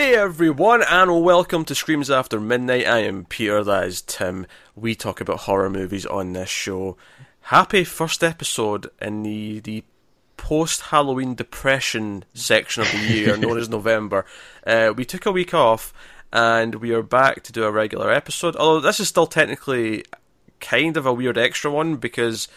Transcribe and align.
Hey 0.00 0.14
everyone, 0.14 0.82
and 0.82 1.22
welcome 1.22 1.66
to 1.66 1.74
Screams 1.74 2.10
After 2.10 2.40
Midnight. 2.40 2.86
I 2.86 3.00
am 3.00 3.26
Peter, 3.26 3.62
that 3.62 3.86
is 3.86 4.00
Tim. 4.00 4.46
We 4.74 4.94
talk 4.94 5.20
about 5.20 5.40
horror 5.40 5.68
movies 5.68 6.06
on 6.06 6.32
this 6.32 6.48
show. 6.48 6.96
Happy 7.42 7.84
first 7.84 8.24
episode 8.24 8.88
in 9.02 9.24
the, 9.24 9.60
the 9.60 9.84
post 10.38 10.80
Halloween 10.80 11.34
depression 11.34 12.24
section 12.32 12.82
of 12.82 12.90
the 12.90 13.14
year, 13.14 13.36
known 13.36 13.58
as 13.58 13.68
November. 13.68 14.24
Uh, 14.66 14.94
we 14.96 15.04
took 15.04 15.26
a 15.26 15.32
week 15.32 15.52
off, 15.52 15.92
and 16.32 16.76
we 16.76 16.94
are 16.94 17.02
back 17.02 17.42
to 17.42 17.52
do 17.52 17.64
a 17.64 17.70
regular 17.70 18.10
episode. 18.10 18.56
Although 18.56 18.80
this 18.80 19.00
is 19.00 19.08
still 19.08 19.26
technically 19.26 20.06
kind 20.60 20.96
of 20.96 21.04
a 21.04 21.12
weird 21.12 21.36
extra 21.36 21.70
one 21.70 21.96
because 21.96 22.48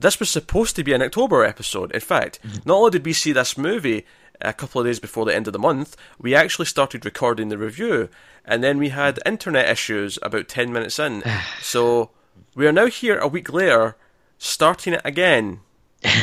this 0.00 0.18
was 0.18 0.30
supposed 0.30 0.74
to 0.74 0.82
be 0.82 0.92
an 0.92 1.02
October 1.02 1.44
episode. 1.44 1.92
In 1.92 2.00
fact, 2.00 2.40
not 2.64 2.78
only 2.78 2.90
did 2.90 3.06
we 3.06 3.12
see 3.12 3.30
this 3.30 3.56
movie 3.56 4.04
a 4.44 4.52
couple 4.52 4.80
of 4.80 4.86
days 4.86 5.00
before 5.00 5.24
the 5.24 5.34
end 5.34 5.46
of 5.46 5.52
the 5.52 5.58
month, 5.58 5.96
we 6.18 6.34
actually 6.34 6.66
started 6.66 7.04
recording 7.04 7.48
the 7.48 7.58
review, 7.58 8.08
and 8.44 8.62
then 8.62 8.78
we 8.78 8.90
had 8.90 9.20
internet 9.24 9.68
issues 9.68 10.18
about 10.22 10.48
10 10.48 10.72
minutes 10.72 10.98
in. 10.98 11.22
so 11.60 12.10
we 12.54 12.66
are 12.66 12.72
now 12.72 12.86
here 12.86 13.18
a 13.18 13.28
week 13.28 13.52
later, 13.52 13.96
starting 14.38 14.94
it 14.94 15.02
again. 15.04 15.60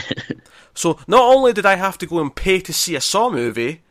so 0.73 0.99
not 1.07 1.23
only 1.23 1.53
did 1.53 1.65
I 1.65 1.75
have 1.75 1.97
to 1.99 2.05
go 2.05 2.19
and 2.19 2.35
pay 2.35 2.59
to 2.59 2.73
see 2.73 2.95
a 2.95 3.01
Saw 3.01 3.29
movie, 3.29 3.81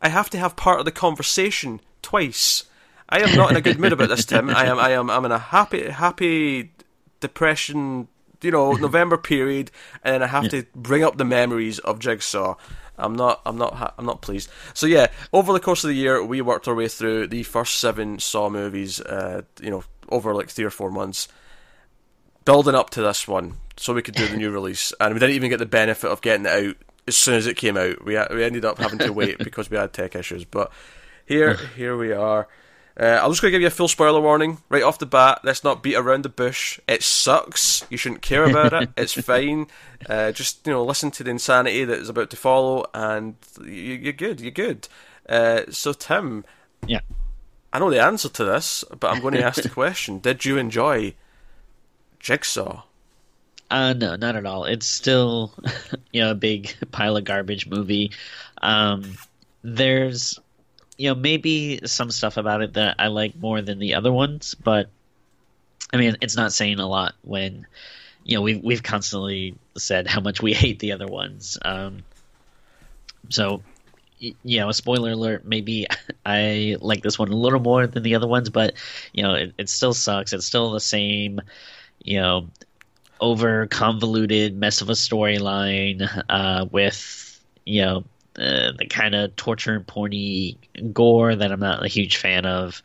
I 0.00 0.08
have 0.08 0.30
to 0.30 0.38
have 0.38 0.56
part 0.56 0.78
of 0.78 0.84
the 0.84 0.92
conversation 0.92 1.80
twice. 2.02 2.64
I 3.08 3.20
am 3.20 3.36
not 3.36 3.50
in 3.50 3.56
a 3.56 3.60
good 3.60 3.78
mood 3.78 3.92
about 3.92 4.08
this, 4.08 4.24
Tim. 4.24 4.50
I 4.50 4.66
am, 4.66 4.78
I 4.78 4.90
am, 4.90 5.10
I'm 5.10 5.24
in 5.24 5.32
a 5.32 5.38
happy, 5.38 5.88
happy 5.88 6.72
depression, 7.20 8.08
you 8.42 8.50
know, 8.50 8.72
November 8.88 9.16
period, 9.16 9.70
and 10.02 10.22
I 10.22 10.26
have 10.26 10.48
to 10.50 10.64
bring 10.74 11.02
up 11.02 11.16
the 11.16 11.24
memories 11.24 11.78
of 11.80 11.98
Jigsaw. 11.98 12.56
I'm 12.98 13.14
not, 13.14 13.40
I'm 13.44 13.58
not, 13.58 13.74
ha- 13.74 13.94
I'm 13.98 14.06
not 14.06 14.20
pleased. 14.20 14.48
So 14.72 14.86
yeah, 14.86 15.08
over 15.32 15.52
the 15.52 15.60
course 15.60 15.84
of 15.84 15.88
the 15.88 15.96
year, 15.96 16.24
we 16.24 16.40
worked 16.40 16.68
our 16.68 16.74
way 16.74 16.88
through 16.88 17.28
the 17.28 17.42
first 17.42 17.78
seven 17.78 18.18
Saw 18.18 18.48
movies. 18.48 19.00
Uh, 19.00 19.42
you 19.60 19.70
know, 19.70 19.84
over 20.08 20.34
like 20.34 20.50
three 20.50 20.64
or 20.64 20.70
four 20.70 20.90
months, 20.90 21.28
building 22.44 22.74
up 22.74 22.90
to 22.90 23.02
this 23.02 23.26
one, 23.26 23.54
so 23.76 23.94
we 23.94 24.02
could 24.02 24.14
do 24.14 24.28
the 24.28 24.36
new 24.36 24.50
release, 24.52 24.92
and 25.00 25.14
we 25.14 25.20
didn't 25.20 25.34
even 25.34 25.50
get 25.50 25.58
the 25.58 25.66
benefit 25.66 26.10
of 26.10 26.20
getting 26.20 26.46
it 26.46 26.52
out 26.52 26.76
as 27.06 27.16
soon 27.16 27.34
as 27.34 27.46
it 27.46 27.56
came 27.56 27.76
out. 27.76 28.04
We 28.04 28.18
we 28.30 28.44
ended 28.44 28.64
up 28.64 28.78
having 28.78 28.98
to 29.00 29.12
wait 29.12 29.38
because 29.44 29.70
we 29.70 29.76
had 29.76 29.92
tech 29.92 30.14
issues, 30.14 30.44
but 30.44 30.70
here, 31.26 31.56
here 31.76 31.96
we 31.96 32.12
are. 32.12 32.48
Uh, 32.98 33.18
I'm 33.20 33.30
just 33.30 33.42
going 33.42 33.50
to 33.50 33.56
give 33.56 33.62
you 33.62 33.66
a 33.66 33.70
full 33.70 33.88
spoiler 33.88 34.20
warning 34.20 34.58
right 34.68 34.82
off 34.82 35.00
the 35.00 35.06
bat. 35.06 35.40
Let's 35.42 35.64
not 35.64 35.82
beat 35.82 35.96
around 35.96 36.22
the 36.22 36.28
bush. 36.28 36.78
It 36.86 37.02
sucks. 37.02 37.84
You 37.90 37.96
shouldn't 37.96 38.22
care 38.22 38.44
about 38.44 38.72
it. 38.72 38.90
It's 38.96 39.14
fine. 39.14 39.66
Uh, 40.08 40.30
just 40.30 40.64
you 40.66 40.72
know, 40.72 40.84
listen 40.84 41.10
to 41.12 41.24
the 41.24 41.30
insanity 41.30 41.84
that 41.84 41.98
is 41.98 42.08
about 42.08 42.30
to 42.30 42.36
follow, 42.36 42.86
and 42.94 43.34
you, 43.64 44.08
are 44.10 44.12
good. 44.12 44.40
You're 44.40 44.52
good. 44.52 44.86
Uh, 45.28 45.62
so, 45.70 45.92
Tim, 45.92 46.44
yeah, 46.86 47.00
I 47.72 47.80
know 47.80 47.90
the 47.90 48.02
answer 48.02 48.28
to 48.28 48.44
this, 48.44 48.84
but 49.00 49.12
I'm 49.12 49.20
going 49.20 49.34
to 49.34 49.44
ask 49.44 49.60
the 49.60 49.68
question: 49.82 50.20
Did 50.20 50.44
you 50.44 50.56
enjoy 50.56 51.14
Jigsaw? 52.20 52.84
Uh, 53.70 53.92
no, 53.94 54.14
not 54.14 54.36
at 54.36 54.46
all. 54.46 54.66
It's 54.66 54.86
still, 54.86 55.52
you 56.12 56.20
know, 56.20 56.30
a 56.30 56.36
big 56.36 56.74
pile 56.92 57.16
of 57.16 57.24
garbage 57.24 57.66
movie. 57.66 58.12
Um, 58.62 59.16
there's 59.62 60.38
you 60.96 61.08
know, 61.08 61.14
maybe 61.14 61.80
some 61.84 62.10
stuff 62.10 62.36
about 62.36 62.62
it 62.62 62.74
that 62.74 62.96
I 62.98 63.08
like 63.08 63.36
more 63.36 63.60
than 63.62 63.78
the 63.78 63.94
other 63.94 64.12
ones, 64.12 64.54
but 64.54 64.88
I 65.92 65.96
mean, 65.96 66.16
it's 66.20 66.36
not 66.36 66.52
saying 66.52 66.80
a 66.80 66.86
lot 66.86 67.14
when 67.22 67.66
you 68.24 68.36
know 68.36 68.42
we've 68.42 68.62
we've 68.62 68.82
constantly 68.82 69.54
said 69.76 70.06
how 70.06 70.20
much 70.20 70.42
we 70.42 70.52
hate 70.54 70.78
the 70.78 70.92
other 70.92 71.06
ones. 71.06 71.58
Um, 71.62 72.04
so, 73.28 73.62
you 74.18 74.58
know, 74.60 74.68
a 74.68 74.74
spoiler 74.74 75.12
alert. 75.12 75.44
Maybe 75.44 75.86
I 76.26 76.76
like 76.80 77.02
this 77.02 77.18
one 77.18 77.28
a 77.28 77.36
little 77.36 77.60
more 77.60 77.86
than 77.86 78.02
the 78.02 78.14
other 78.14 78.28
ones, 78.28 78.50
but 78.50 78.74
you 79.12 79.22
know, 79.22 79.34
it, 79.34 79.54
it 79.58 79.68
still 79.68 79.94
sucks. 79.94 80.32
It's 80.32 80.46
still 80.46 80.72
the 80.72 80.80
same, 80.80 81.40
you 82.02 82.20
know, 82.20 82.48
over 83.20 83.66
convoluted 83.66 84.56
mess 84.56 84.80
of 84.80 84.90
a 84.90 84.94
storyline 84.94 86.24
uh, 86.28 86.66
with 86.70 87.40
you 87.64 87.82
know 87.82 88.04
uh, 88.38 88.72
the 88.76 88.86
kind 88.88 89.14
of 89.14 89.36
torture 89.36 89.74
and 89.74 89.86
porny 89.86 90.56
gore 90.92 91.34
that 91.34 91.52
I'm 91.52 91.60
not 91.60 91.84
a 91.84 91.88
huge 91.88 92.16
fan 92.16 92.46
of. 92.46 92.82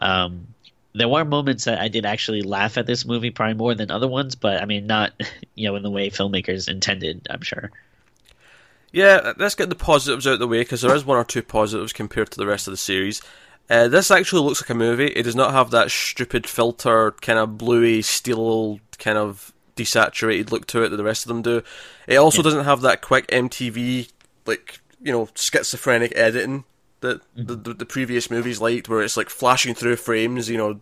Um, 0.00 0.48
there 0.94 1.08
were 1.08 1.24
moments 1.24 1.64
that 1.64 1.80
I 1.80 1.88
did 1.88 2.04
actually 2.04 2.42
laugh 2.42 2.76
at 2.76 2.86
this 2.86 3.06
movie, 3.06 3.30
probably 3.30 3.54
more 3.54 3.74
than 3.74 3.90
other 3.90 4.08
ones, 4.08 4.34
but 4.34 4.60
I 4.60 4.66
mean, 4.66 4.86
not 4.86 5.12
you 5.54 5.68
know 5.68 5.76
in 5.76 5.82
the 5.82 5.90
way 5.90 6.10
filmmakers 6.10 6.68
intended. 6.68 7.26
I'm 7.30 7.42
sure. 7.42 7.70
Yeah, 8.92 9.32
let's 9.38 9.54
get 9.54 9.70
the 9.70 9.74
positives 9.74 10.26
out 10.26 10.34
of 10.34 10.38
the 10.38 10.46
way 10.46 10.60
because 10.60 10.82
there 10.82 10.94
is 10.94 11.04
one 11.04 11.16
or 11.16 11.24
two 11.24 11.42
positives 11.42 11.94
compared 11.94 12.30
to 12.30 12.38
the 12.38 12.46
rest 12.46 12.66
of 12.66 12.72
the 12.72 12.76
series. 12.76 13.22
Uh, 13.70 13.88
this 13.88 14.10
actually 14.10 14.42
looks 14.42 14.60
like 14.60 14.68
a 14.68 14.74
movie. 14.74 15.06
It 15.06 15.22
does 15.22 15.36
not 15.36 15.52
have 15.52 15.70
that 15.70 15.90
stupid 15.90 16.46
filter, 16.46 17.12
kind 17.22 17.38
of 17.38 17.56
bluey, 17.56 18.02
steel, 18.02 18.80
kind 18.98 19.16
of 19.16 19.54
desaturated 19.76 20.50
look 20.50 20.66
to 20.66 20.82
it 20.82 20.90
that 20.90 20.96
the 20.96 21.04
rest 21.04 21.24
of 21.24 21.28
them 21.28 21.40
do. 21.40 21.62
It 22.06 22.16
also 22.16 22.38
yeah. 22.38 22.44
doesn't 22.44 22.64
have 22.64 22.82
that 22.82 23.00
quick 23.00 23.26
MTV 23.28 24.10
like 24.44 24.80
you 25.02 25.12
know 25.12 25.28
schizophrenic 25.34 26.12
editing 26.16 26.64
that 27.00 27.20
mm-hmm. 27.36 27.46
the, 27.46 27.56
the, 27.56 27.74
the 27.74 27.86
previous 27.86 28.30
movies 28.30 28.60
liked, 28.60 28.88
where 28.88 29.02
it's 29.02 29.16
like 29.16 29.28
flashing 29.28 29.74
through 29.74 29.96
frames, 29.96 30.48
you 30.48 30.56
know, 30.56 30.80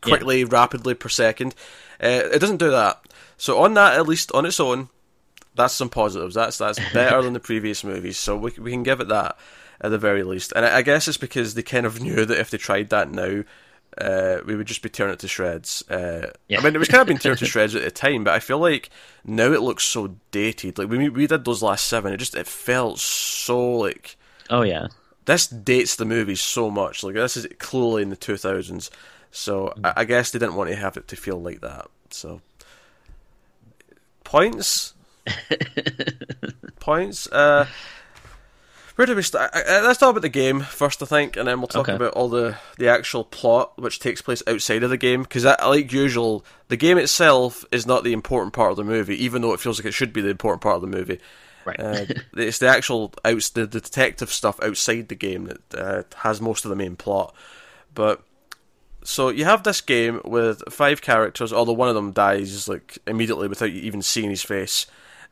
quickly, 0.00 0.40
yeah. 0.40 0.46
rapidly 0.50 0.94
per 0.94 1.08
second. 1.08 1.54
Uh, 2.02 2.22
it 2.32 2.40
doesn't 2.40 2.56
do 2.56 2.70
that. 2.70 3.00
So 3.36 3.58
on 3.58 3.74
that, 3.74 3.94
at 3.94 4.08
least 4.08 4.32
on 4.32 4.46
its 4.46 4.58
own, 4.58 4.88
that's 5.54 5.74
some 5.74 5.88
positives. 5.88 6.34
That's 6.34 6.58
that's 6.58 6.80
better 6.92 7.22
than 7.22 7.32
the 7.32 7.40
previous 7.40 7.84
movies. 7.84 8.18
So 8.18 8.36
we 8.36 8.52
we 8.58 8.70
can 8.70 8.82
give 8.82 9.00
it 9.00 9.08
that 9.08 9.38
at 9.80 9.90
the 9.90 9.98
very 9.98 10.24
least. 10.24 10.52
And 10.56 10.64
I, 10.64 10.78
I 10.78 10.82
guess 10.82 11.06
it's 11.06 11.16
because 11.16 11.54
they 11.54 11.62
kind 11.62 11.86
of 11.86 12.00
knew 12.00 12.24
that 12.24 12.38
if 12.38 12.50
they 12.50 12.58
tried 12.58 12.90
that 12.90 13.10
now, 13.10 13.44
uh, 14.00 14.38
we 14.46 14.56
would 14.56 14.66
just 14.66 14.82
be 14.82 14.88
tearing 14.88 15.12
it 15.12 15.18
to 15.20 15.28
shreds. 15.28 15.82
Uh, 15.88 16.30
yeah. 16.48 16.58
I 16.58 16.62
mean, 16.62 16.74
it 16.74 16.78
was 16.78 16.88
kind 16.88 17.00
of 17.00 17.06
being 17.06 17.18
torn 17.18 17.36
to 17.36 17.46
shreds 17.46 17.74
at 17.74 17.82
the 17.82 17.90
time, 17.90 18.24
but 18.24 18.34
I 18.34 18.40
feel 18.40 18.58
like 18.58 18.90
now 19.24 19.52
it 19.52 19.62
looks 19.62 19.84
so 19.84 20.16
dated. 20.30 20.78
Like 20.78 20.88
when 20.88 20.98
we, 20.98 21.08
we 21.08 21.26
did 21.26 21.44
those 21.44 21.62
last 21.62 21.86
seven, 21.86 22.12
it 22.12 22.18
just 22.18 22.36
it 22.36 22.46
felt 22.46 22.98
so 22.98 23.76
like. 23.76 24.16
Oh 24.50 24.62
yeah. 24.62 24.88
This 25.24 25.46
dates 25.46 25.96
the 25.96 26.04
movie 26.04 26.36
so 26.36 26.70
much. 26.70 27.02
Like 27.02 27.14
this 27.14 27.36
is 27.36 27.46
clearly 27.58 28.02
in 28.02 28.10
the 28.10 28.16
two 28.16 28.36
thousands, 28.36 28.90
so 29.30 29.74
mm. 29.76 29.86
I, 29.86 30.00
I 30.00 30.04
guess 30.04 30.30
they 30.30 30.38
didn't 30.38 30.54
want 30.54 30.70
to 30.70 30.76
have 30.76 30.96
it 30.96 31.08
to 31.08 31.16
feel 31.16 31.40
like 31.40 31.60
that. 31.60 31.88
So 32.10 32.40
points. 34.24 34.94
points. 36.80 37.26
Uh, 37.26 37.66
where 38.98 39.06
do 39.06 39.14
we 39.14 39.22
start? 39.22 39.52
Let's 39.54 40.00
talk 40.00 40.10
about 40.10 40.22
the 40.22 40.28
game 40.28 40.58
first, 40.58 41.00
I 41.00 41.06
think, 41.06 41.36
and 41.36 41.46
then 41.46 41.60
we'll 41.60 41.68
talk 41.68 41.88
okay. 41.88 41.94
about 41.94 42.14
all 42.14 42.28
the, 42.28 42.56
the 42.78 42.88
actual 42.88 43.22
plot 43.22 43.80
which 43.80 44.00
takes 44.00 44.20
place 44.20 44.42
outside 44.48 44.82
of 44.82 44.90
the 44.90 44.96
game. 44.96 45.22
Because, 45.22 45.44
like 45.44 45.92
usual, 45.92 46.44
the 46.66 46.76
game 46.76 46.98
itself 46.98 47.64
is 47.70 47.86
not 47.86 48.02
the 48.02 48.12
important 48.12 48.54
part 48.54 48.72
of 48.72 48.76
the 48.76 48.82
movie, 48.82 49.14
even 49.24 49.40
though 49.40 49.52
it 49.52 49.60
feels 49.60 49.78
like 49.78 49.86
it 49.86 49.94
should 49.94 50.12
be 50.12 50.20
the 50.20 50.30
important 50.30 50.62
part 50.62 50.74
of 50.74 50.80
the 50.80 50.88
movie. 50.88 51.20
Right. 51.64 51.78
Uh, 51.78 52.06
it's 52.36 52.58
the 52.58 52.66
actual 52.66 53.14
outs 53.24 53.50
the, 53.50 53.66
the 53.66 53.80
detective 53.80 54.32
stuff 54.32 54.60
outside 54.64 55.06
the 55.06 55.14
game 55.14 55.44
that 55.44 55.74
uh, 55.76 56.02
has 56.16 56.40
most 56.40 56.64
of 56.64 56.70
the 56.70 56.76
main 56.76 56.96
plot. 56.96 57.32
But 57.94 58.20
so 59.04 59.28
you 59.28 59.44
have 59.44 59.62
this 59.62 59.80
game 59.80 60.20
with 60.24 60.60
five 60.72 61.02
characters, 61.02 61.52
although 61.52 61.72
one 61.72 61.88
of 61.88 61.94
them 61.94 62.10
dies 62.10 62.66
like 62.66 62.98
immediately 63.06 63.46
without 63.46 63.70
you 63.70 63.80
even 63.82 64.02
seeing 64.02 64.30
his 64.30 64.42
face, 64.42 64.86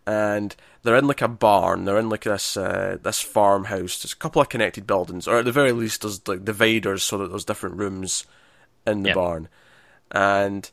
and 0.07 0.55
they're 0.83 0.97
in 0.97 1.07
like 1.07 1.23
a 1.23 1.29
barn. 1.29 1.85
They're 1.85 1.99
in 1.99 2.09
like 2.09 2.25
this 2.25 2.57
uh, 2.57 2.99
this 3.03 3.21
farmhouse. 3.21 4.03
There's 4.03 4.13
a 4.13 4.17
couple 4.17 4.41
of 4.41 4.49
connected 4.49 4.87
buildings, 4.87 5.27
or 5.27 5.39
at 5.39 5.45
the 5.45 5.53
very 5.53 5.73
least, 5.73 6.03
there's 6.03 6.27
like 6.29 6.45
dividers 6.45 7.03
so 7.03 7.19
that 7.19 7.29
there's 7.29 7.45
different 7.45 7.77
rooms 7.77 8.25
in 8.87 9.03
the 9.03 9.11
yep. 9.11 9.17
barn. 9.17 9.49
And 10.13 10.71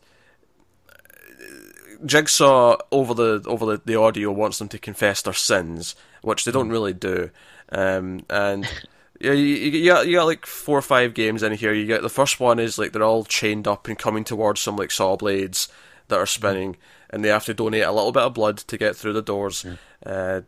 Jigsaw 2.05 2.77
over 2.91 3.13
the 3.13 3.43
over 3.47 3.65
the, 3.65 3.81
the 3.83 3.95
audio 3.95 4.31
wants 4.31 4.59
them 4.59 4.69
to 4.69 4.77
confess 4.77 5.21
their 5.21 5.33
sins, 5.33 5.95
which 6.21 6.45
they 6.45 6.51
don't 6.51 6.67
hmm. 6.67 6.73
really 6.73 6.93
do. 6.93 7.29
Um, 7.71 8.25
and 8.29 8.67
yeah, 9.19 9.31
you, 9.31 9.45
you, 9.45 9.91
got 9.91 10.07
you 10.07 10.17
got 10.17 10.25
like 10.25 10.45
four 10.45 10.77
or 10.77 10.83
five 10.83 11.13
games 11.13 11.43
in 11.43 11.53
here. 11.53 11.73
You 11.73 11.85
get 11.85 12.01
the 12.01 12.09
first 12.09 12.39
one 12.39 12.59
is 12.59 12.77
like 12.77 12.91
they're 12.91 13.03
all 13.03 13.25
chained 13.25 13.67
up 13.67 13.87
and 13.87 13.97
coming 13.97 14.23
towards 14.23 14.61
some 14.61 14.75
like 14.75 14.91
saw 14.91 15.15
blades 15.15 15.69
that 16.09 16.19
are 16.19 16.25
spinning, 16.25 16.77
and 17.13 17.23
they 17.23 17.29
have 17.29 17.45
to 17.45 17.53
donate 17.53 17.83
a 17.83 17.91
little 17.91 18.11
bit 18.11 18.23
of 18.23 18.33
blood 18.33 18.57
to 18.57 18.75
get 18.75 18.95
through 18.95 19.13
the 19.13 19.21
doors. 19.21 19.63
Yeah. 19.63 19.75
Uh, 20.03 20.41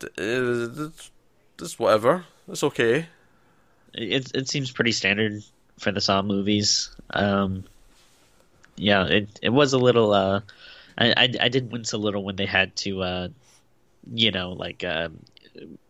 it's 1.59 1.77
whatever. 1.77 2.25
It's 2.47 2.63
okay. 2.63 3.05
It 3.93 4.31
it 4.33 4.49
seems 4.49 4.71
pretty 4.71 4.91
standard 4.91 5.43
for 5.79 5.91
the 5.91 6.01
Saw 6.01 6.23
movies. 6.23 6.89
Um, 7.11 7.65
yeah, 8.75 9.05
it 9.05 9.39
it 9.43 9.49
was 9.49 9.73
a 9.73 9.77
little. 9.77 10.11
Uh, 10.11 10.41
I, 10.97 11.13
I, 11.15 11.33
I 11.41 11.49
did 11.49 11.71
wince 11.71 11.93
a 11.93 11.99
little 11.99 12.23
when 12.23 12.35
they 12.35 12.47
had 12.47 12.75
to, 12.77 13.01
uh, 13.03 13.27
you 14.11 14.31
know, 14.31 14.53
like 14.53 14.83
uh, 14.83 15.09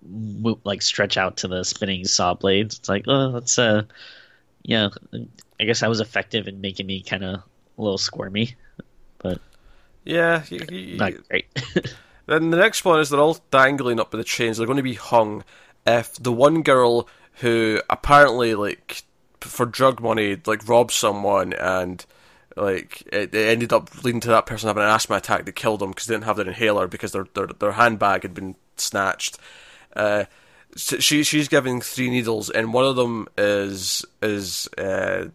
move, 0.04 0.60
like 0.66 0.82
stretch 0.82 1.16
out 1.16 1.38
to 1.38 1.48
the 1.48 1.64
spinning 1.64 2.04
saw 2.04 2.34
blades. 2.34 2.80
It's 2.80 2.90
like, 2.90 3.06
oh, 3.08 3.32
that's 3.32 3.58
uh, 3.58 3.84
yeah. 4.64 4.90
I 5.58 5.64
guess 5.64 5.84
I 5.84 5.88
was 5.88 6.02
effective 6.02 6.50
in 6.50 6.60
making 6.60 6.86
me 6.86 7.02
kind 7.02 7.24
of 7.24 7.36
a 7.78 7.82
little 7.82 7.98
squirmy, 7.98 8.56
but 9.20 9.40
yeah, 10.06 10.44
not 10.98 11.14
great. 11.28 11.48
Then 12.28 12.50
the 12.50 12.58
next 12.58 12.84
one 12.84 13.00
is 13.00 13.10
they're 13.10 13.20
all 13.20 13.38
dangling 13.52 14.00
up 14.00 14.12
by 14.12 14.18
the 14.18 14.24
chains. 14.24 14.58
They're 14.58 14.66
going 14.66 14.78
to 14.78 14.84
be 14.84 14.96
hung 14.96 15.44
if 15.86 16.16
the 16.16 16.32
one 16.32 16.64
girl 16.64 17.08
who 17.42 17.82
apparently 17.90 18.56
like 18.56 19.04
for 19.42 19.66
drug 19.66 20.02
money 20.02 20.38
like 20.46 20.68
robbed 20.68 20.92
someone 20.92 21.54
and 21.54 22.04
like 22.56 23.04
it, 23.14 23.36
it 23.36 23.48
ended 23.48 23.74
up 23.74 24.04
leading 24.04 24.22
to 24.22 24.30
that 24.30 24.46
person 24.46 24.68
having 24.68 24.84
an 24.84 24.90
asthma 24.90 25.18
attack 25.18 25.46
that 25.46 25.52
killed 25.56 25.82
them 25.82 25.92
because 25.92 26.08
they 26.08 26.16
didn't 26.16 26.24
have 26.24 26.38
their 26.38 26.48
inhaler 26.48 26.88
because 26.88 27.12
their 27.12 27.28
their, 27.34 27.48
their 27.48 27.74
handbag 27.74 28.24
had 28.24 28.34
been 28.34 28.56
snatched. 28.78 29.38
Uh, 29.96 30.26
so 30.76 30.98
she 31.00 31.24
she's 31.24 31.48
giving 31.48 31.82
three 31.82 32.10
needles 32.10 32.50
and 32.50 32.74
one 32.74 32.86
of 32.86 32.96
them 32.96 33.28
is 33.38 34.06
is 34.22 34.68
uh, 34.78 35.26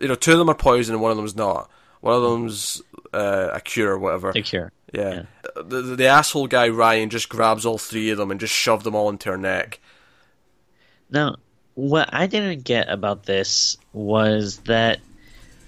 you 0.00 0.08
know 0.08 0.14
two 0.14 0.32
of 0.32 0.38
them 0.38 0.48
are 0.48 0.54
poison 0.54 0.94
and 0.94 1.02
one 1.02 1.10
of 1.10 1.16
them 1.16 1.26
is 1.26 1.36
not. 1.36 1.70
One 2.00 2.14
of 2.14 2.22
them's 2.22 2.82
uh, 3.12 3.50
a 3.52 3.60
cure 3.60 3.92
or 3.92 3.98
whatever. 3.98 4.30
A 4.30 4.42
cure. 4.42 4.72
Yeah. 4.92 5.10
yeah. 5.10 5.22
The, 5.56 5.82
the, 5.82 5.96
the 5.96 6.06
asshole 6.06 6.46
guy 6.46 6.68
Ryan 6.68 7.10
just 7.10 7.28
grabs 7.28 7.66
all 7.66 7.78
three 7.78 8.10
of 8.10 8.18
them 8.18 8.30
and 8.30 8.38
just 8.38 8.54
shoves 8.54 8.84
them 8.84 8.94
all 8.94 9.08
into 9.08 9.30
her 9.30 9.38
neck. 9.38 9.80
Now, 11.10 11.36
what 11.74 12.08
I 12.12 12.26
didn't 12.26 12.64
get 12.64 12.88
about 12.88 13.24
this 13.24 13.76
was 13.92 14.58
that 14.60 14.98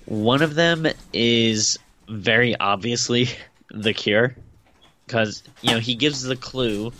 one 0.06 0.42
of 0.42 0.54
them 0.54 0.86
is 1.12 1.78
very 2.08 2.56
obviously 2.56 3.28
the 3.70 3.92
cure 3.92 4.34
because 5.06 5.42
you 5.60 5.70
know 5.70 5.78
he 5.78 5.94
gives 5.94 6.22
the 6.22 6.36
clue 6.36 6.90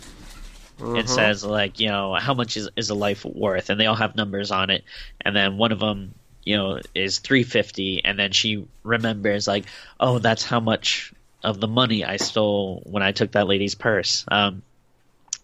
mm-hmm. 0.77 0.95
it 0.95 1.09
says 1.09 1.43
like 1.43 1.79
you 1.79 1.87
know 1.87 2.13
how 2.13 2.35
much 2.35 2.55
is, 2.55 2.69
is 2.75 2.91
a 2.91 2.95
life 2.95 3.25
worth 3.25 3.71
and 3.71 3.79
they 3.79 3.87
all 3.87 3.95
have 3.95 4.15
numbers 4.15 4.51
on 4.51 4.69
it 4.69 4.83
and 5.21 5.35
then 5.35 5.57
one 5.57 5.71
of 5.71 5.79
them 5.79 6.13
you 6.49 6.57
know 6.57 6.79
is 6.95 7.19
350 7.19 8.03
and 8.05 8.17
then 8.17 8.31
she 8.31 8.67
remembers 8.83 9.47
like 9.47 9.65
oh 9.99 10.19
that's 10.19 10.43
how 10.43 10.59
much 10.59 11.13
of 11.43 11.59
the 11.59 11.67
money 11.67 12.03
i 12.03 12.17
stole 12.17 12.81
when 12.85 13.03
i 13.03 13.11
took 13.11 13.31
that 13.31 13.47
lady's 13.47 13.75
purse 13.75 14.25
um, 14.29 14.61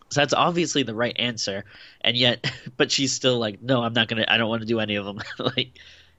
so 0.10 0.22
that's 0.22 0.34
obviously 0.34 0.84
the 0.84 0.96
right 0.96 1.16
answer 1.18 1.64
and 2.02 2.18
yet 2.18 2.52
but 2.78 2.92
she's 2.92 3.14
still 3.14 3.38
like 3.38 3.62
no 3.62 3.82
i'm 3.82 3.94
not 3.94 4.08
gonna 4.08 4.26
i 4.28 4.38
don't 4.38 4.50
want 4.50 4.62
to 4.62 4.68
do 4.68 4.80
any 4.80 4.96
of 4.96 5.06
them 5.06 5.20
like 5.40 5.72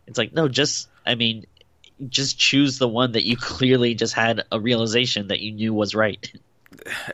it's 0.06 0.18
like 0.18 0.32
no 0.32 0.48
just 0.48 0.88
I 1.06 1.14
mean, 1.14 1.46
just 2.08 2.38
choose 2.38 2.78
the 2.78 2.88
one 2.88 3.12
that 3.12 3.24
you 3.24 3.36
clearly 3.40 3.94
just 3.94 4.14
had 4.14 4.42
a 4.50 4.60
realization 4.60 5.28
that 5.28 5.40
you 5.40 5.52
knew 5.52 5.72
was 5.72 5.94
right. 5.94 6.30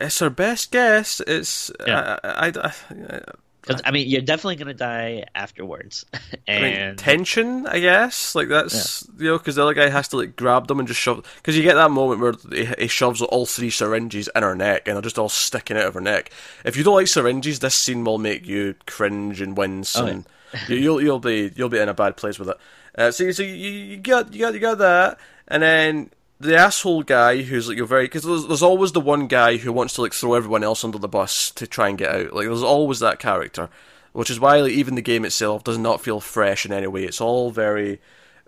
It's 0.01 0.19
her 0.19 0.29
best 0.29 0.71
guess. 0.71 1.21
It's 1.25 1.71
yeah. 1.87 2.17
I, 2.23 2.51
I, 2.55 2.73
I, 2.91 3.21
I, 3.69 3.79
I 3.85 3.91
mean, 3.91 4.09
you're 4.09 4.21
definitely 4.21 4.57
gonna 4.57 4.73
die 4.73 5.25
afterwards, 5.35 6.05
and 6.47 6.65
I 6.65 6.85
mean, 6.87 6.95
tension, 6.97 7.65
I 7.65 7.79
guess. 7.79 8.35
Like 8.35 8.49
that's 8.49 9.07
yeah. 9.07 9.23
you 9.23 9.31
know, 9.31 9.37
because 9.37 9.55
the 9.55 9.63
other 9.63 9.73
guy 9.73 9.89
has 9.89 10.07
to 10.09 10.17
like 10.17 10.35
grab 10.35 10.67
them 10.67 10.79
and 10.79 10.87
just 10.87 10.99
shove. 10.99 11.25
Because 11.37 11.55
you 11.55 11.63
get 11.63 11.75
that 11.75 11.91
moment 11.91 12.21
where 12.21 12.33
he, 12.51 12.65
he, 12.83 12.87
shoves 12.87 13.21
all 13.21 13.45
three 13.45 13.69
syringes 13.69 14.29
in 14.35 14.43
her 14.43 14.55
neck, 14.55 14.87
and 14.87 14.95
they're 14.95 15.01
just 15.01 15.19
all 15.19 15.29
sticking 15.29 15.77
out 15.77 15.85
of 15.85 15.93
her 15.93 16.01
neck. 16.01 16.31
If 16.65 16.75
you 16.75 16.83
don't 16.83 16.95
like 16.95 17.07
syringes, 17.07 17.59
this 17.59 17.75
scene 17.75 18.03
will 18.03 18.17
make 18.17 18.45
you 18.45 18.75
cringe 18.85 19.39
and 19.39 19.55
wince, 19.55 19.95
oh, 19.97 20.05
and 20.05 20.25
yeah. 20.53 20.75
you, 20.75 20.91
will 20.91 21.01
you'll 21.01 21.19
be 21.19 21.51
you'll 21.55 21.69
be 21.69 21.79
in 21.79 21.89
a 21.89 21.93
bad 21.93 22.17
place 22.17 22.37
with 22.37 22.49
it. 22.49 22.57
Uh, 22.95 23.11
so 23.11 23.31
so 23.31 23.43
you, 23.43 23.53
you 23.53 23.97
got 23.97 24.33
you 24.33 24.39
got 24.39 24.53
you 24.53 24.59
got 24.59 24.77
that, 24.79 25.19
and 25.47 25.63
then 25.63 26.09
the 26.43 26.57
asshole 26.57 27.03
guy 27.03 27.41
who's 27.41 27.67
like 27.67 27.77
you're 27.77 27.85
very 27.85 28.05
because 28.05 28.23
there's, 28.23 28.47
there's 28.47 28.61
always 28.61 28.91
the 28.91 28.99
one 28.99 29.27
guy 29.27 29.57
who 29.57 29.71
wants 29.73 29.95
to 29.95 30.01
like 30.01 30.13
throw 30.13 30.33
everyone 30.33 30.63
else 30.63 30.83
under 30.83 30.97
the 30.97 31.07
bus 31.07 31.51
to 31.51 31.65
try 31.65 31.89
and 31.89 31.97
get 31.97 32.13
out. 32.13 32.33
Like 32.33 32.45
there's 32.45 32.63
always 32.63 32.99
that 32.99 33.19
character, 33.19 33.69
which 34.11 34.29
is 34.29 34.39
why 34.39 34.57
like, 34.57 34.71
even 34.71 34.95
the 34.95 35.01
game 35.01 35.25
itself 35.25 35.63
does 35.63 35.77
not 35.77 36.01
feel 36.01 36.19
fresh 36.19 36.65
in 36.65 36.73
any 36.73 36.87
way. 36.87 37.03
It's 37.05 37.21
all 37.21 37.51
very, 37.51 37.99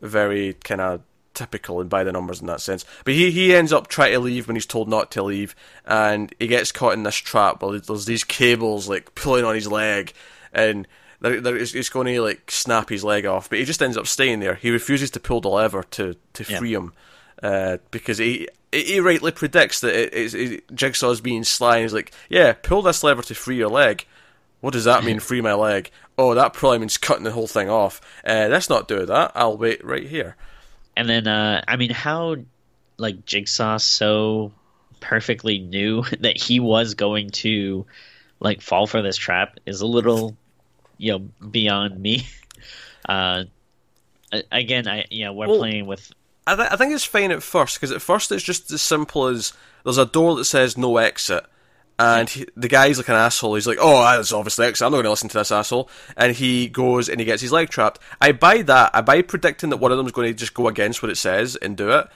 very 0.02 0.54
kind 0.64 0.82
of 0.82 1.02
typical 1.34 1.82
and 1.82 1.90
by 1.90 2.04
the 2.04 2.12
numbers 2.12 2.40
in 2.42 2.48
that 2.48 2.62
sense. 2.62 2.86
But 3.04 3.14
he 3.14 3.32
he 3.32 3.56
ends 3.56 3.74
up 3.74 3.88
trying 3.88 4.14
to 4.14 4.20
leave 4.20 4.48
when 4.48 4.56
he's 4.56 4.66
told 4.66 4.90
not 4.90 5.12
to 5.12 5.24
leave, 5.24 5.56
and 5.86 6.34
he 6.40 6.48
gets 6.48 6.72
caught 6.72 6.94
in 6.94 7.04
this 7.04 7.16
trap. 7.16 7.62
where 7.62 7.80
there's 7.80 8.06
these 8.06 8.24
cables 8.24 8.90
like 8.90 9.16
pulling 9.16 9.46
on 9.46 9.56
his 9.56 9.72
leg, 9.72 10.14
and 10.54 10.88
it's 11.22 11.90
going 11.90 12.08
to 12.08 12.22
like 12.22 12.52
snap 12.52 12.90
his 12.90 13.04
leg 13.04 13.26
off, 13.26 13.50
but 13.50 13.58
he 13.60 13.66
just 13.66 13.82
ends 13.82 13.98
up 13.98 14.08
staying 14.08 14.42
there. 14.42 14.56
He 14.56 14.70
refuses 14.70 15.12
to 15.12 15.20
pull 15.20 15.42
the 15.42 15.50
lever 15.50 15.84
to 15.92 16.16
to 16.34 16.44
free 16.44 16.72
yeah. 16.72 16.80
him 16.80 16.94
uh, 17.42 17.78
because 17.92 18.18
he 18.18 18.48
he 18.72 19.00
rightly 19.00 19.32
predicts 19.32 19.82
that 19.82 19.96
it, 19.96 20.14
it, 20.14 20.34
it, 20.34 20.76
Jigsaw's 20.76 21.22
being 21.22 21.44
sly. 21.44 21.78
And 21.78 21.84
he's 21.84 21.94
like, 21.94 22.12
"Yeah, 22.30 22.54
pull 22.54 22.82
this 22.82 23.04
lever 23.04 23.22
to 23.24 23.36
free 23.36 23.58
your 23.58 23.70
leg." 23.70 24.06
What 24.62 24.74
does 24.74 24.86
that 24.86 25.04
mean? 25.04 25.20
free 25.22 25.42
my 25.42 25.54
leg? 25.54 25.92
Oh, 26.18 26.34
that 26.34 26.54
probably 26.54 26.80
means 26.80 26.98
cutting 26.98 27.24
the 27.24 27.32
whole 27.32 27.48
thing 27.48 27.70
off. 27.70 28.02
Uh, 28.26 28.48
let's 28.50 28.70
not 28.70 28.88
do 28.88 29.06
that. 29.06 29.32
I'll 29.36 29.58
wait 29.58 29.84
right 29.84 30.08
here. 30.08 30.36
And 30.98 31.10
then, 31.10 31.28
uh, 31.28 31.62
I 31.68 31.76
mean, 31.76 31.92
how 31.92 32.38
like 32.98 33.26
Jigsaw 33.26 33.78
so 33.78 34.52
perfectly 35.00 35.60
knew 35.60 36.04
that 36.20 36.38
he 36.38 36.60
was 36.60 36.96
going 36.96 37.30
to 37.30 37.86
like 38.40 38.62
fall 38.62 38.88
for 38.88 39.02
this 39.02 39.18
trap 39.18 39.60
is 39.66 39.82
a 39.82 39.88
little 39.88 40.36
you 40.98 41.14
know 41.14 41.20
beyond 41.50 42.00
me. 42.00 42.28
Uh, 43.08 43.44
again, 44.52 44.88
I 44.88 45.06
you 45.12 45.26
know 45.26 45.34
we're 45.34 45.48
well, 45.48 45.60
playing 45.60 45.86
with. 45.86 46.12
I, 46.48 46.56
th- 46.56 46.70
I 46.72 46.76
think 46.76 46.94
it's 46.94 47.06
fine 47.06 47.32
at 47.32 47.44
first 47.44 47.76
because 47.76 47.92
at 47.92 48.02
first 48.02 48.32
it's 48.32 48.44
just 48.44 48.72
as 48.72 48.82
simple 48.82 49.28
as 49.28 49.54
there's 49.84 49.98
a 49.98 50.06
door 50.06 50.36
that 50.36 50.46
says 50.46 50.78
no 50.78 50.98
exit, 50.98 51.46
and 51.98 52.30
he, 52.30 52.46
the 52.56 52.68
guy's 52.68 52.98
like 52.98 53.08
an 53.08 53.16
asshole. 53.16 53.56
He's 53.56 53.68
like, 53.68 53.78
"Oh, 53.80 54.02
that's 54.04 54.32
obviously 54.32 54.68
exit. 54.68 54.86
I'm 54.86 54.92
not 54.92 54.98
going 54.98 55.06
to 55.06 55.10
listen 55.12 55.30
to 55.30 55.38
this 55.38 55.52
asshole." 55.52 55.90
And 56.16 56.36
he 56.36 56.68
goes 56.68 57.10
and 57.10 57.20
he 57.20 57.26
gets 57.26 57.42
his 57.42 57.52
leg 57.52 57.70
trapped. 57.70 58.00
I 58.22 58.32
buy 58.32 58.62
that. 58.64 58.92
I 58.94 59.02
buy 59.02 59.22
predicting 59.22 59.70
that 59.72 59.78
one 59.78 59.92
of 59.92 59.98
them 59.98 60.06
is 60.06 60.12
going 60.12 60.28
to 60.28 60.34
just 60.34 60.54
go 60.54 60.68
against 60.68 61.02
what 61.02 61.12
it 61.12 61.18
says 61.18 61.56
and 61.56 61.76
do 61.76 61.90
it. 61.92 62.08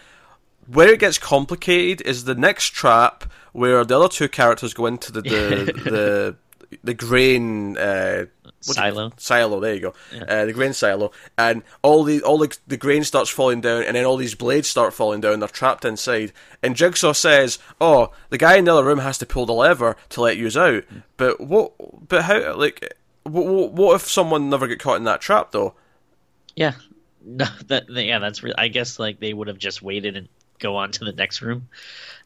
Where 0.68 0.90
it 0.90 1.00
gets 1.00 1.18
complicated 1.18 2.06
is 2.06 2.26
the 2.26 2.36
next 2.36 2.74
trap 2.74 3.24
where 3.54 3.84
the 3.84 3.98
other 4.00 4.10
two 4.10 4.30
characters 4.30 4.74
go 4.74 4.86
into 4.86 5.12
the 5.12 5.22
the 5.22 5.74
the, 6.70 6.78
the 6.84 6.94
grain 6.94 7.78
uh, 7.78 8.26
silo. 8.62 9.12
silo. 9.18 9.60
There 9.60 9.74
you 9.74 9.80
go. 9.80 9.94
Yeah. 10.14 10.24
Uh, 10.24 10.46
the 10.46 10.54
grain 10.54 10.74
silo, 10.74 11.12
and 11.38 11.64
all 11.82 12.04
the 12.04 12.22
all 12.22 12.38
the, 12.38 12.56
the 12.68 12.78
grain 12.78 13.04
starts 13.04 13.30
falling 13.30 13.62
down, 13.62 13.84
and 13.84 13.96
then 13.96 14.06
all 14.06 14.18
these 14.18 14.36
blades 14.36 14.68
start 14.68 14.94
falling 14.94 15.22
down. 15.22 15.40
They're 15.40 15.50
trapped 15.50 15.86
inside. 15.86 16.34
And 16.62 16.76
Jigsaw 16.76 17.14
says, 17.14 17.60
"Oh, 17.80 18.12
the 18.30 18.38
guy 18.38 18.58
in 18.58 18.66
the 18.66 18.74
other 18.74 18.84
room 18.84 19.00
has 19.00 19.18
to 19.20 19.26
pull 19.26 19.46
the 19.46 19.54
lever 19.54 19.96
to 20.10 20.22
let 20.22 20.38
you 20.38 20.50
out." 20.60 20.84
But 21.18 21.40
what? 21.42 21.74
But 22.08 22.24
how? 22.24 22.56
Like, 22.56 22.94
what, 23.24 23.72
what 23.74 23.96
if 23.96 24.08
someone 24.08 24.50
never 24.50 24.68
get 24.68 24.80
caught 24.80 24.98
in 24.98 25.04
that 25.06 25.22
trap 25.22 25.52
though? 25.52 25.76
Yeah, 26.56 26.74
no, 27.26 27.46
that 27.68 27.90
yeah, 27.90 28.20
that's. 28.20 28.44
Re- 28.44 28.54
I 28.58 28.68
guess 28.68 29.00
like 29.00 29.20
they 29.20 29.34
would 29.34 29.48
have 29.48 29.58
just 29.58 29.82
waited 29.82 30.18
and 30.18 30.28
go 30.60 30.76
on 30.76 30.92
to 30.92 31.06
the 31.06 31.14
next 31.14 31.42
room. 31.42 31.70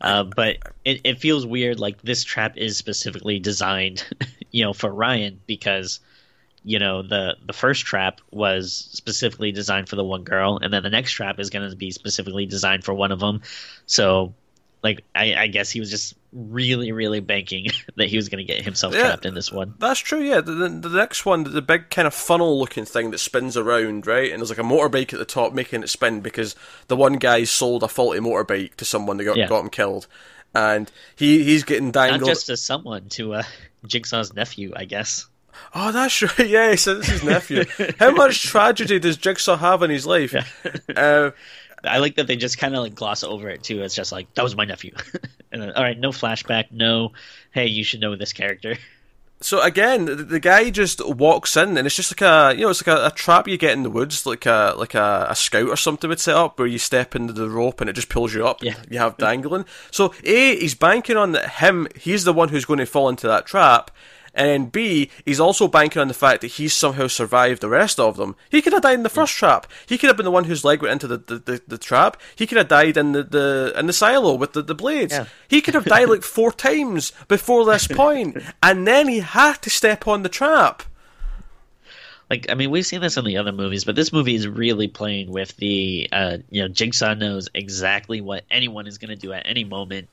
Uh, 0.01 0.23
but 0.23 0.57
it, 0.83 1.01
it 1.03 1.19
feels 1.19 1.45
weird. 1.45 1.79
Like 1.79 2.01
this 2.01 2.23
trap 2.23 2.57
is 2.57 2.77
specifically 2.77 3.39
designed, 3.39 4.05
you 4.51 4.63
know, 4.63 4.73
for 4.73 4.89
Ryan 4.89 5.39
because 5.47 5.99
you 6.63 6.79
know 6.79 7.01
the 7.01 7.35
the 7.45 7.53
first 7.53 7.85
trap 7.85 8.21
was 8.31 8.73
specifically 8.91 9.51
designed 9.51 9.89
for 9.89 9.95
the 9.95 10.03
one 10.03 10.23
girl 10.23 10.59
and 10.61 10.73
then 10.73 10.83
the 10.83 10.89
next 10.89 11.11
trap 11.11 11.39
is 11.39 11.49
going 11.49 11.69
to 11.69 11.75
be 11.75 11.91
specifically 11.91 12.45
designed 12.45 12.83
for 12.83 12.93
one 12.93 13.11
of 13.11 13.19
them 13.19 13.41
so 13.85 14.33
like 14.83 15.03
I, 15.15 15.35
I 15.35 15.47
guess 15.47 15.71
he 15.71 15.79
was 15.79 15.89
just 15.89 16.13
really 16.33 16.91
really 16.91 17.21
banking 17.21 17.67
that 17.95 18.07
he 18.07 18.17
was 18.17 18.29
going 18.29 18.45
to 18.45 18.53
get 18.53 18.63
himself 18.63 18.93
yeah, 18.93 19.03
trapped 19.03 19.25
in 19.25 19.33
this 19.33 19.51
one. 19.51 19.73
That's 19.79 19.99
true 19.99 20.21
yeah. 20.21 20.41
The, 20.41 20.51
the, 20.51 20.69
the, 20.89 20.89
next 20.89 21.25
one 21.25 21.43
the 21.43 21.61
big 21.61 21.89
kind 21.89 22.05
of 22.05 22.13
funnel 22.13 22.59
looking 22.59 22.85
thing 22.85 23.11
that 23.11 23.19
spins 23.19 23.55
around 23.55 24.05
right? 24.05 24.31
And 24.31 24.41
there's 24.41 24.49
like 24.49 24.59
a 24.59 24.63
motorbike 24.63 25.13
at 25.13 25.19
the 25.19 25.25
top 25.25 25.53
making 25.53 25.83
it 25.83 25.89
spin 25.89 26.19
because 26.19 26.55
the 26.87 26.97
one 26.97 27.13
guy 27.13 27.45
sold 27.45 27.81
a 27.83 27.87
faulty 27.87 28.19
motorbike 28.19 28.75
to 28.75 28.85
someone 28.85 29.17
that 29.17 29.23
got, 29.23 29.37
yeah. 29.37 29.47
got 29.47 29.63
him 29.63 29.69
killed. 29.69 30.07
And 30.53 30.91
he 31.15 31.43
he's 31.43 31.63
getting 31.63 31.91
dangled. 31.91 32.21
not 32.21 32.27
just 32.27 32.47
to 32.47 32.57
someone 32.57 33.09
to 33.09 33.35
uh, 33.35 33.43
jigsaw's 33.87 34.33
nephew 34.33 34.71
i 34.75 34.85
guess 34.85 35.27
Oh, 35.73 35.91
that's 35.91 36.21
right. 36.21 36.39
Yeah, 36.47 36.71
he 36.71 36.77
said 36.77 36.97
it's 36.97 37.07
his 37.07 37.23
nephew. 37.23 37.65
How 37.99 38.11
much 38.11 38.43
tragedy 38.43 38.99
does 38.99 39.17
Jigsaw 39.17 39.57
have 39.57 39.83
in 39.83 39.89
his 39.89 40.05
life? 40.05 40.33
Yeah. 40.33 40.45
Uh, 40.95 41.31
I 41.83 41.97
like 41.97 42.15
that 42.15 42.27
they 42.27 42.35
just 42.35 42.57
kind 42.57 42.75
of 42.75 42.83
like 42.83 42.95
gloss 42.95 43.23
over 43.23 43.49
it 43.49 43.63
too. 43.63 43.81
It's 43.81 43.95
just 43.95 44.11
like 44.11 44.33
that 44.35 44.43
was 44.43 44.55
my 44.55 44.65
nephew. 44.65 44.93
and 45.51 45.61
then, 45.61 45.71
all 45.71 45.83
right, 45.83 45.99
no 45.99 46.09
flashback, 46.09 46.71
no. 46.71 47.11
Hey, 47.51 47.67
you 47.67 47.83
should 47.83 47.99
know 47.99 48.15
this 48.15 48.33
character. 48.33 48.77
So 49.41 49.61
again, 49.61 50.05
the, 50.05 50.15
the, 50.15 50.39
guy 50.39 50.69
just 50.69 51.05
walks 51.05 51.57
in, 51.57 51.77
and 51.77 51.85
it's 51.85 51.97
just 51.97 52.17
like 52.17 52.21
a 52.21 52.55
you 52.55 52.63
know, 52.63 52.69
it's 52.69 52.85
like 52.85 52.97
a, 52.97 53.07
a 53.07 53.11
trap 53.11 53.45
you 53.45 53.57
get 53.57 53.73
in 53.73 53.83
the 53.83 53.89
woods, 53.89 54.25
like 54.25 54.45
a 54.45 54.73
like 54.77 54.93
a, 54.93 55.27
a, 55.29 55.35
scout 55.35 55.67
or 55.67 55.75
something 55.75 56.09
would 56.09 56.21
set 56.21 56.35
up, 56.35 56.57
where 56.57 56.67
you 56.67 56.77
step 56.77 57.13
into 57.13 57.33
the 57.33 57.49
rope 57.49 57.81
and 57.81 57.89
it 57.89 57.93
just 57.93 58.07
pulls 58.07 58.33
you 58.33 58.47
up. 58.47 58.63
Yeah. 58.63 58.75
you 58.89 58.99
have 58.99 59.17
dangling. 59.17 59.65
So 59.91 60.13
a, 60.23 60.55
he's 60.57 60.75
banking 60.75 61.17
on 61.17 61.33
that 61.33 61.49
him. 61.55 61.89
He's 61.97 62.23
the 62.23 62.31
one 62.31 62.49
who's 62.49 62.63
going 62.63 62.79
to 62.79 62.85
fall 62.85 63.09
into 63.09 63.27
that 63.27 63.45
trap, 63.45 63.91
and 64.35 64.47
then 64.47 64.65
B, 64.65 65.11
he's 65.25 65.39
also 65.39 65.67
banking 65.67 66.01
on 66.01 66.07
the 66.07 66.13
fact 66.13 66.41
that 66.41 66.53
he's 66.53 66.73
somehow 66.73 67.07
survived 67.07 67.61
the 67.61 67.69
rest 67.69 67.99
of 67.99 68.17
them. 68.17 68.35
He 68.49 68.61
could 68.63 68.73
have 68.73 68.81
died 68.81 68.95
in 68.95 69.03
the 69.03 69.09
first 69.09 69.35
trap. 69.35 69.67
He 69.85 69.97
could 69.97 70.07
have 70.07 70.17
been 70.17 70.25
the 70.25 70.31
one 70.31 70.45
whose 70.45 70.65
leg 70.65 70.81
went 70.81 70.93
into 70.93 71.07
the, 71.07 71.17
the, 71.17 71.37
the, 71.39 71.61
the 71.67 71.77
trap. 71.77 72.19
He 72.35 72.47
could 72.47 72.57
have 72.57 72.67
died 72.67 72.97
in 72.97 73.11
the, 73.11 73.23
the 73.23 73.73
in 73.77 73.85
the 73.85 73.93
silo 73.93 74.33
with 74.33 74.53
the, 74.53 74.63
the 74.63 74.73
blades. 74.73 75.13
Yeah. 75.13 75.25
He 75.47 75.61
could 75.61 75.75
have 75.75 75.85
died 75.93 76.09
like 76.09 76.23
four 76.23 76.51
times 76.51 77.11
before 77.27 77.63
this 77.65 77.87
point, 77.87 78.37
and 78.63 78.87
then 78.87 79.07
he 79.07 79.19
had 79.19 79.61
to 79.61 79.69
step 79.69 80.07
on 80.07 80.23
the 80.23 80.29
trap. 80.29 80.83
Like 82.29 82.49
I 82.49 82.55
mean, 82.55 82.71
we've 82.71 82.85
seen 82.85 83.01
this 83.01 83.17
in 83.17 83.25
the 83.25 83.37
other 83.37 83.51
movies, 83.51 83.83
but 83.83 83.95
this 83.95 84.11
movie 84.11 84.33
is 84.33 84.47
really 84.47 84.87
playing 84.87 85.29
with 85.29 85.55
the 85.57 86.09
uh, 86.11 86.37
you 86.49 86.63
know 86.63 86.69
Jigsaw 86.69 87.13
knows 87.13 87.49
exactly 87.53 88.21
what 88.21 88.45
anyone 88.49 88.87
is 88.87 88.97
going 88.97 89.09
to 89.09 89.15
do 89.15 89.31
at 89.31 89.43
any 89.45 89.63
moment, 89.63 90.09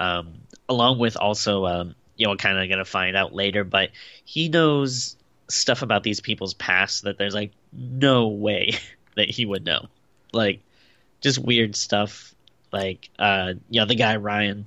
um, 0.00 0.32
along 0.70 0.98
with 0.98 1.18
also 1.18 1.66
um, 1.66 1.94
you 2.18 2.26
know, 2.26 2.36
kind 2.36 2.58
of 2.58 2.68
going 2.68 2.78
to 2.78 2.84
find 2.84 3.16
out 3.16 3.32
later, 3.32 3.64
but 3.64 3.90
he 4.24 4.50
knows 4.50 5.16
stuff 5.48 5.80
about 5.80 6.02
these 6.02 6.20
people's 6.20 6.52
past 6.52 7.04
that 7.04 7.16
there's 7.16 7.34
like 7.34 7.52
no 7.72 8.28
way 8.28 8.72
that 9.16 9.30
he 9.30 9.46
would 9.46 9.64
know. 9.64 9.86
Like 10.32 10.60
just 11.20 11.38
weird 11.38 11.74
stuff 11.74 12.34
like 12.70 13.08
uh 13.18 13.54
you 13.70 13.80
know 13.80 13.86
the 13.86 13.94
guy 13.94 14.16
Ryan 14.16 14.66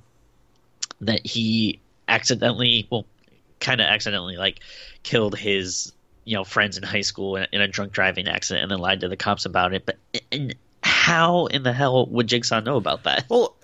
that 1.01 1.25
he 1.25 1.79
accidentally 2.07 2.87
well 2.89 3.05
kind 3.59 3.79
of 3.79 3.85
accidentally 3.85 4.37
like 4.37 4.59
killed 5.03 5.37
his 5.37 5.93
you 6.25 6.35
know 6.35 6.43
friends 6.43 6.77
in 6.77 6.83
high 6.83 7.01
school 7.01 7.35
in, 7.35 7.47
in, 7.51 7.61
a 7.61 7.67
drunk 7.67 7.91
driving 7.91 8.27
accident 8.27 8.63
and 8.63 8.71
then 8.71 8.79
lied 8.79 9.01
to 9.01 9.07
the 9.07 9.15
cops 9.15 9.45
about 9.45 9.73
it 9.73 9.85
but 9.85 9.97
how 11.01 11.47
in 11.47 11.63
the 11.63 11.73
hell 11.73 12.05
would 12.05 12.27
Jigsaw 12.27 12.59
know 12.59 12.77
about 12.77 13.05
that? 13.05 13.25
Well, 13.27 13.55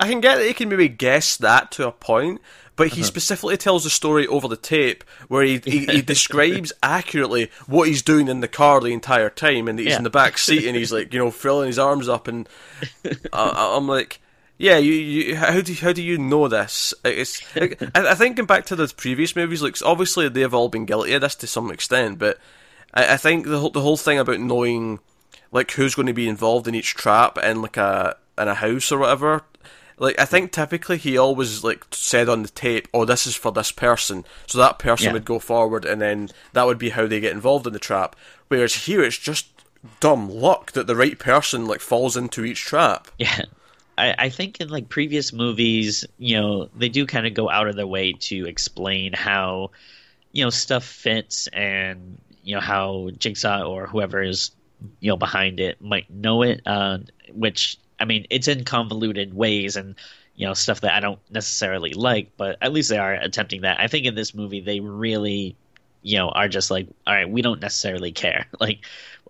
I 0.00 0.08
can 0.08 0.20
get 0.20 0.36
that 0.36 0.46
he 0.46 0.52
can 0.52 0.68
maybe 0.68 0.88
guess 0.88 1.36
that 1.36 1.70
to 1.72 1.86
a 1.86 1.92
point, 1.92 2.40
but 2.74 2.88
he 2.88 3.02
uh-huh. 3.02 3.06
specifically 3.06 3.56
tells 3.56 3.84
the 3.84 3.90
story 3.90 4.26
over 4.26 4.48
the 4.48 4.56
tape 4.56 5.04
where 5.28 5.44
he, 5.44 5.60
he, 5.64 5.86
he, 5.86 6.02
describes 6.14 6.72
accurately 6.82 7.52
what 7.68 7.86
he's 7.86 8.02
doing 8.02 8.26
in 8.26 8.40
the 8.40 8.48
car 8.48 8.80
the 8.80 8.88
entire 8.88 9.30
time, 9.30 9.68
and 9.68 9.78
he's 9.78 9.90
yeah. 9.90 9.98
in 9.98 10.02
the 10.02 10.10
back 10.10 10.38
seat 10.38 10.66
and 10.66 10.76
he's 10.76 10.92
like, 10.92 11.14
you 11.14 11.20
know, 11.20 11.30
throwing 11.30 11.68
his 11.68 11.78
arms 11.78 12.08
up, 12.08 12.26
and 12.26 12.48
I, 13.32 13.74
I'm 13.76 13.86
like, 13.86 14.20
yeah, 14.58 14.76
you, 14.76 14.92
you, 14.92 15.36
how 15.36 15.60
do 15.60 15.72
how 15.74 15.92
do 15.92 16.02
you 16.02 16.18
know 16.18 16.48
this? 16.48 16.92
It's 17.04 17.44
I, 17.54 17.76
I 17.94 18.14
think 18.16 18.38
going 18.38 18.48
back 18.48 18.66
to 18.66 18.76
the 18.76 18.92
previous 18.96 19.36
movies, 19.36 19.62
like 19.62 19.76
obviously 19.84 20.28
they've 20.28 20.52
all 20.52 20.68
been 20.68 20.84
guilty 20.84 21.12
of 21.12 21.20
this 21.20 21.36
to 21.36 21.46
some 21.46 21.70
extent, 21.70 22.18
but 22.18 22.38
I, 22.92 23.14
I 23.14 23.16
think 23.18 23.46
the 23.46 23.60
whole 23.60 23.70
the 23.70 23.82
whole 23.82 23.96
thing 23.96 24.18
about 24.18 24.40
knowing 24.40 24.98
like 25.52 25.70
who's 25.72 25.94
going 25.94 26.06
to 26.06 26.12
be 26.12 26.28
involved 26.28 26.68
in 26.68 26.74
each 26.74 26.94
trap 26.94 27.38
in 27.38 27.62
like 27.62 27.76
a 27.76 28.16
in 28.38 28.48
a 28.48 28.54
house 28.54 28.92
or 28.92 28.98
whatever 28.98 29.44
like 29.98 30.18
I 30.18 30.24
think 30.24 30.52
typically 30.52 30.98
he 30.98 31.16
always 31.16 31.64
like 31.64 31.86
said 31.90 32.28
on 32.28 32.42
the 32.42 32.48
tape, 32.48 32.88
"Oh, 32.92 33.04
this 33.04 33.26
is 33.26 33.34
for 33.34 33.50
this 33.50 33.72
person," 33.72 34.24
so 34.46 34.58
that 34.58 34.78
person 34.78 35.06
yeah. 35.06 35.12
would 35.14 35.24
go 35.24 35.38
forward, 35.38 35.84
and 35.84 36.00
then 36.00 36.28
that 36.52 36.66
would 36.66 36.78
be 36.78 36.90
how 36.90 37.06
they 37.06 37.20
get 37.20 37.32
involved 37.32 37.66
in 37.66 37.72
the 37.72 37.78
trap. 37.78 38.14
Whereas 38.48 38.74
here, 38.74 39.02
it's 39.02 39.16
just 39.16 39.48
dumb 40.00 40.28
luck 40.28 40.72
that 40.72 40.86
the 40.86 40.96
right 40.96 41.18
person 41.18 41.66
like 41.66 41.80
falls 41.80 42.16
into 42.16 42.44
each 42.44 42.60
trap. 42.60 43.08
Yeah. 43.18 43.42
I, 43.98 44.14
I 44.18 44.28
think 44.28 44.60
in 44.60 44.68
like 44.68 44.90
previous 44.90 45.32
movies, 45.32 46.04
you 46.18 46.38
know, 46.38 46.68
they 46.76 46.90
do 46.90 47.06
kind 47.06 47.26
of 47.26 47.32
go 47.32 47.48
out 47.48 47.66
of 47.66 47.76
their 47.76 47.86
way 47.86 48.12
to 48.12 48.46
explain 48.46 49.14
how, 49.14 49.70
you 50.32 50.44
know, 50.44 50.50
stuff 50.50 50.84
fits 50.84 51.46
and 51.46 52.18
you 52.44 52.54
know 52.54 52.60
how 52.60 53.08
Jigsaw 53.16 53.62
or 53.62 53.86
whoever 53.86 54.22
is 54.22 54.50
you 55.00 55.10
know 55.10 55.16
behind 55.16 55.60
it 55.60 55.80
might 55.80 56.08
know 56.10 56.42
it, 56.42 56.60
uh, 56.66 56.98
which 57.32 57.78
I 57.98 58.04
mean, 58.04 58.26
it's 58.30 58.48
in 58.48 58.64
convoluted 58.64 59.34
ways 59.34 59.76
and 59.76 59.94
you 60.34 60.46
know 60.46 60.54
stuff 60.54 60.82
that 60.82 60.94
I 60.94 61.00
don't 61.00 61.18
necessarily 61.30 61.92
like, 61.92 62.32
but 62.36 62.58
at 62.60 62.72
least 62.72 62.90
they 62.90 62.98
are 62.98 63.14
attempting 63.14 63.62
that. 63.62 63.80
I 63.80 63.88
think 63.88 64.06
in 64.06 64.14
this 64.14 64.34
movie 64.34 64.60
they 64.60 64.80
really, 64.80 65.56
you 66.02 66.18
know, 66.18 66.28
are 66.28 66.48
just 66.48 66.70
like, 66.70 66.88
all 67.06 67.14
right, 67.14 67.28
we 67.28 67.42
don't 67.42 67.60
necessarily 67.60 68.12
care. 68.12 68.46
Like, 68.60 68.80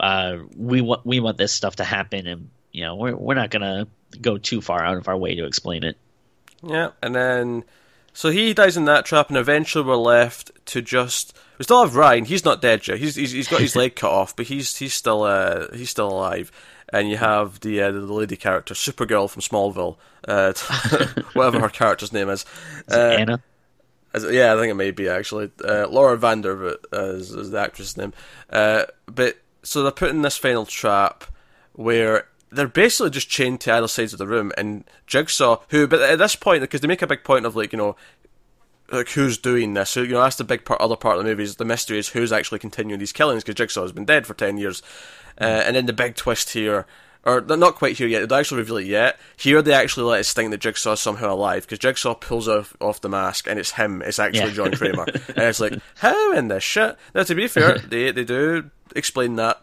uh, 0.01 0.39
we 0.57 0.81
want 0.81 1.07
we 1.07 1.21
want 1.21 1.39
this 1.39 1.53
stuff 1.53 1.77
to 1.77 1.85
happen, 1.85 2.27
and 2.27 2.51
you 2.73 2.83
know, 2.83 2.97
we're 2.97 3.17
we're 3.17 3.35
not 3.35 3.51
gonna 3.51 3.87
go 4.21 4.39
too 4.39 4.61
far 4.61 4.85
out 4.85 4.97
of 4.97 5.09
our 5.09 5.17
way 5.17 5.35
to 5.37 5.47
explain 5.47 5.85
it. 5.85 5.97
Yeah, 6.63 6.91
and 7.03 7.15
then 7.15 7.65
so 8.17 8.31
he 8.31 8.55
dies 8.55 8.77
in 8.77 8.87
that 8.87 9.05
trap, 9.05 9.29
and 9.29 9.37
eventually 9.37 9.85
we're 9.85 9.97
left 9.97 10.51
to 10.67 10.83
just 10.83 11.37
we 11.59 11.65
still 11.65 11.83
have 11.83 11.95
Ryan. 11.95 12.25
He's 12.25 12.45
not 12.45 12.63
dead 12.63 12.87
yet. 12.89 12.99
He's 12.99 13.15
he's, 13.15 13.33
he's 13.33 13.49
got 13.49 13.61
his 13.61 13.77
leg 13.77 13.95
cut 13.95 14.11
off, 14.11 14.35
but 14.35 14.47
he's 14.47 14.77
he's 14.77 14.95
still 14.95 15.23
uh, 15.23 15.67
he's 15.73 15.91
still 15.91 16.09
alive 16.09 16.51
and 16.93 17.11
you 17.11 17.17
have 17.17 17.61
the 17.61 17.83
uh, 17.83 17.91
the 17.91 18.01
lady 18.01 18.37
character, 18.37 18.75
Supergirl 18.75 19.29
from 19.29 19.43
Smallville, 19.43 19.97
uh, 20.27 20.53
whatever 21.33 21.61
her 21.61 21.69
character's 21.69 22.13
name 22.13 22.29
is. 22.29 22.45
is 22.89 22.95
uh, 22.95 23.17
Anna. 23.19 23.43
It, 24.15 24.35
yeah, 24.35 24.55
I 24.55 24.57
think 24.57 24.71
it 24.71 24.75
may 24.75 24.93
be 24.93 25.09
actually 25.09 25.51
uh, 25.65 25.89
Laura 25.89 26.17
Vandervoort 26.17 26.77
is, 26.93 27.31
is 27.31 27.51
the 27.51 27.61
actress' 27.61 27.97
name. 27.97 28.15
Uh, 28.49 28.85
but 29.07 29.37
so 29.63 29.83
they're 29.83 29.93
putting 29.93 30.23
this 30.23 30.37
final 30.37 30.65
trap 30.65 31.25
where 31.73 32.29
they're 32.57 32.69
basically 32.69 33.11
just 33.11 33.29
chained 33.29 33.61
to 33.63 33.73
either 33.73 33.89
sides 33.89 34.13
of 34.13 34.19
the 34.19 34.27
room, 34.27 34.53
and 34.57 34.85
Jigsaw, 35.07 35.61
who, 35.69 35.87
but 35.87 36.01
at 36.01 36.19
this 36.19 36.37
point, 36.37 36.63
because 36.63 36.81
they 36.81 36.89
make 36.89 37.03
a 37.03 37.07
big 37.07 37.25
point 37.25 37.47
of 37.47 37.55
like 37.55 37.73
you 37.73 37.79
know 37.79 37.97
like 38.91 39.11
who's 39.11 39.39
doing 39.39 39.75
this. 39.75 39.91
So 39.91 40.03
you 40.03 40.13
know 40.13 40.23
that's 40.23 40.37
the 40.37 40.45
big 40.45 40.65
part, 40.65 40.81
other 40.81 40.97
part 40.97 41.19
of 41.19 41.25
the 41.25 41.31
movie 41.31 41.43
is 41.43 41.57
the 41.57 41.65
mystery 41.65 41.99
is 41.99 42.09
who's 42.09 42.33
actually 42.33 42.59
continuing 42.59 42.99
these 42.99 43.13
killings 43.13 43.43
because 43.43 43.57
Jigsaw 43.57 43.83
has 43.83 43.93
been 43.93 44.05
dead 44.05 44.27
for 44.27 44.35
ten 44.35 44.59
years, 44.59 44.83
uh, 45.41 45.45
and 45.45 45.77
then 45.77 45.87
the 45.87 45.93
big 45.93 46.15
twist 46.17 46.51
here, 46.51 46.87
or 47.25 47.41
not 47.41 47.75
quite 47.75 47.99
here 47.99 48.07
yet. 48.07 48.21
They 48.21 48.27
don't 48.27 48.41
actually 48.41 48.59
reveal 48.59 48.79
it 48.79 48.87
yet. 48.87 49.19
Here 49.37 49.61
they 49.63 49.73
actually 49.73 50.05
let 50.05 50.21
us 50.21 50.33
think 50.33 50.51
that 50.51 50.61
Jigsaw 50.61 50.93
is 50.93 51.01
somehow 51.01 51.35
alive 51.35 51.63
because 51.63 51.79
Jigsaw 51.79 52.15
pulls 52.15 52.49
off, 52.49 52.77
off 52.81 53.01
the 53.01 53.09
mask 53.09 53.47
and 53.49 53.59
it's 53.59 53.73
him. 53.73 54.03
It's 54.03 54.19
actually 54.19 54.49
yeah. 54.49 54.55
John 54.55 54.73
Kramer, 54.73 55.05
and 55.29 55.39
it's 55.39 55.61
like 55.61 55.79
how 55.97 56.33
in 56.33 56.49
this 56.49 56.65
shit. 56.65 56.97
Now 57.15 57.25
to 57.25 57.35
be 57.35 57.49
fair, 57.49 57.79
they 57.79 58.11
they 58.13 58.25
do 58.25 58.71
explain 58.95 59.37
that. 59.37 59.63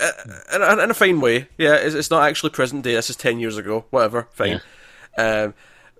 Uh, 0.00 0.10
in 0.54 0.62
a, 0.62 0.82
in 0.84 0.90
a 0.90 0.94
fine 0.94 1.20
way, 1.20 1.48
yeah. 1.58 1.74
It's, 1.74 1.94
it's, 1.94 2.10
not 2.10 2.28
actually 2.28 2.50
present 2.50 2.84
day. 2.84 2.94
This 2.94 3.10
is 3.10 3.16
ten 3.16 3.38
years 3.38 3.56
ago. 3.56 3.84
Whatever, 3.90 4.28
fine. 4.32 4.60
Yeah. 5.18 5.42
Um, 5.44 5.54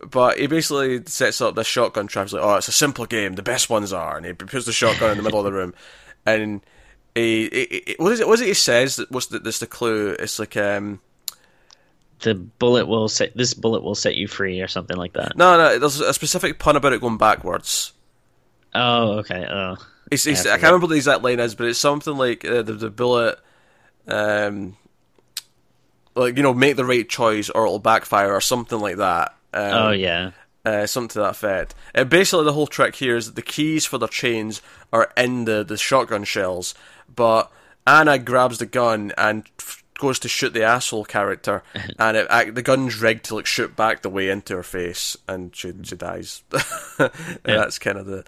but 0.09 0.39
he 0.39 0.47
basically 0.47 1.03
sets 1.07 1.41
up 1.41 1.55
this 1.55 1.67
shotgun 1.67 2.07
trap. 2.07 2.27
He's 2.27 2.33
like, 2.33 2.43
"Oh, 2.43 2.57
it's 2.57 2.69
a 2.69 2.73
simple 2.73 3.07
game. 3.07 3.35
The 3.35 3.43
best 3.43 3.71
ones 3.71 3.93
are." 3.93 4.17
And 4.17 4.27
he 4.27 4.33
puts 4.33 4.67
the 4.67 4.73
shotgun 4.73 5.13
in 5.13 5.17
the 5.17 5.23
middle 5.23 5.39
of 5.39 5.45
the 5.45 5.53
room, 5.53 5.75
and 6.27 6.61
he, 7.15 7.49
he, 7.53 7.83
he 7.87 7.97
what 7.99 8.13
is 8.13 8.21
it? 8.21 8.29
What 8.29 8.35
is 8.35 8.41
it? 8.43 8.49
He 8.49 8.55
says 8.55 8.97
that 8.97 9.11
the, 9.11 9.39
this 9.39 9.59
the 9.59 9.67
clue? 9.67 10.17
It's 10.19 10.39
like 10.39 10.57
um, 10.57 11.01
the 12.21 12.35
bullet 12.35 12.87
will 12.87 13.09
set 13.09 13.37
this 13.37 13.55
bullet 13.55 13.83
will 13.83 13.95
set 13.95 14.17
you 14.17 14.27
free 14.29 14.61
or 14.61 14.69
something 14.69 14.97
like 14.97 15.13
that. 15.15 15.37
No, 15.37 15.57
no. 15.57 15.79
There's 15.79 16.01
a 16.01 16.15
specific 16.15 16.59
pun 16.59 16.77
about 16.77 16.93
it 16.93 17.01
going 17.01 17.19
backwards. 17.19 17.93
Oh, 18.75 19.19
okay. 19.19 19.47
Oh, 19.49 19.77
it's, 20.11 20.27
it's, 20.27 20.47
I, 20.47 20.51
I, 20.51 20.53
can't 20.55 20.65
remember 20.65 20.87
what 20.87 20.91
the 20.91 20.97
exact 20.97 21.23
line 21.23 21.41
is, 21.41 21.55
but 21.55 21.69
it's 21.69 21.79
something 21.79 22.17
like 22.17 22.45
uh, 22.45 22.63
the, 22.63 22.73
the 22.73 22.91
bullet. 22.91 23.39
Um, 24.07 24.77
like 26.15 26.37
you 26.37 26.43
know, 26.43 26.55
make 26.55 26.77
the 26.77 26.85
right 26.85 27.09
choice 27.09 27.51
or 27.51 27.67
it'll 27.67 27.79
backfire 27.79 28.33
or 28.33 28.41
something 28.41 28.79
like 28.79 28.97
that. 28.97 29.35
Um, 29.53 29.73
oh 29.73 29.91
yeah. 29.91 30.31
Uh, 30.65 30.87
something 30.87 31.09
to 31.11 31.19
that 31.19 31.31
effect. 31.31 31.75
Uh, 31.95 32.05
basically, 32.05 32.45
the 32.45 32.53
whole 32.53 32.67
trick 32.67 32.97
here 32.97 33.17
is 33.17 33.27
that 33.27 33.37
the 33.37 33.43
keys 33.43 33.85
for 33.85 33.99
the 33.99 34.07
chains 34.07 34.63
are 34.93 35.13
in 35.15 35.45
the, 35.45 35.63
the 35.63 35.77
shotgun 35.77 36.25
shells, 36.25 36.75
but 37.15 37.53
Anna 37.87 38.19
grabs 38.19 38.59
the 38.59 38.67
gun 38.67 39.13
and 39.19 39.45
f- 39.61 39.85
goes 39.99 40.19
to 40.21 40.29
shoot 40.29 40.55
the 40.55 40.63
asshole 40.63 41.05
character, 41.05 41.63
and 41.99 42.17
it, 42.17 42.55
the 42.55 42.63
gun's 42.63 42.99
rigged 42.99 43.27
to 43.27 43.35
like 43.35 43.47
shoot 43.47 43.77
back 43.77 44.01
the 44.01 44.09
way 44.09 44.31
into 44.31 44.57
her 44.57 44.63
face, 44.63 45.19
and 45.29 45.55
she 45.55 45.75
she 45.83 45.97
dies. 45.97 46.43
yeah. 46.99 47.09
That's 47.43 47.79
kind 47.79 47.99
of 47.99 48.07
the 48.07 48.25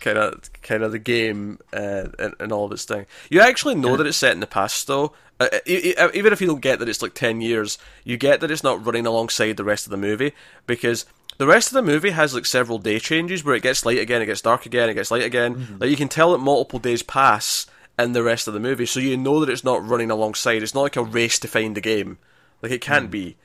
kind 0.00 0.18
of 0.18 0.50
kind 0.62 0.82
of 0.82 0.92
the 0.92 0.98
game 0.98 1.58
uh, 1.72 2.06
and, 2.18 2.34
and 2.38 2.52
all 2.52 2.64
of 2.64 2.72
its 2.72 2.84
thing. 2.84 3.06
You 3.30 3.40
actually 3.40 3.74
know 3.74 3.90
yeah. 3.90 3.96
that 3.96 4.06
it's 4.06 4.16
set 4.16 4.32
in 4.32 4.40
the 4.40 4.46
past, 4.46 4.86
though. 4.86 5.12
Uh, 5.38 5.48
uh 5.52 6.08
even 6.14 6.32
if 6.32 6.40
you 6.40 6.46
don't 6.46 6.62
get 6.62 6.78
that 6.78 6.88
it's 6.88 7.02
like 7.02 7.14
10 7.14 7.40
years, 7.40 7.78
you 8.04 8.16
get 8.16 8.40
that 8.40 8.50
it's 8.50 8.64
not 8.64 8.84
running 8.84 9.06
alongside 9.06 9.56
the 9.56 9.64
rest 9.64 9.86
of 9.86 9.90
the 9.90 9.96
movie 9.96 10.32
because 10.66 11.04
the 11.38 11.46
rest 11.46 11.68
of 11.68 11.74
the 11.74 11.82
movie 11.82 12.10
has 12.10 12.34
like 12.34 12.46
several 12.46 12.78
day 12.78 12.98
changes 12.98 13.44
where 13.44 13.54
it 13.54 13.62
gets 13.62 13.84
light 13.84 13.98
again, 13.98 14.22
it 14.22 14.26
gets 14.26 14.40
dark 14.40 14.66
again, 14.66 14.88
it 14.88 14.94
gets 14.94 15.10
light 15.10 15.24
again. 15.24 15.56
Mm-hmm. 15.56 15.78
Like 15.78 15.90
you 15.90 15.96
can 15.96 16.08
tell 16.08 16.32
that 16.32 16.38
multiple 16.38 16.78
days 16.78 17.02
pass 17.02 17.66
in 17.98 18.12
the 18.12 18.22
rest 18.22 18.48
of 18.48 18.54
the 18.54 18.60
movie, 18.60 18.86
so 18.86 19.00
you 19.00 19.16
know 19.16 19.40
that 19.40 19.50
it's 19.50 19.64
not 19.64 19.86
running 19.86 20.10
alongside. 20.10 20.62
It's 20.62 20.74
not 20.74 20.82
like 20.82 20.96
a 20.96 21.02
race 21.02 21.38
to 21.40 21.48
find 21.48 21.76
the 21.76 21.80
game. 21.80 22.18
Like 22.62 22.72
it 22.72 22.80
can't 22.80 23.08
mm. 23.08 23.12
be. 23.12 23.36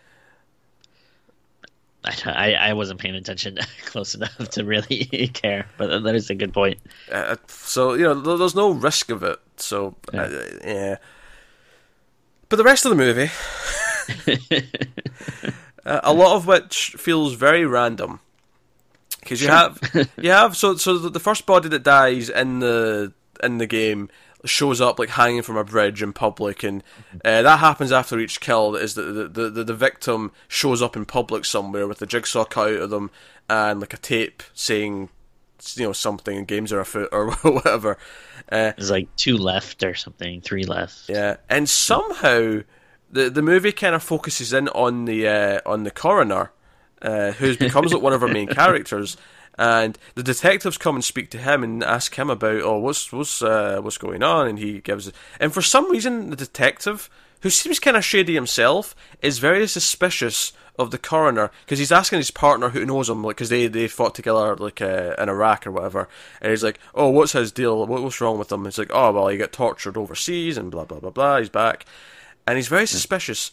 I, 2.04 2.54
I 2.54 2.74
wasn't 2.74 3.00
paying 3.00 3.16
attention 3.16 3.60
close 3.86 4.16
enough 4.16 4.50
to 4.50 4.66
really 4.66 5.30
care, 5.34 5.68
but 5.78 6.04
that 6.04 6.16
is 6.16 6.30
a 6.30 6.36
good 6.36 6.54
point. 6.54 6.80
Uh, 7.12 7.36
so 7.48 7.94
you 7.94 8.04
know, 8.04 8.38
there's 8.38 8.56
no 8.56 8.72
risk 8.72 9.10
of 9.10 9.24
it. 9.24 9.40
So 9.58 9.96
yeah. 10.14 10.22
Uh, 10.22 10.44
yeah. 10.64 10.98
But 12.50 12.56
the 12.58 12.64
rest 12.64 12.86
of 12.86 12.90
the 12.90 12.98
movie, 12.98 13.32
uh, 15.86 16.02
a 16.04 16.14
lot 16.14 16.36
of 16.36 16.48
which 16.48 16.96
feels 16.98 17.34
very 17.34 17.66
random, 17.66 18.20
because 19.22 19.42
you 19.42 19.48
have 19.48 19.80
you 20.18 20.32
have 20.32 20.58
so 20.58 20.76
so 20.76 20.98
the 20.98 21.20
first 21.20 21.46
body 21.46 21.70
that 21.70 21.84
dies 21.84 22.30
in 22.30 22.60
the 22.60 23.14
in 23.42 23.58
the 23.58 23.68
game 23.68 24.10
shows 24.46 24.82
up 24.82 25.00
like 25.00 25.10
hanging 25.10 25.42
from 25.42 25.58
a 25.58 25.64
bridge 25.64 26.02
in 26.02 26.14
public, 26.14 26.64
and 26.64 26.84
uh, 27.24 27.42
that 27.42 27.60
happens 27.60 27.92
after 27.92 28.20
each 28.20 28.40
kill. 28.40 28.76
Is 28.76 28.96
that 28.96 29.04
the, 29.04 29.28
the, 29.28 29.50
the 29.50 29.64
the 29.64 29.74
victim 29.74 30.32
shows 30.48 30.82
up 30.82 30.96
in 30.96 31.06
public 31.06 31.46
somewhere 31.46 31.88
with 31.88 32.02
a 32.02 32.06
jigsaw 32.06 32.46
cut 32.46 32.70
out 32.74 32.80
of 32.82 32.90
them 32.90 33.12
and 33.50 33.80
like 33.80 33.94
a 33.94 33.98
tape 33.98 34.44
saying 34.54 35.10
you 35.76 35.86
know 35.86 35.94
something, 35.94 36.38
and 36.38 36.48
games 36.48 36.72
are 36.74 36.80
afoot 36.80 37.10
or 37.12 37.32
whatever. 37.44 37.98
Uh, 38.52 38.74
There's 38.76 38.92
like 38.92 39.16
two 39.16 39.38
left 39.38 39.84
or 39.84 39.96
something, 39.96 40.42
three 40.42 40.66
left. 40.66 41.10
Yeah, 41.10 41.38
and 41.50 41.70
somehow 41.70 42.62
the 43.12 43.30
the 43.30 43.42
movie 43.42 43.72
kind 43.72 43.96
of 43.96 44.04
focuses 44.04 44.54
in 44.54 44.68
on 44.70 45.06
the 45.06 45.28
uh, 45.28 45.60
on 45.66 45.84
the 45.84 45.92
coroner, 45.92 46.52
uh, 47.02 47.32
who 47.32 47.56
becomes 47.58 47.94
like 47.94 48.02
one 48.02 48.14
of 48.14 48.24
our 48.24 48.30
main 48.30 48.48
characters, 48.62 49.18
and 49.58 49.98
the 50.16 50.24
detectives 50.24 50.78
come 50.78 50.96
and 50.96 51.04
speak 51.04 51.30
to 51.32 51.38
him 51.38 51.64
and 51.64 51.84
ask 51.84 52.16
him 52.16 52.30
about 52.30 52.62
oh 52.62 52.80
what's 52.80 53.12
what's 53.12 53.42
uh, 53.42 53.80
what's 53.82 53.98
going 53.98 54.24
on, 54.24 54.48
and 54.48 54.60
he 54.60 54.80
gives 54.80 55.12
and 55.40 55.54
for 55.54 55.62
some 55.62 55.92
reason 55.92 56.30
the 56.30 56.36
detective 56.36 57.10
who 57.42 57.50
seems 57.50 57.80
kind 57.80 57.98
of 57.98 58.06
shady 58.06 58.34
himself, 58.34 58.96
is 59.22 59.40
very 59.40 59.68
suspicious 59.68 60.54
of 60.78 60.92
the 60.92 60.98
coroner 60.98 61.52
because 61.66 61.80
he's 61.80 61.92
asking 61.92 62.20
his 62.20 62.32
partner 62.32 62.70
who 62.70 62.86
knows 62.86 63.10
him, 63.10 63.24
like, 63.24 63.36
because 63.36 63.50
they, 63.50 63.68
they 63.68 63.88
fought 63.88 64.16
together, 64.16 64.56
like, 64.56 64.82
uh, 64.82 65.16
in 65.18 65.28
Iraq 65.30 65.68
or 65.68 65.72
whatever. 65.72 66.08
And 66.40 66.52
he's 66.52 66.64
like, 66.64 66.80
oh, 66.96 67.10
what's 67.10 67.34
his 67.34 67.52
deal? 67.52 67.86
What, 67.86 68.02
what's 68.02 68.22
wrong 68.22 68.38
with 68.38 68.52
him? 68.52 68.66
It's 68.66 68.78
like, 68.78 68.92
oh, 68.94 69.12
well, 69.12 69.28
he 69.28 69.38
got 69.38 69.52
tortured 69.52 69.98
overseas 69.98 70.58
and 70.58 70.72
blah, 70.72 70.86
blah, 70.86 71.00
blah, 71.00 71.10
blah. 71.10 71.40
He's 71.40 71.50
back. 71.50 71.86
And 72.48 72.58
he's 72.58 72.68
very 72.68 72.88
suspicious. 72.88 73.52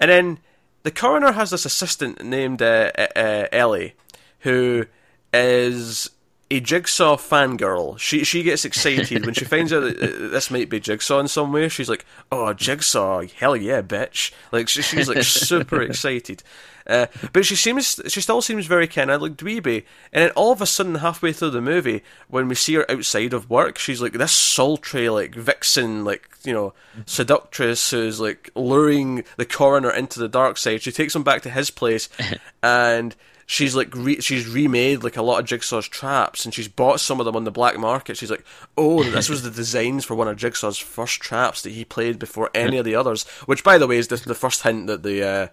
And 0.00 0.10
then 0.10 0.38
the 0.82 0.90
coroner 0.90 1.32
has 1.32 1.50
this 1.50 1.64
assistant 1.64 2.22
named 2.24 2.60
uh, 2.60 2.90
uh, 3.16 3.46
Ellie 3.52 3.94
who 4.40 4.86
is 5.32 6.10
a 6.50 6.60
Jigsaw 6.60 7.16
fangirl. 7.16 7.98
She 7.98 8.24
she 8.24 8.42
gets 8.42 8.64
excited 8.64 9.24
when 9.26 9.34
she 9.34 9.44
finds 9.44 9.72
out 9.72 9.82
that 9.82 10.30
this 10.30 10.50
might 10.50 10.70
be 10.70 10.80
Jigsaw 10.80 11.20
in 11.20 11.28
some 11.28 11.52
way. 11.52 11.68
She's 11.68 11.88
like, 11.88 12.06
"Oh, 12.32 12.54
Jigsaw! 12.54 13.22
Hell 13.36 13.56
yeah, 13.56 13.82
bitch!" 13.82 14.32
Like 14.50 14.68
she, 14.68 14.82
she's 14.82 15.08
like 15.08 15.22
super 15.22 15.82
excited. 15.82 16.42
Uh, 16.88 17.06
but 17.34 17.44
she 17.44 17.54
seems 17.54 18.00
she 18.08 18.22
still 18.22 18.40
seems 18.40 18.64
very 18.64 18.86
kind 18.86 19.10
of 19.10 19.20
like 19.20 19.36
dweeby. 19.36 19.84
And 20.10 20.22
then 20.22 20.30
all 20.30 20.52
of 20.52 20.62
a 20.62 20.66
sudden, 20.66 20.96
halfway 20.96 21.34
through 21.34 21.50
the 21.50 21.60
movie, 21.60 22.02
when 22.28 22.48
we 22.48 22.54
see 22.54 22.74
her 22.74 22.90
outside 22.90 23.34
of 23.34 23.50
work, 23.50 23.76
she's 23.76 24.00
like 24.00 24.14
this 24.14 24.32
sultry 24.32 25.10
like 25.10 25.34
vixen, 25.34 26.02
like 26.06 26.30
you 26.44 26.54
know, 26.54 26.72
seductress 27.04 27.90
who's 27.90 28.20
like 28.20 28.50
luring 28.54 29.24
the 29.36 29.44
coroner 29.44 29.90
into 29.90 30.18
the 30.18 30.28
dark 30.28 30.56
side. 30.56 30.80
She 30.80 30.92
takes 30.92 31.14
him 31.14 31.22
back 31.22 31.42
to 31.42 31.50
his 31.50 31.70
place, 31.70 32.08
and 32.62 33.14
she's 33.50 33.74
like 33.74 33.88
re- 33.96 34.20
she's 34.20 34.46
remade 34.46 35.02
like 35.02 35.16
a 35.16 35.22
lot 35.22 35.40
of 35.40 35.46
Jigsaw's 35.46 35.88
traps, 35.88 36.44
and 36.44 36.52
she's 36.54 36.68
bought 36.68 37.00
some 37.00 37.18
of 37.18 37.24
them 37.26 37.34
on 37.34 37.42
the 37.44 37.50
black 37.50 37.76
market. 37.78 38.16
She's 38.16 38.30
like, 38.30 38.44
oh, 38.76 39.02
this 39.02 39.28
was 39.28 39.42
the 39.42 39.50
designs 39.50 40.04
for 40.04 40.14
one 40.14 40.28
of 40.28 40.36
Jigsaw's 40.36 40.78
first 40.78 41.20
traps 41.20 41.62
that 41.62 41.70
he 41.72 41.84
played 41.84 42.18
before 42.20 42.50
any 42.54 42.76
of 42.76 42.84
the 42.84 42.94
others. 42.94 43.24
Which, 43.46 43.64
by 43.64 43.78
the 43.78 43.86
way, 43.88 43.96
is 43.96 44.08
the, 44.08 44.16
the 44.16 44.34
first 44.34 44.62
hint 44.62 44.86
that 44.86 45.02
the 45.02 45.26
uh, 45.26 45.46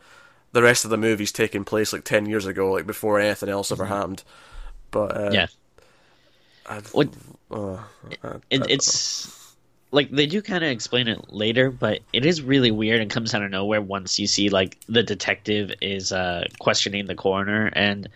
the 0.52 0.62
rest 0.62 0.84
of 0.84 0.92
the 0.92 0.98
movie's 0.98 1.32
taking 1.32 1.64
place 1.64 1.92
like 1.94 2.04
ten 2.04 2.26
years 2.28 2.46
ago, 2.46 2.72
like 2.74 2.86
before 2.86 3.20
anything 3.20 3.50
else 3.50 3.72
ever 3.72 3.86
happened. 3.86 4.24
But 4.92 5.16
uh, 5.18 5.30
yeah, 5.32 5.48
I, 6.68 6.80
What- 6.92 7.10
uh, 7.50 7.76
I- 8.24 8.40
it, 8.50 8.62
I- 8.62 8.66
it's 8.70 9.45
like 9.92 10.12
they 10.12 10.26
do 10.26 10.42
kind 10.42 10.64
of 10.64 10.70
explain 10.70 11.08
it 11.08 11.32
later, 11.34 11.72
but 11.72 12.00
it 12.12 12.26
is 12.26 12.42
really 12.42 12.72
weird 12.72 13.02
and 13.02 13.10
comes 13.10 13.34
out 13.34 13.44
of 13.44 13.52
nowhere 13.52 13.82
once 13.82 14.20
you 14.20 14.28
see 14.28 14.50
like 14.50 14.78
the 14.88 15.04
detective 15.04 15.72
is 15.82 16.12
uh, 16.12 16.46
questioning 16.60 17.06
the 17.06 17.16
coroner 17.16 17.70
and. 17.74 18.10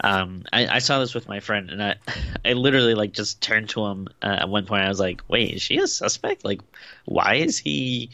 Um, 0.00 0.42
I, 0.52 0.66
I 0.66 0.78
saw 0.80 0.98
this 0.98 1.14
with 1.14 1.28
my 1.28 1.38
friend, 1.38 1.70
and 1.70 1.82
I, 1.82 1.94
I 2.44 2.52
literally 2.54 2.94
like 2.94 3.12
just 3.12 3.40
turned 3.40 3.70
to 3.70 3.86
him 3.86 4.08
uh, 4.22 4.38
at 4.40 4.48
one 4.48 4.66
point. 4.66 4.82
I 4.82 4.88
was 4.88 4.98
like, 4.98 5.22
"Wait, 5.28 5.54
is 5.54 5.62
she 5.62 5.78
a 5.78 5.86
suspect? 5.86 6.44
Like, 6.44 6.60
why 7.04 7.36
is 7.36 7.58
he 7.58 8.10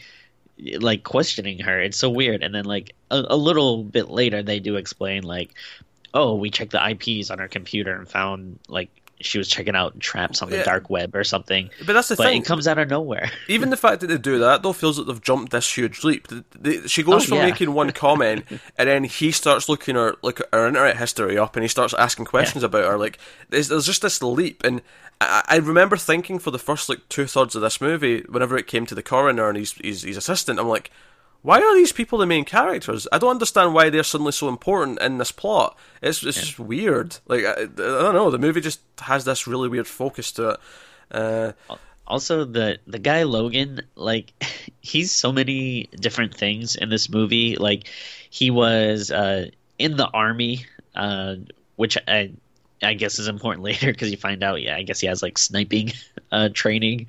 like 0.79 1.03
questioning 1.03 1.59
her? 1.59 1.81
It's 1.81 1.97
so 1.97 2.09
weird." 2.09 2.43
And 2.43 2.53
then 2.53 2.65
like 2.65 2.95
a, 3.09 3.25
a 3.31 3.35
little 3.35 3.83
bit 3.83 4.09
later, 4.09 4.43
they 4.43 4.59
do 4.59 4.75
explain 4.75 5.23
like, 5.23 5.55
"Oh, 6.13 6.35
we 6.35 6.51
checked 6.51 6.71
the 6.71 6.89
IPs 6.91 7.31
on 7.31 7.39
her 7.39 7.47
computer 7.47 7.93
and 7.95 8.07
found 8.07 8.59
like 8.69 9.00
she 9.25 9.37
was 9.37 9.47
checking 9.47 9.75
out 9.75 9.99
traps 9.99 10.41
on 10.41 10.49
the 10.49 10.57
Yeah. 10.57 10.63
dark 10.63 10.89
web 10.89 11.15
or 11.15 11.23
something." 11.23 11.69
but 11.85 11.93
that's 11.93 12.07
the 12.09 12.15
but 12.15 12.23
thing. 12.27 12.41
it 12.41 12.45
comes 12.45 12.67
out 12.67 12.77
of 12.77 12.89
nowhere. 12.89 13.31
Even 13.47 13.69
the 13.69 13.77
fact 13.77 14.01
that 14.01 14.07
they 14.07 14.17
do 14.17 14.39
that 14.39 14.63
though 14.63 14.73
feels 14.73 14.97
like 14.97 15.07
they've 15.07 15.21
jumped 15.21 15.51
this 15.51 15.71
huge 15.77 16.03
leap. 16.03 16.27
They- 16.27 16.43
they- 16.59 16.87
she 16.87 17.03
goes 17.03 17.23
Oh, 17.23 17.27
from 17.29 17.37
yeah. 17.39 17.45
making 17.45 17.73
one 17.73 17.91
comment, 17.91 18.45
and 18.77 18.89
then 18.89 19.03
he 19.03 19.31
starts 19.31 19.67
looking 19.69 19.95
her 19.95 20.15
like 20.21 20.39
her 20.53 20.67
internet 20.67 20.97
history 20.97 21.37
up, 21.37 21.55
and 21.55 21.63
he 21.63 21.67
starts 21.69 21.93
asking 21.93 22.25
questions 22.25 22.63
about 22.63 22.85
her. 22.85 22.97
Like 22.97 23.17
there's, 23.49 23.67
there's 23.69 23.85
just 23.85 24.01
this 24.01 24.21
leap, 24.21 24.63
and 24.63 24.81
I, 25.19 25.43
I 25.47 25.55
remember 25.57 25.97
thinking 25.97 26.39
for 26.39 26.51
the 26.51 26.59
first 26.59 26.89
like 26.89 27.07
two 27.09 27.25
thirds 27.27 27.55
of 27.55 27.61
this 27.61 27.79
movie, 27.81 28.21
whenever 28.29 28.57
it 28.57 28.67
came 28.67 28.85
to 28.87 28.95
the 28.95 29.03
coroner 29.03 29.49
and 29.49 29.57
his 29.57 29.73
his, 29.73 30.01
his 30.03 30.17
assistant, 30.17 30.59
I'm 30.59 30.67
like. 30.67 30.91
Why 31.41 31.59
are 31.59 31.75
these 31.75 31.91
people 31.91 32.19
the 32.19 32.25
main 32.27 32.45
characters? 32.45 33.07
I 33.11 33.17
don't 33.17 33.31
understand 33.31 33.73
why 33.73 33.89
they're 33.89 34.03
suddenly 34.03 34.31
so 34.31 34.47
important 34.47 35.01
in 35.01 35.17
this 35.17 35.31
plot. 35.31 35.75
It's 36.01 36.23
it's 36.23 36.39
just 36.39 36.59
weird. 36.59 37.17
Like 37.27 37.45
I, 37.45 37.53
I 37.63 37.65
don't 37.65 38.13
know. 38.13 38.29
The 38.29 38.37
movie 38.37 38.61
just 38.61 38.81
has 38.99 39.25
this 39.25 39.47
really 39.47 39.67
weird 39.69 39.87
focus 39.87 40.31
to 40.33 40.49
it. 40.51 40.59
Uh, 41.11 41.51
Also, 42.07 42.43
the 42.43 42.77
the 42.87 42.99
guy 42.99 43.23
Logan, 43.23 43.81
like, 43.95 44.33
he's 44.81 45.11
so 45.11 45.31
many 45.31 45.87
different 45.99 46.35
things 46.35 46.75
in 46.75 46.89
this 46.89 47.09
movie. 47.09 47.55
Like, 47.55 47.87
he 48.29 48.51
was 48.51 49.09
uh, 49.11 49.47
in 49.79 49.95
the 49.95 50.07
army, 50.07 50.65
uh, 50.95 51.35
which 51.77 51.97
I 52.07 52.31
I 52.83 52.93
guess 52.95 53.17
is 53.17 53.27
important 53.27 53.63
later 53.69 53.91
because 53.91 54.11
you 54.11 54.17
find 54.17 54.43
out. 54.43 54.61
Yeah, 54.61 54.75
I 54.75 54.83
guess 54.83 54.99
he 54.99 55.07
has 55.07 55.23
like 55.23 55.37
sniping 55.37 55.93
uh, 56.31 56.49
training. 56.53 57.07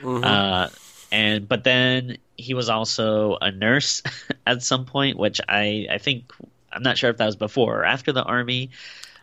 mhm. 0.00 0.24
Uh, 0.24 0.68
and 1.12 1.48
but 1.48 1.64
then 1.64 2.16
he 2.36 2.54
was 2.54 2.68
also 2.68 3.36
a 3.40 3.50
nurse 3.50 4.02
at 4.46 4.62
some 4.62 4.84
point, 4.84 5.18
which 5.18 5.40
I 5.48 5.86
I 5.90 5.98
think 5.98 6.32
I'm 6.72 6.82
not 6.82 6.98
sure 6.98 7.10
if 7.10 7.16
that 7.18 7.26
was 7.26 7.36
before 7.36 7.80
or 7.80 7.84
after 7.84 8.12
the 8.12 8.22
army, 8.22 8.70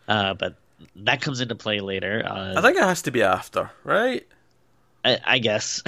uh, 0.07 0.33
but 0.33 0.55
that 0.95 1.21
comes 1.21 1.41
into 1.41 1.55
play 1.55 1.79
later. 1.79 2.23
Uh, 2.25 2.53
I 2.57 2.61
think 2.61 2.77
it 2.77 2.83
has 2.83 3.01
to 3.03 3.11
be 3.11 3.23
after, 3.23 3.69
right? 3.83 4.25
I, 5.03 5.19
I 5.25 5.39
guess. 5.39 5.81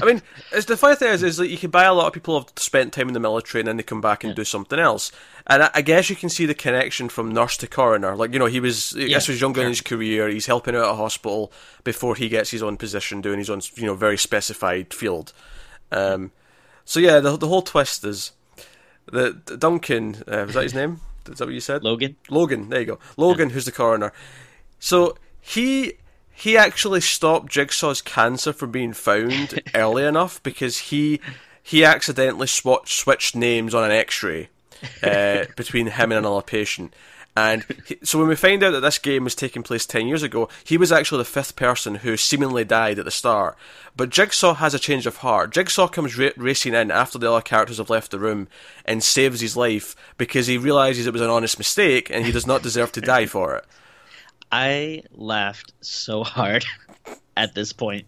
I 0.00 0.04
mean, 0.04 0.22
it's 0.52 0.66
the 0.66 0.76
funny 0.76 0.96
thing 0.96 1.12
is, 1.12 1.22
is 1.22 1.36
that 1.38 1.48
you 1.48 1.58
can 1.58 1.70
buy 1.70 1.84
a 1.84 1.94
lot 1.94 2.06
of 2.06 2.12
people 2.12 2.34
who 2.34 2.44
have 2.44 2.52
spent 2.56 2.92
time 2.92 3.08
in 3.08 3.14
the 3.14 3.20
military 3.20 3.60
and 3.60 3.68
then 3.68 3.76
they 3.76 3.82
come 3.82 4.00
back 4.00 4.22
and 4.22 4.34
do 4.34 4.44
something 4.44 4.78
else. 4.78 5.10
And 5.46 5.64
I, 5.64 5.70
I 5.74 5.82
guess 5.82 6.08
you 6.08 6.16
can 6.16 6.28
see 6.28 6.46
the 6.46 6.54
connection 6.54 7.08
from 7.08 7.32
nurse 7.32 7.56
to 7.58 7.66
coroner. 7.66 8.14
Like, 8.14 8.32
you 8.32 8.38
know, 8.38 8.46
he 8.46 8.60
was, 8.60 8.94
I 8.96 9.06
guess, 9.06 9.28
Yeah, 9.28 9.32
was 9.32 9.40
younger 9.40 9.62
in 9.62 9.68
his 9.68 9.80
career. 9.80 10.28
He's 10.28 10.46
helping 10.46 10.76
out 10.76 10.84
at 10.84 10.90
a 10.90 10.94
hospital 10.94 11.52
before 11.82 12.14
he 12.14 12.28
gets 12.28 12.50
his 12.50 12.62
own 12.62 12.76
position, 12.76 13.20
doing 13.20 13.38
his 13.38 13.50
own, 13.50 13.60
you 13.74 13.86
know, 13.86 13.94
very 13.94 14.18
specified 14.18 14.94
field. 14.94 15.32
Um, 15.90 16.30
so 16.90 16.98
yeah, 16.98 17.20
the 17.20 17.36
the 17.36 17.46
whole 17.46 17.62
twist 17.62 18.02
is 18.02 18.32
that 19.12 19.60
Duncan, 19.60 20.24
uh, 20.26 20.42
was 20.46 20.54
that 20.54 20.64
his 20.64 20.74
name? 20.74 21.00
Is 21.30 21.38
that 21.38 21.44
what 21.44 21.54
you 21.54 21.60
said? 21.60 21.84
Logan. 21.84 22.16
Logan, 22.28 22.68
there 22.68 22.80
you 22.80 22.86
go. 22.86 22.98
Logan, 23.16 23.50
who's 23.50 23.64
the 23.64 23.70
coroner. 23.70 24.12
So 24.80 25.16
he 25.40 25.92
he 26.32 26.56
actually 26.56 27.00
stopped 27.00 27.52
Jigsaw's 27.52 28.02
cancer 28.02 28.52
from 28.52 28.72
being 28.72 28.92
found 28.92 29.62
early 29.74 30.04
enough 30.04 30.42
because 30.42 30.78
he 30.78 31.20
he 31.62 31.84
accidentally 31.84 32.48
swatched, 32.48 32.88
switched 32.88 33.36
names 33.36 33.72
on 33.72 33.84
an 33.84 33.92
X-ray 33.92 34.48
uh, 35.04 35.44
between 35.56 35.86
him 35.86 36.10
and 36.10 36.26
another 36.26 36.42
patient. 36.42 36.92
And 37.36 37.64
he, 37.86 37.98
so 38.02 38.18
when 38.18 38.28
we 38.28 38.36
find 38.36 38.62
out 38.62 38.72
that 38.72 38.80
this 38.80 38.98
game 38.98 39.24
was 39.24 39.34
taking 39.34 39.62
place 39.62 39.86
10 39.86 40.06
years 40.06 40.22
ago, 40.22 40.48
he 40.64 40.76
was 40.76 40.92
actually 40.92 41.18
the 41.18 41.24
fifth 41.24 41.56
person 41.56 41.96
who 41.96 42.16
seemingly 42.16 42.64
died 42.64 42.98
at 42.98 43.04
the 43.04 43.10
start. 43.10 43.56
But 43.96 44.10
Jigsaw 44.10 44.54
has 44.54 44.74
a 44.74 44.78
change 44.78 45.06
of 45.06 45.18
heart. 45.18 45.52
Jigsaw 45.52 45.88
comes 45.88 46.18
ra- 46.18 46.30
racing 46.36 46.74
in 46.74 46.90
after 46.90 47.18
the 47.18 47.30
other 47.30 47.42
characters 47.42 47.78
have 47.78 47.90
left 47.90 48.10
the 48.10 48.18
room 48.18 48.48
and 48.84 49.02
saves 49.02 49.40
his 49.40 49.56
life 49.56 49.94
because 50.16 50.46
he 50.46 50.58
realizes 50.58 51.06
it 51.06 51.12
was 51.12 51.22
an 51.22 51.30
honest 51.30 51.58
mistake 51.58 52.10
and 52.10 52.24
he 52.24 52.32
does 52.32 52.46
not 52.46 52.62
deserve 52.62 52.92
to 52.92 53.00
die 53.00 53.26
for 53.26 53.56
it. 53.56 53.64
I 54.52 55.04
laughed 55.12 55.72
so 55.80 56.24
hard 56.24 56.64
at 57.36 57.54
this 57.54 57.72
point. 57.72 58.06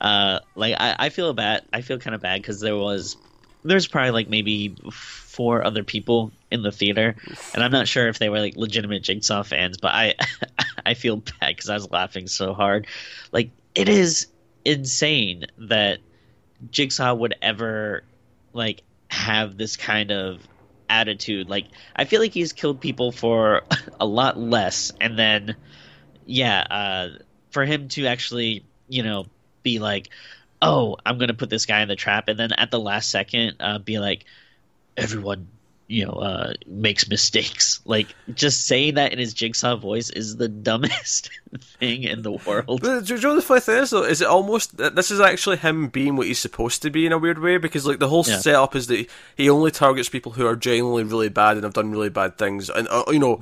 Uh, 0.00 0.40
like 0.54 0.74
I, 0.78 0.96
I 0.98 1.08
feel 1.08 1.32
bad. 1.32 1.62
I 1.72 1.82
feel 1.82 1.98
kind 1.98 2.14
of 2.14 2.20
bad 2.20 2.40
because 2.40 2.60
there 2.60 2.76
was 2.76 3.16
there's 3.64 3.86
probably 3.86 4.10
like 4.10 4.28
maybe 4.28 4.76
four 5.38 5.64
other 5.64 5.84
people 5.84 6.32
in 6.50 6.62
the 6.62 6.72
theater, 6.72 7.14
and 7.54 7.62
I'm 7.62 7.70
not 7.70 7.86
sure 7.86 8.08
if 8.08 8.18
they 8.18 8.28
were 8.28 8.40
like 8.40 8.56
legitimate 8.56 9.04
Jigsaw 9.04 9.44
fans, 9.44 9.78
but 9.78 9.94
I 9.94 10.16
I 10.84 10.94
feel 10.94 11.18
bad 11.18 11.54
because 11.54 11.70
I 11.70 11.74
was 11.74 11.88
laughing 11.92 12.26
so 12.26 12.54
hard. 12.54 12.88
Like 13.30 13.52
it 13.72 13.88
is 13.88 14.26
insane 14.64 15.46
that 15.58 16.00
Jigsaw 16.72 17.14
would 17.14 17.36
ever 17.40 18.02
like 18.52 18.82
have 19.10 19.56
this 19.56 19.76
kind 19.76 20.10
of 20.10 20.40
attitude. 20.90 21.48
Like 21.48 21.66
I 21.94 22.04
feel 22.04 22.20
like 22.20 22.32
he's 22.32 22.52
killed 22.52 22.80
people 22.80 23.12
for 23.12 23.62
a 24.00 24.06
lot 24.06 24.36
less, 24.36 24.92
and 25.00 25.16
then 25.16 25.54
yeah, 26.26 26.66
uh, 26.68 27.08
for 27.50 27.64
him 27.64 27.86
to 27.90 28.06
actually 28.06 28.64
you 28.88 29.04
know 29.04 29.26
be 29.62 29.78
like, 29.78 30.08
oh, 30.60 30.96
I'm 31.06 31.16
gonna 31.16 31.34
put 31.34 31.48
this 31.48 31.64
guy 31.64 31.80
in 31.82 31.86
the 31.86 31.94
trap, 31.94 32.26
and 32.26 32.36
then 32.36 32.50
at 32.50 32.72
the 32.72 32.80
last 32.80 33.08
second 33.08 33.58
uh, 33.60 33.78
be 33.78 34.00
like, 34.00 34.24
everyone. 34.98 35.48
You 35.90 36.04
know, 36.04 36.12
uh, 36.12 36.52
makes 36.66 37.08
mistakes. 37.08 37.80
Like 37.86 38.08
just 38.34 38.66
saying 38.66 38.96
that 38.96 39.10
in 39.14 39.18
his 39.18 39.32
jigsaw 39.32 39.74
voice 39.76 40.10
is 40.10 40.36
the 40.36 40.46
dumbest 40.68 41.30
thing 41.80 42.02
in 42.02 42.20
the 42.20 42.32
world. 42.32 42.82
But 42.82 43.06
do 43.06 43.14
you 43.14 43.20
know 43.22 43.34
the 43.36 43.40
funny 43.40 43.62
thing 43.62 43.78
is 43.78 43.88
though? 43.88 44.02
Is 44.04 44.20
it 44.20 44.28
almost 44.28 44.76
this 44.76 45.10
is 45.10 45.18
actually 45.18 45.56
him 45.56 45.88
being 45.88 46.16
what 46.16 46.26
he's 46.26 46.38
supposed 46.38 46.82
to 46.82 46.90
be 46.90 47.06
in 47.06 47.12
a 47.12 47.16
weird 47.16 47.38
way? 47.38 47.56
Because 47.56 47.86
like 47.86 48.00
the 48.00 48.08
whole 48.08 48.22
Yeah. 48.28 48.36
setup 48.36 48.76
is 48.76 48.86
that 48.88 49.06
he 49.34 49.48
only 49.48 49.70
targets 49.70 50.10
people 50.10 50.32
who 50.32 50.44
are 50.46 50.56
genuinely 50.56 51.04
really 51.04 51.30
bad 51.30 51.56
and 51.56 51.64
have 51.64 51.72
done 51.72 51.90
really 51.90 52.10
bad 52.10 52.36
things, 52.36 52.68
and 52.68 52.86
uh, 52.90 53.04
you 53.08 53.18
know, 53.18 53.40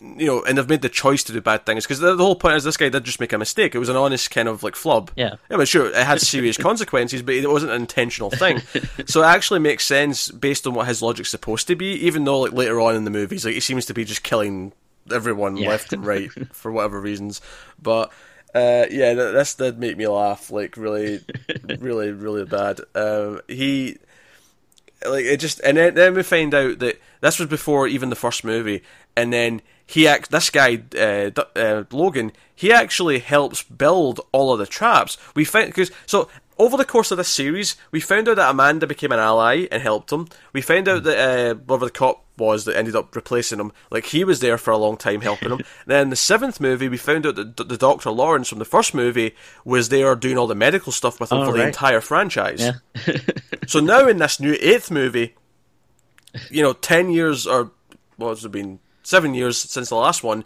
you 0.00 0.26
know, 0.26 0.42
and 0.42 0.58
they've 0.58 0.68
made 0.68 0.82
the 0.82 0.88
choice 0.88 1.22
to 1.24 1.32
do 1.32 1.40
bad 1.40 1.64
things. 1.66 1.84
Because 1.84 2.00
the, 2.00 2.14
the 2.14 2.24
whole 2.24 2.34
point 2.36 2.56
is 2.56 2.64
this 2.64 2.76
guy 2.76 2.88
did 2.88 3.04
just 3.04 3.20
make 3.20 3.32
a 3.32 3.38
mistake. 3.38 3.74
It 3.74 3.78
was 3.78 3.88
an 3.88 3.96
honest 3.96 4.30
kind 4.30 4.48
of 4.48 4.62
like 4.62 4.76
flub. 4.76 5.10
Yeah. 5.16 5.36
Yeah, 5.50 5.56
but 5.56 5.68
sure, 5.68 5.86
it 5.88 5.94
had 5.94 6.20
serious 6.20 6.56
consequences, 6.58 7.22
but 7.22 7.34
it 7.34 7.48
wasn't 7.50 7.72
an 7.72 7.80
intentional 7.80 8.30
thing. 8.30 8.60
so 9.06 9.22
it 9.22 9.26
actually 9.26 9.60
makes 9.60 9.84
sense 9.84 10.30
based 10.30 10.66
on 10.66 10.74
what 10.74 10.86
his 10.88 11.02
logic's 11.02 11.30
supposed 11.30 11.66
to 11.68 11.76
be, 11.76 11.92
even 12.06 12.24
though 12.24 12.40
like 12.40 12.52
later 12.52 12.80
on 12.80 12.94
in 12.96 13.04
the 13.04 13.10
movies, 13.10 13.44
like 13.44 13.54
he 13.54 13.60
seems 13.60 13.86
to 13.86 13.94
be 13.94 14.04
just 14.04 14.22
killing 14.22 14.72
everyone 15.12 15.56
Yeah. 15.56 15.70
left 15.70 15.92
and 15.92 16.04
right 16.06 16.30
for 16.52 16.70
whatever 16.70 17.00
reasons. 17.00 17.40
But 17.80 18.12
uh, 18.54 18.86
yeah, 18.90 19.14
th- 19.14 19.32
this 19.32 19.54
did 19.54 19.78
make 19.78 19.96
me 19.96 20.06
laugh, 20.06 20.50
like 20.50 20.76
really, 20.76 21.20
really, 21.78 22.10
really 22.10 22.44
bad. 22.44 22.80
Um, 22.94 23.40
he 23.48 23.98
like 25.08 25.24
it 25.24 25.38
just 25.38 25.60
and 25.60 25.76
then, 25.78 25.94
then 25.94 26.14
we 26.14 26.22
find 26.22 26.52
out 26.54 26.78
that 26.80 27.00
this 27.22 27.38
was 27.38 27.48
before 27.48 27.86
even 27.88 28.10
the 28.10 28.16
first 28.16 28.44
movie 28.44 28.82
and 29.16 29.32
then 29.32 29.62
he 29.86 30.06
act 30.06 30.30
this 30.30 30.50
guy 30.50 30.82
uh, 30.96 31.30
uh, 31.56 31.84
Logan 31.90 32.32
he 32.60 32.70
actually 32.70 33.20
helps 33.20 33.62
build 33.62 34.20
all 34.32 34.52
of 34.52 34.58
the 34.58 34.66
traps. 34.66 35.16
We 35.34 35.46
find 35.46 35.68
because 35.68 35.90
so 36.04 36.28
over 36.58 36.76
the 36.76 36.84
course 36.84 37.10
of 37.10 37.16
this 37.16 37.28
series 37.30 37.74
we 37.90 38.00
found 38.00 38.28
out 38.28 38.36
that 38.36 38.50
Amanda 38.50 38.86
became 38.86 39.12
an 39.12 39.18
ally 39.18 39.66
and 39.72 39.82
helped 39.82 40.12
him. 40.12 40.28
We 40.52 40.60
found 40.60 40.86
out 40.86 41.04
that 41.04 41.18
uh, 41.18 41.54
whatever 41.54 41.86
the 41.86 41.90
cop 41.90 42.22
was 42.36 42.66
that 42.66 42.76
ended 42.76 42.94
up 42.94 43.16
replacing 43.16 43.60
him 43.60 43.72
like 43.90 44.04
he 44.04 44.24
was 44.24 44.40
there 44.40 44.58
for 44.58 44.72
a 44.72 44.76
long 44.76 44.98
time 44.98 45.22
helping 45.22 45.50
him. 45.52 45.60
Then 45.86 46.02
in 46.02 46.10
the 46.10 46.16
seventh 46.16 46.60
movie 46.60 46.88
we 46.88 46.98
found 46.98 47.24
out 47.26 47.36
that 47.36 47.56
the 47.56 47.78
Doctor 47.78 48.10
Lawrence 48.10 48.50
from 48.50 48.58
the 48.58 48.66
first 48.66 48.92
movie 48.92 49.34
was 49.64 49.88
there 49.88 50.14
doing 50.14 50.36
all 50.36 50.46
the 50.46 50.54
medical 50.54 50.92
stuff 50.92 51.18
with 51.18 51.32
him 51.32 51.38
Oh, 51.38 51.46
for 51.46 51.56
the 51.56 51.66
entire 51.66 52.02
franchise. 52.02 52.60
Yeah. 52.60 53.16
so 53.66 53.80
now 53.80 54.06
in 54.06 54.18
this 54.18 54.38
new 54.38 54.56
eighth 54.60 54.90
movie, 54.90 55.34
you 56.50 56.62
know, 56.62 56.74
ten 56.74 57.10
years 57.10 57.46
or 57.46 57.70
what 58.18 58.28
has 58.28 58.44
it 58.44 58.52
been? 58.52 58.80
Seven 59.02 59.34
years 59.34 59.58
since 59.58 59.88
the 59.88 59.96
last 59.96 60.22
one. 60.22 60.44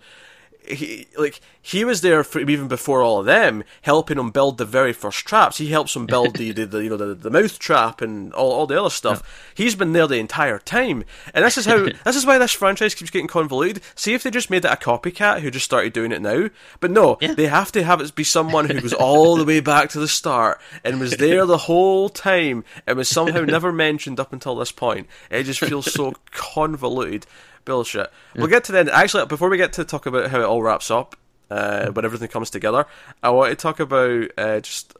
He 0.66 1.08
like 1.18 1.42
he 1.60 1.84
was 1.84 2.00
there 2.00 2.24
for 2.24 2.40
even 2.40 2.68
before 2.68 3.02
all 3.02 3.20
of 3.20 3.26
them, 3.26 3.64
helping 3.82 4.18
him 4.18 4.30
build 4.30 4.56
the 4.56 4.64
very 4.64 4.94
first 4.94 5.26
traps. 5.26 5.58
He 5.58 5.68
helps 5.68 5.94
him 5.94 6.06
build 6.06 6.36
the, 6.36 6.52
the, 6.52 6.64
the 6.64 6.78
you 6.84 6.88
know 6.88 6.96
the, 6.96 7.14
the 7.14 7.28
mouth 7.30 7.58
trap 7.58 8.00
and 8.00 8.32
all, 8.32 8.50
all 8.50 8.66
the 8.66 8.80
other 8.80 8.88
stuff. 8.88 9.50
He's 9.54 9.74
been 9.74 9.92
there 9.92 10.06
the 10.06 10.16
entire 10.16 10.58
time, 10.58 11.04
and 11.34 11.44
this 11.44 11.58
is 11.58 11.66
how 11.66 11.84
this 12.06 12.16
is 12.16 12.24
why 12.24 12.38
this 12.38 12.52
franchise 12.52 12.94
keeps 12.94 13.10
getting 13.10 13.26
convoluted. 13.28 13.82
See 13.94 14.14
if 14.14 14.22
they 14.22 14.30
just 14.30 14.48
made 14.48 14.64
it 14.64 14.70
a 14.72 14.76
copycat 14.76 15.40
who 15.40 15.50
just 15.50 15.66
started 15.66 15.92
doing 15.92 16.12
it 16.12 16.22
now, 16.22 16.48
but 16.80 16.90
no, 16.90 17.18
Yeah. 17.20 17.34
they 17.34 17.48
have 17.48 17.70
to 17.72 17.82
have 17.84 18.00
it 18.00 18.14
be 18.14 18.24
someone 18.24 18.64
who 18.70 18.80
goes 18.80 18.94
all 18.94 19.36
the 19.36 19.44
way 19.44 19.60
back 19.60 19.90
to 19.90 20.00
the 20.00 20.08
start 20.08 20.62
and 20.82 20.98
was 20.98 21.18
there 21.18 21.44
the 21.44 21.58
whole 21.58 22.08
time 22.08 22.64
and 22.86 22.96
was 22.96 23.10
somehow 23.10 23.40
never 23.44 23.70
mentioned 23.70 24.18
up 24.18 24.32
until 24.32 24.54
this 24.56 24.72
point. 24.72 25.08
It 25.30 25.42
just 25.42 25.60
feels 25.60 25.92
so 25.92 26.14
convoluted. 26.30 27.26
Bullshit. 27.64 28.10
We'll 28.34 28.46
get 28.48 28.64
to 28.64 28.72
then. 28.72 28.88
Actually, 28.88 29.26
before 29.26 29.48
we 29.48 29.56
get 29.56 29.72
to 29.74 29.84
talk 29.84 30.06
about 30.06 30.30
how 30.30 30.40
it 30.40 30.44
all 30.44 30.62
wraps 30.62 30.90
up, 30.90 31.16
uh, 31.50 31.90
when 31.90 32.04
everything 32.04 32.28
comes 32.28 32.50
together, 32.50 32.86
I 33.22 33.30
want 33.30 33.50
to 33.50 33.56
talk 33.56 33.80
about 33.80 34.30
uh, 34.36 34.60
just. 34.60 34.94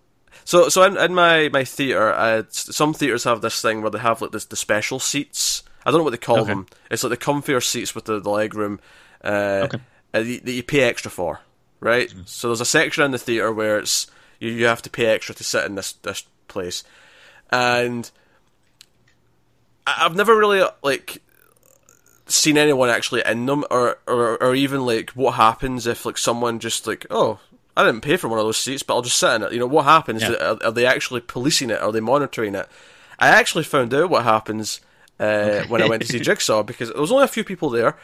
So, 0.44 0.68
so 0.68 0.83
in, 0.83 0.96
in 0.96 1.14
my 1.14 1.48
my 1.53 1.64
theater, 1.64 2.12
uh, 2.12 2.42
some 2.50 2.92
theaters 2.94 3.24
have 3.24 3.40
this 3.40 3.61
thing 3.62 3.83
where 3.83 3.90
they 3.90 3.98
have 3.98 4.20
like 4.22 4.33
this 4.33 4.44
the 4.46 4.57
special 4.57 4.98
seats. 4.98 5.62
I 5.87 5.90
don't 5.90 5.98
know 6.00 6.05
what 6.05 6.11
they 6.11 6.16
call 6.16 6.38
Okay. 6.40 6.53
them. 6.53 6.66
It's 6.90 7.03
like 7.05 7.11
the 7.11 7.16
comfier 7.16 7.62
seats 7.62 7.94
with 7.94 8.07
the, 8.07 8.18
the 8.20 8.31
leg 8.31 8.55
room 8.55 8.81
uh, 9.22 9.62
Okay. 9.64 9.79
uh, 10.14 10.20
that 10.22 10.53
you 10.53 10.62
pay 10.62 10.81
extra 10.83 11.11
for, 11.11 11.40
right? 11.81 12.12
So 12.24 12.48
there's 12.48 12.61
a 12.61 12.64
section 12.66 13.05
in 13.05 13.11
the 13.11 13.18
theater 13.18 13.53
where 13.53 13.79
it's 13.79 14.07
you, 14.40 14.50
you 14.50 14.66
have 14.66 14.83
to 14.83 14.90
pay 14.90 15.07
extra 15.07 15.35
to 15.35 15.44
sit 15.44 15.64
in 15.66 15.74
this 15.74 15.92
this 15.92 16.24
place, 16.48 16.83
and 17.50 18.11
I've 19.87 20.16
never 20.16 20.37
really 20.37 20.62
like 20.83 21.22
seen 22.26 22.56
anyone 22.56 22.88
actually 22.88 23.22
in 23.24 23.46
them, 23.46 23.64
or, 23.70 23.98
or 24.06 24.42
or 24.42 24.54
even 24.54 24.87
like 24.87 25.10
what 25.10 25.32
happens 25.32 25.87
if 25.87 26.06
like 26.06 26.18
someone 26.18 26.58
just 26.58 26.87
like 26.87 27.06
oh. 27.10 27.38
I 27.76 27.82
didn't 27.82 28.02
pay 28.02 28.16
for 28.16 28.28
one 28.28 28.38
of 28.38 28.44
those 28.44 28.56
seats, 28.56 28.84
but 28.84 28.94
I'll 28.94 29.02
just 29.02 29.18
sit 29.18 29.34
in 29.34 29.42
it. 29.42 29.52
You 29.52 29.58
know 29.58 29.66
what 29.66 29.84
happens? 29.84 30.22
Yeah. 30.22 30.34
Are, 30.34 30.58
are 30.66 30.70
they 30.70 30.87
actually 30.87 31.20
policing 31.20 31.70
it? 31.70 31.82
Are 31.82 31.90
they 31.90 31.98
monitoring 31.98 32.54
it? 32.54 32.68
I 33.18 33.30
actually 33.30 33.64
found 33.64 33.92
out 33.92 34.10
what 34.10 34.22
happens 34.22 34.80
uh, 35.18 35.64
when 35.64 35.82
I 35.82 35.88
went 35.88 36.02
to 36.02 36.08
see 36.08 36.20
Jigsaw 36.20 36.62
because 36.62 36.90
there 36.90 37.00
was 37.00 37.12
only 37.12 37.24
a 37.24 37.28
few 37.28 37.44
people 37.44 37.70
there, 37.70 37.96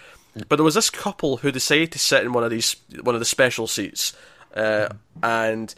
but 0.49 0.57
there 0.57 0.65
was 0.65 0.75
this 0.75 0.91
couple 0.91 1.39
who 1.39 1.51
decided 1.53 1.93
to 1.93 1.99
sit 1.99 2.25
in 2.25 2.33
one 2.33 2.45
of 2.45 2.51
these 2.51 2.77
one 3.03 3.15
of 3.15 3.21
the 3.21 3.25
special 3.25 3.67
seats, 3.67 4.17
uh, 4.55 4.89
and 5.23 5.75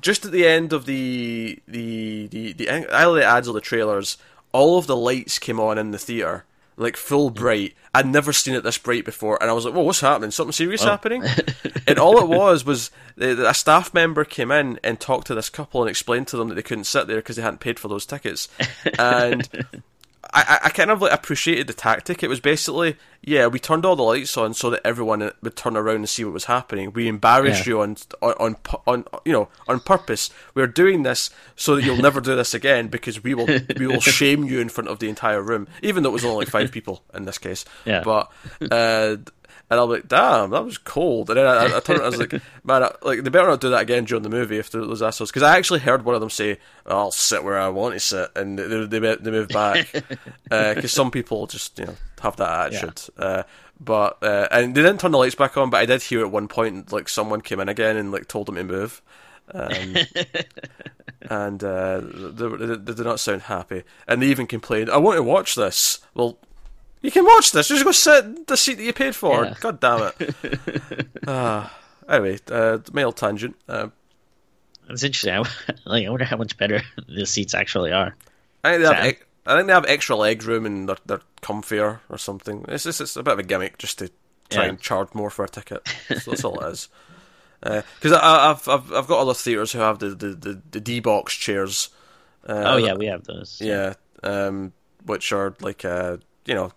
just 0.00 0.24
at 0.24 0.32
the 0.32 0.46
end 0.46 0.72
of 0.72 0.86
the 0.86 1.60
the 1.66 2.28
the, 2.28 2.52
the 2.52 2.70
either 2.70 3.14
the 3.14 3.24
ads 3.24 3.48
or 3.48 3.54
the 3.54 3.60
trailers, 3.60 4.18
all 4.52 4.78
of 4.78 4.86
the 4.86 4.96
lights 4.96 5.38
came 5.38 5.60
on 5.60 5.78
in 5.78 5.90
the 5.90 5.98
theater, 5.98 6.44
like 6.76 6.96
full 6.96 7.30
bright. 7.30 7.74
I'd 7.94 8.06
never 8.06 8.32
seen 8.32 8.54
it 8.54 8.62
this 8.62 8.78
bright 8.78 9.04
before, 9.04 9.38
and 9.40 9.50
I 9.50 9.54
was 9.54 9.64
like, 9.64 9.74
"Whoa, 9.74 9.82
what's 9.82 10.00
happening? 10.00 10.30
Something 10.30 10.52
serious 10.52 10.82
oh. 10.82 10.86
happening?" 10.86 11.24
and 11.86 11.98
all 11.98 12.18
it 12.18 12.28
was 12.28 12.64
was 12.64 12.90
a 13.18 13.54
staff 13.54 13.94
member 13.94 14.24
came 14.24 14.50
in 14.50 14.80
and 14.82 14.98
talked 14.98 15.28
to 15.28 15.34
this 15.34 15.48
couple 15.48 15.82
and 15.82 15.90
explained 15.90 16.26
to 16.28 16.36
them 16.36 16.48
that 16.48 16.56
they 16.56 16.62
couldn't 16.62 16.84
sit 16.84 17.06
there 17.06 17.16
because 17.16 17.36
they 17.36 17.42
hadn't 17.42 17.60
paid 17.60 17.78
for 17.78 17.88
those 17.88 18.06
tickets, 18.06 18.48
and. 18.98 19.48
I, 20.34 20.58
I- 20.64 20.70
kind 20.70 20.90
of 20.90 21.00
like 21.00 21.12
appreciated 21.12 21.66
the 21.68 21.72
tactic. 21.74 22.22
It 22.22 22.28
was 22.28 22.40
basically, 22.40 22.96
yeah, 23.22 23.46
we 23.46 23.58
turned 23.60 23.84
all 23.86 23.94
the 23.96 24.02
lights 24.02 24.36
on 24.36 24.52
so 24.52 24.68
that 24.70 24.80
everyone 24.84 25.30
would 25.42 25.56
turn 25.56 25.76
around 25.76 25.96
and 25.96 26.08
see 26.08 26.24
what 26.24 26.34
was 26.34 26.44
happening. 26.46 26.92
We 26.92 27.06
embarrassed 27.08 27.66
Yeah. 27.66 27.70
you 27.74 27.80
on, 27.82 27.96
on 28.20 28.34
on 28.40 28.56
on 28.86 29.04
you 29.24 29.32
know 29.32 29.48
on 29.68 29.80
purpose. 29.80 30.30
We're 30.54 30.66
doing 30.66 31.04
this 31.04 31.30
so 31.56 31.76
that 31.76 31.84
you'll 31.84 31.96
never 32.02 32.20
do 32.20 32.34
this 32.36 32.52
again 32.54 32.88
because 32.88 33.22
we 33.22 33.34
will 33.34 33.46
we 33.78 33.86
will 33.86 34.00
shame 34.18 34.44
you 34.44 34.60
in 34.60 34.68
front 34.68 34.88
of 34.88 34.98
the 34.98 35.08
entire 35.08 35.40
room, 35.42 35.68
even 35.82 36.02
though 36.02 36.10
it 36.10 36.14
was 36.14 36.24
only 36.24 36.38
like 36.38 36.48
five 36.48 36.72
people 36.72 37.02
in 37.14 37.24
this 37.24 37.38
case. 37.38 37.64
Yeah. 37.84 38.02
But 38.04 38.30
uh, 38.70 39.16
and 39.70 39.80
I'm 39.80 39.88
like, 39.88 40.08
damn, 40.08 40.50
that 40.50 40.64
was 40.64 40.78
cold. 40.78 41.30
And 41.30 41.38
then 41.38 41.46
I, 41.46 41.66
I, 41.66 41.76
I 41.76 41.80
turned, 41.80 42.02
I 42.02 42.06
was 42.06 42.18
like, 42.18 42.32
man, 42.64 42.82
I, 42.82 42.92
like 43.02 43.22
they 43.22 43.30
better 43.30 43.48
not 43.48 43.60
do 43.60 43.70
that 43.70 43.82
again 43.82 44.04
during 44.04 44.22
the 44.22 44.28
movie 44.28 44.58
if 44.58 44.70
those 44.70 45.02
assholes. 45.02 45.30
Because 45.30 45.42
I 45.42 45.56
actually 45.56 45.80
heard 45.80 46.04
one 46.04 46.14
of 46.14 46.20
them 46.20 46.30
say, 46.30 46.58
"I'll 46.86 47.10
sit 47.10 47.42
where 47.42 47.58
I 47.58 47.68
want 47.68 47.94
to 47.94 48.00
sit," 48.00 48.30
and 48.36 48.58
they 48.58 48.86
they, 48.86 49.16
they 49.16 49.30
move 49.30 49.48
back 49.48 49.90
because 50.50 50.92
some 50.92 51.10
people 51.10 51.46
just 51.46 51.78
you 51.78 51.86
know 51.86 51.96
have 52.20 52.36
that 52.36 52.74
attitude. 52.74 53.00
Uh, 53.16 53.44
but 53.80 54.22
uh, 54.22 54.48
and 54.50 54.74
they 54.74 54.82
didn't 54.82 55.00
turn 55.00 55.12
the 55.12 55.18
lights 55.18 55.34
back 55.34 55.56
on, 55.56 55.70
but 55.70 55.80
I 55.80 55.86
did 55.86 56.02
hear 56.02 56.20
at 56.20 56.30
one 56.30 56.48
point 56.48 56.92
like 56.92 57.08
someone 57.08 57.40
came 57.40 57.60
in 57.60 57.68
again 57.68 57.96
and 57.96 58.12
like 58.12 58.28
told 58.28 58.46
them 58.46 58.56
to 58.56 58.64
move. 58.64 59.02
Um, 59.52 59.96
and 61.30 61.62
uh, 61.62 62.00
they, 62.00 62.48
they, 62.48 62.66
they 62.76 62.94
did 62.94 63.04
not 63.04 63.20
sound 63.20 63.42
happy, 63.42 63.82
and 64.06 64.22
they 64.22 64.26
even 64.26 64.46
complained, 64.46 64.90
"I 64.90 64.98
want 64.98 65.16
to 65.16 65.22
watch 65.22 65.54
this." 65.54 66.00
Well, 66.14 66.38
you 67.04 67.10
can 67.12 67.24
watch 67.24 67.52
this. 67.52 67.68
Just 67.68 67.84
go 67.84 67.92
sit 67.92 68.24
in 68.24 68.44
the 68.46 68.56
seat 68.56 68.74
that 68.74 68.82
you 68.82 68.92
paid 68.92 69.14
for. 69.14 69.44
Yeah. 69.44 69.54
God 69.60 69.78
damn 69.80 70.12
it. 70.18 71.06
Ah, 71.28 71.72
anyway, 72.08 72.38
uh, 72.50 72.78
male 72.92 73.12
tangent. 73.12 73.56
Uh, 73.68 73.88
It's 74.90 75.02
interesting. 75.04 75.32
I, 75.32 75.38
like, 75.86 76.06
I 76.06 76.10
wonder 76.10 76.24
how 76.24 76.36
much 76.36 76.56
better 76.58 76.82
the 77.08 77.24
seats 77.26 77.54
actually 77.54 77.92
are. 77.92 78.14
I 78.64 78.72
think 78.72 78.82
they 78.82 78.94
have. 78.94 79.14
I 79.46 79.56
think 79.56 79.66
they 79.66 79.72
have 79.74 79.84
extra 79.86 80.16
leg 80.16 80.42
room 80.44 80.64
and 80.66 80.88
they're, 80.88 80.96
they're 81.06 81.20
comfier 81.42 82.00
or 82.08 82.16
something. 82.18 82.64
It's 82.68 82.84
just 82.84 83.00
it's 83.02 83.16
a 83.16 83.22
bit 83.22 83.32
of 83.34 83.38
a 83.38 83.42
gimmick 83.42 83.76
just 83.78 83.98
to 83.98 84.10
try 84.48 84.64
Yeah. 84.64 84.68
and 84.70 84.80
charge 84.80 85.14
more 85.14 85.28
for 85.30 85.44
a 85.44 85.48
ticket. 85.48 85.86
So 86.20 86.30
that's 86.30 86.44
all 86.44 86.58
it 86.60 86.72
is. 86.72 86.88
Because 87.62 88.12
I 88.12 88.50
I've, 88.50 88.66
I've 88.68 88.92
I've 88.92 89.06
got 89.06 89.20
other 89.20 89.34
theaters 89.34 89.72
who 89.72 89.78
have 89.80 89.98
the 89.98 90.08
the, 90.10 90.28
the, 90.28 90.62
the 90.72 90.80
D 90.80 91.00
box 91.00 91.34
chairs. 91.34 91.90
Uh, 92.46 92.62
Oh 92.74 92.76
yeah, 92.76 92.94
we 92.94 93.06
have 93.06 93.24
those. 93.24 93.58
yeah, 93.62 93.94
um, 94.22 94.72
which 95.06 95.32
are 95.32 95.54
like 95.60 95.84
uh, 95.84 96.16
you 96.46 96.54
know 96.54 96.72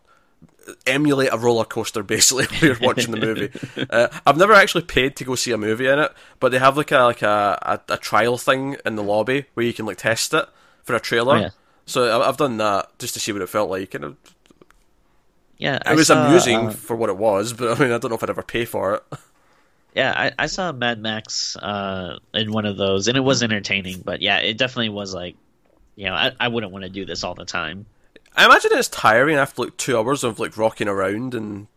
emulate 0.85 1.31
a 1.31 1.37
roller 1.37 1.65
coaster 1.65 2.03
basically 2.03 2.45
when 2.51 2.59
you're 2.61 2.79
watching 2.81 3.11
the 3.11 3.17
movie. 3.17 3.51
Uh, 3.89 4.07
I've 4.25 4.37
never 4.37 4.53
actually 4.53 4.83
paid 4.83 5.15
to 5.17 5.23
go 5.23 5.35
see 5.35 5.51
a 5.51 5.57
movie 5.57 5.87
in 5.87 5.99
it, 5.99 6.11
but 6.39 6.51
they 6.51 6.59
have 6.59 6.77
like 6.77 6.91
a 6.91 6.99
like 6.99 7.21
a, 7.21 7.81
a, 7.89 7.93
a 7.93 7.97
trial 7.97 8.37
thing 8.37 8.77
in 8.85 8.95
the 8.95 9.03
lobby 9.03 9.45
where 9.53 9.65
you 9.65 9.73
can 9.73 9.85
like 9.85 9.97
test 9.97 10.33
it 10.33 10.47
for 10.83 10.95
a 10.95 10.99
trailer. 10.99 11.35
Oh, 11.35 11.39
yeah. 11.41 11.49
So 11.85 12.21
I've 12.21 12.37
done 12.37 12.57
that 12.57 12.97
just 12.99 13.13
to 13.13 13.19
see 13.19 13.31
what 13.31 13.41
it 13.41 13.49
felt 13.49 13.69
like, 13.69 13.93
and 13.93 14.17
Yeah, 15.57 15.77
it 15.77 15.83
I 15.85 15.93
was 15.95 16.07
saw, 16.07 16.25
amusing 16.27 16.67
uh, 16.67 16.71
for 16.71 16.95
what 16.95 17.09
it 17.09 17.17
was. 17.17 17.53
But 17.53 17.77
I 17.77 17.83
mean, 17.83 17.91
I 17.91 17.97
don't 17.97 18.09
know 18.09 18.15
if 18.15 18.23
I'd 18.23 18.29
ever 18.29 18.43
pay 18.43 18.65
for 18.65 18.95
it. 18.95 19.03
yeah, 19.95 20.13
I, 20.15 20.31
I 20.43 20.45
saw 20.47 20.71
Mad 20.71 20.99
Max 20.99 21.55
uh, 21.55 22.19
in 22.33 22.51
one 22.51 22.65
of 22.65 22.77
those, 22.77 23.07
and 23.07 23.17
it 23.17 23.21
was 23.21 23.41
entertaining. 23.41 24.01
But 24.01 24.21
yeah, 24.21 24.39
it 24.39 24.57
definitely 24.57 24.89
was 24.89 25.13
like, 25.13 25.35
you 25.95 26.05
know, 26.05 26.13
I, 26.13 26.31
I 26.39 26.47
wouldn't 26.49 26.71
want 26.71 26.83
to 26.83 26.89
do 26.89 27.05
this 27.05 27.23
all 27.23 27.35
the 27.35 27.45
time. 27.45 27.85
I 28.37 28.45
imagine 28.45 28.71
it's 28.73 28.87
tiring 28.87 29.35
after 29.35 29.63
like 29.63 29.75
two 29.75 29.97
hours 29.97 30.23
of 30.23 30.39
like 30.39 30.55
rocking 30.57 30.87
around 30.87 31.33
and 31.33 31.67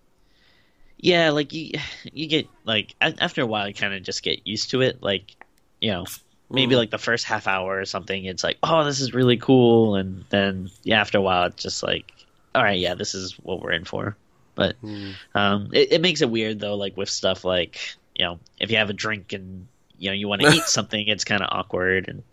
Yeah, 0.99 1.31
like 1.31 1.53
you, 1.53 1.73
you 2.13 2.27
get 2.29 2.51
like 2.65 2.95
after 3.01 3.43
a 3.43 3.47
while, 3.47 3.69
you 3.69 3.75
kind 3.75 3.95
of 3.95 4.03
just 4.03 4.23
get 4.23 4.47
used 4.47 4.71
to 4.71 4.83
it. 4.83 5.03
Like, 5.03 5.35
you 5.81 5.91
know, 5.91 6.11
maybe 6.51 6.77
Mhm. 6.77 6.77
like 6.77 6.91
the 6.91 6.99
first 6.99 7.25
half 7.25 7.47
hour 7.47 7.79
or 7.79 7.85
something, 7.85 8.25
it's 8.25 8.45
like, 8.45 8.59
oh, 8.63 8.85
this 8.85 9.01
is 9.01 9.15
really 9.15 9.37
cool, 9.39 9.97
and 9.97 10.27
then 10.31 10.69
yeah, 10.83 11.01
after 11.01 11.19
a 11.19 11.23
while, 11.23 11.45
it's 11.47 11.63
just 11.63 11.83
like, 11.83 12.13
all 12.55 12.63
right, 12.63 12.79
yeah, 12.79 12.95
this 12.95 13.15
is 13.15 13.35
what 13.39 13.61
we're 13.61 13.73
in 13.73 13.85
for. 13.85 14.19
But 14.55 14.77
Hmm. 14.81 15.13
um, 15.35 15.71
it, 15.73 15.93
it 15.95 16.01
makes 16.03 16.23
it 16.23 16.31
weird 16.31 16.61
though, 16.61 16.77
like 16.77 16.97
with 16.97 17.11
stuff 17.11 17.45
like 17.45 17.81
you 18.15 18.25
know, 18.27 18.41
if 18.61 18.71
you 18.71 18.79
have 18.79 18.91
a 18.91 18.95
drink 18.95 19.33
and 19.33 19.69
you 19.97 20.11
know 20.11 20.15
you 20.15 20.29
want 20.29 20.43
to 20.43 20.49
eat 20.53 20.69
something, 20.69 21.09
it's 21.09 21.25
kind 21.25 21.43
of 21.43 21.49
awkward 21.53 22.09
and 22.09 22.25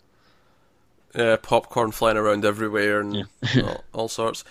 uh, 1.17 1.38
popcorn 1.38 1.91
flying 1.91 2.17
around 2.17 2.45
everywhere 2.45 2.99
and 3.01 3.27
all, 3.63 3.84
all 3.93 4.08
sorts. 4.08 4.43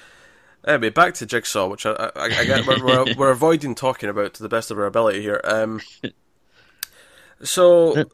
Anyway, 0.66 0.90
back 0.90 1.14
to 1.14 1.26
Jigsaw, 1.26 1.68
which 1.68 1.86
I, 1.86 1.92
I, 1.92 2.24
I 2.24 2.44
get 2.44 2.66
we're, 2.66 2.84
we're, 2.84 3.14
we're 3.16 3.30
avoiding 3.30 3.74
talking 3.74 4.08
about 4.08 4.34
to 4.34 4.42
the 4.42 4.48
best 4.48 4.70
of 4.70 4.78
our 4.78 4.86
ability 4.86 5.22
here. 5.22 5.40
Um, 5.44 5.80
so 7.42 7.92
The- 7.94 8.10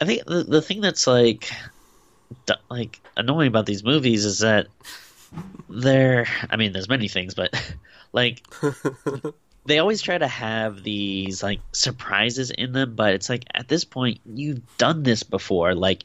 I 0.00 0.04
think 0.04 0.24
the 0.26 0.44
the 0.44 0.62
thing 0.62 0.80
that's 0.80 1.06
like 1.08 1.50
like 2.70 3.00
annoying 3.16 3.48
about 3.48 3.66
these 3.66 3.82
movies 3.82 4.24
is 4.24 4.38
that 4.40 4.68
they're 5.68 6.26
I 6.48 6.56
mean 6.56 6.72
there's 6.72 6.88
many 6.88 7.08
things 7.08 7.34
but 7.34 7.50
like 8.12 8.42
they 9.66 9.78
always 9.78 10.00
try 10.00 10.16
to 10.16 10.28
have 10.28 10.82
these 10.84 11.42
like 11.42 11.60
surprises 11.72 12.50
in 12.52 12.72
them 12.72 12.94
but 12.94 13.14
it's 13.14 13.28
like 13.28 13.44
at 13.54 13.66
this 13.66 13.84
point 13.84 14.20
you've 14.24 14.60
done 14.78 15.02
this 15.02 15.24
before 15.24 15.74
like 15.74 16.04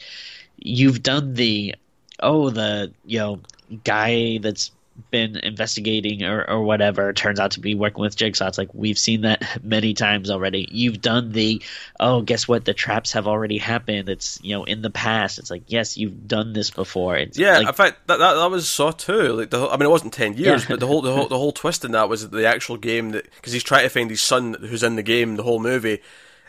you've 0.58 1.04
done 1.04 1.34
the 1.34 1.76
oh 2.22 2.50
the 2.50 2.92
you 3.06 3.20
know 3.20 3.40
guy 3.84 4.38
that's 4.40 4.72
been 5.10 5.38
investigating 5.38 6.24
or, 6.24 6.48
or 6.48 6.62
whatever 6.64 7.12
turns 7.14 7.40
out 7.40 7.50
to 7.50 7.60
be 7.60 7.74
working 7.74 8.02
with 8.02 8.16
Jigsaw. 8.16 8.48
It's 8.48 8.60
like 8.60 8.70
we've 8.76 8.98
seen 8.98 9.22
that 9.22 9.44
many 9.64 9.96
times 9.96 10.30
already. 10.30 10.68
You've 10.72 11.02
done 11.02 11.32
the 11.32 11.64
oh, 12.00 12.22
guess 12.22 12.48
what? 12.48 12.66
The 12.66 12.76
traps 12.76 13.12
have 13.14 13.28
already 13.28 13.58
happened. 13.58 14.08
It's 14.08 14.40
you 14.44 14.56
know 14.56 14.64
in 14.66 14.84
the 14.84 14.92
past. 14.92 15.40
It's 15.40 15.50
like 15.50 15.64
yes, 15.68 15.98
you've 15.98 16.28
done 16.28 16.54
this 16.54 16.70
before. 16.70 17.16
It's 17.16 17.40
Yeah, 17.40 17.58
like, 17.58 17.68
in 17.70 17.74
fact, 17.74 18.08
that, 18.08 18.20
that 18.20 18.34
that 18.36 18.52
was 18.52 18.70
Saw 18.70 18.92
II. 19.10 19.30
Like 19.30 19.50
the, 19.50 19.68
I 19.68 19.78
mean, 19.78 19.88
it 19.88 19.90
wasn't 19.90 20.14
ten 20.14 20.34
years, 20.38 20.62
Yeah. 20.62 20.68
but 20.70 20.80
the 20.80 20.88
whole, 20.88 21.02
the 21.02 21.14
whole 21.14 21.28
the 21.34 21.40
whole 21.40 21.52
twist 21.54 21.84
in 21.84 21.92
that 21.94 22.08
was 22.08 22.30
the 22.30 22.48
actual 22.48 22.78
game 22.78 23.10
that 23.12 23.26
because 23.36 23.54
he's 23.54 23.64
trying 23.64 23.84
to 23.84 23.90
find 23.90 24.12
his 24.12 24.22
son 24.22 24.54
who's 24.60 24.84
in 24.84 24.96
the 24.96 25.04
game 25.04 25.38
the 25.38 25.44
whole 25.44 25.60
movie, 25.60 26.02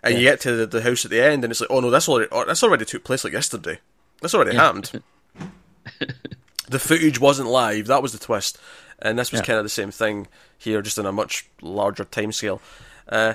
and 0.03 0.17
you 0.17 0.21
get 0.21 0.41
to 0.43 0.53
the, 0.55 0.67
the 0.67 0.83
house 0.83 1.07
at 1.07 1.11
the 1.11 1.23
end, 1.25 1.45
and 1.45 1.51
it's 1.51 1.63
like, 1.63 1.71
oh 1.71 1.81
no, 1.81 1.91
that's 1.91 2.11
already 2.11 2.29
oh, 2.31 2.45
that's 2.45 2.63
already 2.63 2.85
took 2.85 3.05
place 3.05 3.25
like 3.25 3.33
yesterday. 3.33 3.79
That's 4.25 4.35
already 4.35 4.57
happened. 4.57 4.91
the 6.71 6.79
footage 6.79 7.21
wasn't 7.21 7.51
live. 7.51 7.89
That 7.89 8.01
was 8.01 8.15
the 8.15 8.19
twist, 8.19 8.57
and 8.99 9.19
this 9.19 9.31
was 9.31 9.43
Yeah. 9.43 9.45
kind 9.45 9.59
of 9.59 9.67
the 9.67 9.69
same 9.69 9.91
thing 9.91 10.29
here, 10.57 10.81
just 10.81 10.99
on 10.99 11.05
a 11.05 11.13
much 11.13 11.47
larger 11.61 12.07
timescale. 12.07 12.59
Uh, 13.07 13.35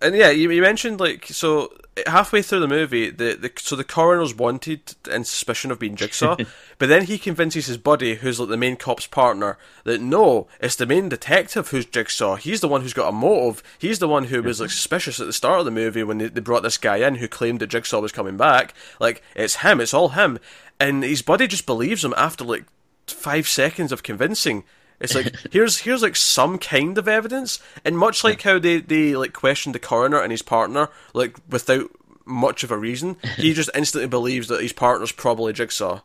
and 0.00 0.14
yeah, 0.14 0.30
you, 0.30 0.50
you 0.50 0.62
mentioned 0.62 1.00
like 1.00 1.26
so 1.26 1.72
halfway 2.06 2.42
through 2.42 2.60
the 2.60 2.68
movie, 2.68 3.10
the, 3.10 3.34
the 3.34 3.50
so 3.56 3.74
the 3.76 3.84
coroner's 3.84 4.34
wanted 4.34 4.94
and 5.10 5.26
suspicion 5.26 5.70
of 5.70 5.78
being 5.78 5.96
Jigsaw, 5.96 6.36
but 6.78 6.88
then 6.88 7.04
he 7.04 7.18
convinces 7.18 7.66
his 7.66 7.78
buddy, 7.78 8.16
who's 8.16 8.38
like 8.38 8.48
the 8.48 8.56
main 8.56 8.76
cop's 8.76 9.06
partner, 9.06 9.58
that 9.84 10.00
no, 10.00 10.46
it's 10.60 10.76
the 10.76 10.86
main 10.86 11.08
detective 11.08 11.68
who's 11.68 11.86
Jigsaw. 11.86 12.36
He's 12.36 12.60
the 12.60 12.68
one 12.68 12.82
who's 12.82 12.92
got 12.92 13.08
a 13.08 13.12
motive. 13.12 13.62
He's 13.78 13.98
the 13.98 14.08
one 14.08 14.24
who 14.24 14.42
was 14.42 14.60
like 14.60 14.70
suspicious 14.70 15.20
at 15.20 15.26
the 15.26 15.32
start 15.32 15.60
of 15.60 15.64
the 15.64 15.70
movie 15.70 16.02
when 16.02 16.18
they, 16.18 16.28
they 16.28 16.40
brought 16.40 16.62
this 16.62 16.78
guy 16.78 16.96
in 16.96 17.16
who 17.16 17.28
claimed 17.28 17.60
that 17.60 17.68
Jigsaw 17.68 18.00
was 18.00 18.12
coming 18.12 18.36
back. 18.36 18.74
Like 19.00 19.22
it's 19.34 19.56
him, 19.56 19.80
it's 19.80 19.94
all 19.94 20.10
him, 20.10 20.38
and 20.78 21.02
his 21.02 21.22
buddy 21.22 21.46
just 21.46 21.66
believes 21.66 22.04
him 22.04 22.14
after 22.16 22.44
like 22.44 22.64
five 23.06 23.48
seconds 23.48 23.92
of 23.92 24.02
convincing. 24.02 24.64
It's 25.00 25.14
like 25.14 25.34
here's 25.52 25.78
here's 25.78 26.02
like 26.02 26.16
some 26.16 26.58
kind 26.58 26.96
of 26.98 27.08
evidence, 27.08 27.60
and 27.84 27.98
much 27.98 28.24
like 28.24 28.42
how 28.42 28.58
they 28.58 28.80
they 28.80 29.16
like 29.16 29.32
questioned 29.32 29.74
the 29.74 29.78
coroner 29.80 30.20
and 30.20 30.30
his 30.30 30.42
partner 30.42 30.88
like 31.12 31.36
without 31.48 31.90
much 32.24 32.64
of 32.64 32.70
a 32.70 32.76
reason, 32.78 33.16
he 33.36 33.54
just 33.54 33.70
instantly 33.74 34.08
believes 34.08 34.48
that 34.48 34.60
his 34.60 34.72
partner's 34.72 35.12
probably 35.12 35.52
Jigsaw. 35.52 36.00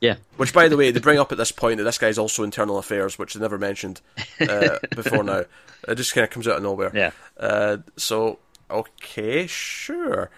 yeah, 0.00 0.16
Which, 0.36 0.52
by 0.52 0.68
the 0.68 0.76
way, 0.76 0.90
they 0.90 1.00
bring 1.00 1.18
up 1.18 1.32
at 1.32 1.38
this 1.38 1.52
point 1.52 1.78
that 1.78 1.84
this 1.84 1.96
guy's 1.96 2.18
also 2.18 2.42
internal 2.42 2.78
affairs, 2.78 3.18
which 3.18 3.32
they 3.32 3.40
never 3.40 3.56
mentioned 3.58 4.02
uh, 4.40 4.78
before 4.94 5.22
now. 5.22 5.44
It 5.88 5.94
just 5.94 6.14
kind 6.14 6.24
of 6.24 6.30
comes 6.30 6.46
out 6.46 6.58
of 6.58 6.62
nowhere. 6.62 6.90
Yeah. 6.94 7.12
Uh, 7.38 7.78
so 7.96 8.38
okay, 8.70 9.46
sure. 9.46 10.30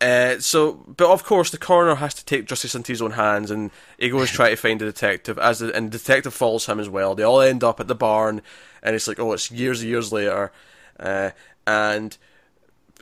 Uh, 0.00 0.38
so, 0.38 0.72
but 0.96 1.10
of 1.10 1.24
course, 1.24 1.50
the 1.50 1.58
coroner 1.58 1.96
has 1.96 2.14
to 2.14 2.24
take 2.24 2.46
justice 2.46 2.74
into 2.74 2.92
his 2.92 3.02
own 3.02 3.12
hands, 3.12 3.50
and 3.50 3.70
he 3.98 4.08
goes 4.08 4.30
try 4.30 4.48
to 4.50 4.56
find 4.56 4.80
the 4.80 4.86
detective. 4.86 5.38
As 5.38 5.58
the, 5.58 5.74
and 5.74 5.92
the 5.92 5.98
detective 5.98 6.32
follows 6.32 6.66
him 6.66 6.80
as 6.80 6.88
well. 6.88 7.14
They 7.14 7.22
all 7.22 7.42
end 7.42 7.62
up 7.62 7.80
at 7.80 7.86
the 7.86 7.94
barn, 7.94 8.40
and 8.82 8.96
it's 8.96 9.06
like, 9.06 9.18
oh, 9.18 9.32
it's 9.32 9.50
years 9.50 9.82
and 9.82 9.90
years 9.90 10.10
later, 10.10 10.52
uh, 10.98 11.30
and 11.66 12.16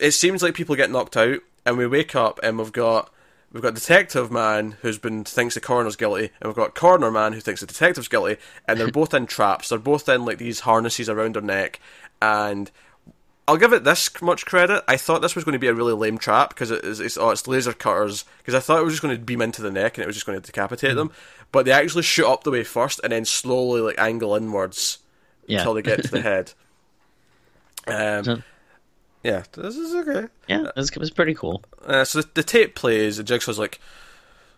it 0.00 0.10
seems 0.10 0.42
like 0.42 0.54
people 0.54 0.74
get 0.74 0.90
knocked 0.90 1.16
out, 1.16 1.38
and 1.64 1.78
we 1.78 1.86
wake 1.86 2.16
up, 2.16 2.40
and 2.42 2.58
we've 2.58 2.72
got 2.72 3.12
we've 3.52 3.62
got 3.62 3.74
detective 3.74 4.32
man 4.32 4.76
who's 4.82 4.98
been 4.98 5.22
thinks 5.22 5.54
the 5.54 5.60
coroner's 5.60 5.96
guilty, 5.96 6.30
and 6.40 6.48
we've 6.48 6.56
got 6.56 6.74
coroner 6.74 7.12
man 7.12 7.32
who 7.32 7.40
thinks 7.40 7.60
the 7.60 7.66
detective's 7.68 8.08
guilty, 8.08 8.38
and 8.66 8.80
they're 8.80 8.90
both 8.92 9.14
in 9.14 9.26
traps. 9.26 9.68
They're 9.68 9.78
both 9.78 10.08
in 10.08 10.24
like 10.24 10.38
these 10.38 10.60
harnesses 10.60 11.08
around 11.08 11.36
their 11.36 11.42
neck, 11.42 11.78
and 12.20 12.72
I'll 13.48 13.56
give 13.56 13.72
it 13.72 13.82
this 13.82 14.10
much 14.20 14.44
credit. 14.46 14.84
I 14.86 14.96
thought 14.98 15.22
this 15.22 15.34
was 15.34 15.42
going 15.42 15.54
to 15.54 15.58
be 15.58 15.66
a 15.68 15.74
really 15.74 15.94
lame 15.94 16.18
trap 16.18 16.50
because 16.50 16.70
it 16.70 16.84
is, 16.84 17.00
it's, 17.00 17.16
oh, 17.16 17.30
it's 17.30 17.48
laser 17.48 17.72
cutters. 17.72 18.24
Because 18.38 18.54
I 18.54 18.60
thought 18.60 18.78
it 18.78 18.84
was 18.84 18.92
just 18.92 19.02
going 19.02 19.16
to 19.16 19.20
beam 19.20 19.40
into 19.40 19.62
the 19.62 19.70
neck 19.70 19.96
and 19.96 20.02
it 20.04 20.06
was 20.06 20.14
just 20.16 20.26
going 20.26 20.38
to 20.38 20.46
decapitate 20.46 20.94
them. 20.96 21.10
But 21.50 21.64
they 21.64 21.72
actually 21.72 22.02
shoot 22.02 22.30
up 22.30 22.44
the 22.44 22.50
way 22.50 22.62
first 22.62 23.00
and 23.02 23.10
then 23.10 23.24
slowly 23.24 23.80
like 23.80 23.98
angle 23.98 24.34
inwards 24.36 24.98
yeah, 25.46 25.60
until 25.60 25.72
they 25.74 25.80
get 25.82 26.02
to 26.02 26.10
the 26.10 26.20
head. 26.22 26.52
Um, 27.86 28.24
So- 28.24 28.42
yeah, 29.24 29.42
this 29.52 29.76
is 29.76 29.94
okay. 29.94 30.28
yeah. 30.46 30.66
It 30.68 30.76
was, 30.76 30.90
it 30.90 30.98
was 30.98 31.10
pretty 31.10 31.34
cool. 31.34 31.64
Uh, 31.84 32.04
so 32.04 32.20
the, 32.22 32.28
the 32.34 32.42
tape 32.44 32.74
plays, 32.76 33.18
and 33.18 33.26
Jigsaw's 33.26 33.58
like, 33.58 33.80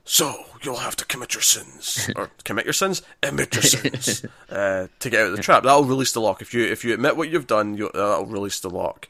"So 0.05 0.45
you'll 0.63 0.77
have 0.77 0.97
to 0.97 1.05
commit 1.05 1.35
your 1.35 1.43
sins, 1.43 2.11
or 2.17 2.31
commit 2.45 2.65
your 2.65 2.73
sins, 2.73 3.03
admit 3.23 3.55
your 3.55 3.63
sins, 3.63 4.25
uh, 4.51 4.89
to 4.99 5.11
get 5.11 5.21
out 5.21 5.31
of 5.31 5.37
the 5.37 5.43
trap. 5.43 5.63
That'll 5.63 5.85
release 5.85 6.13
the 6.13 6.21
lock. 6.21 6.43
If 6.43 6.55
you 6.55 6.65
if 6.65 6.85
you 6.85 6.95
admit 6.95 7.17
what 7.17 7.31
you've 7.31 7.47
done, 7.47 7.77
you, 7.77 7.91
that'll 7.93 8.27
release 8.27 8.61
the 8.61 8.71
lock." 8.71 9.09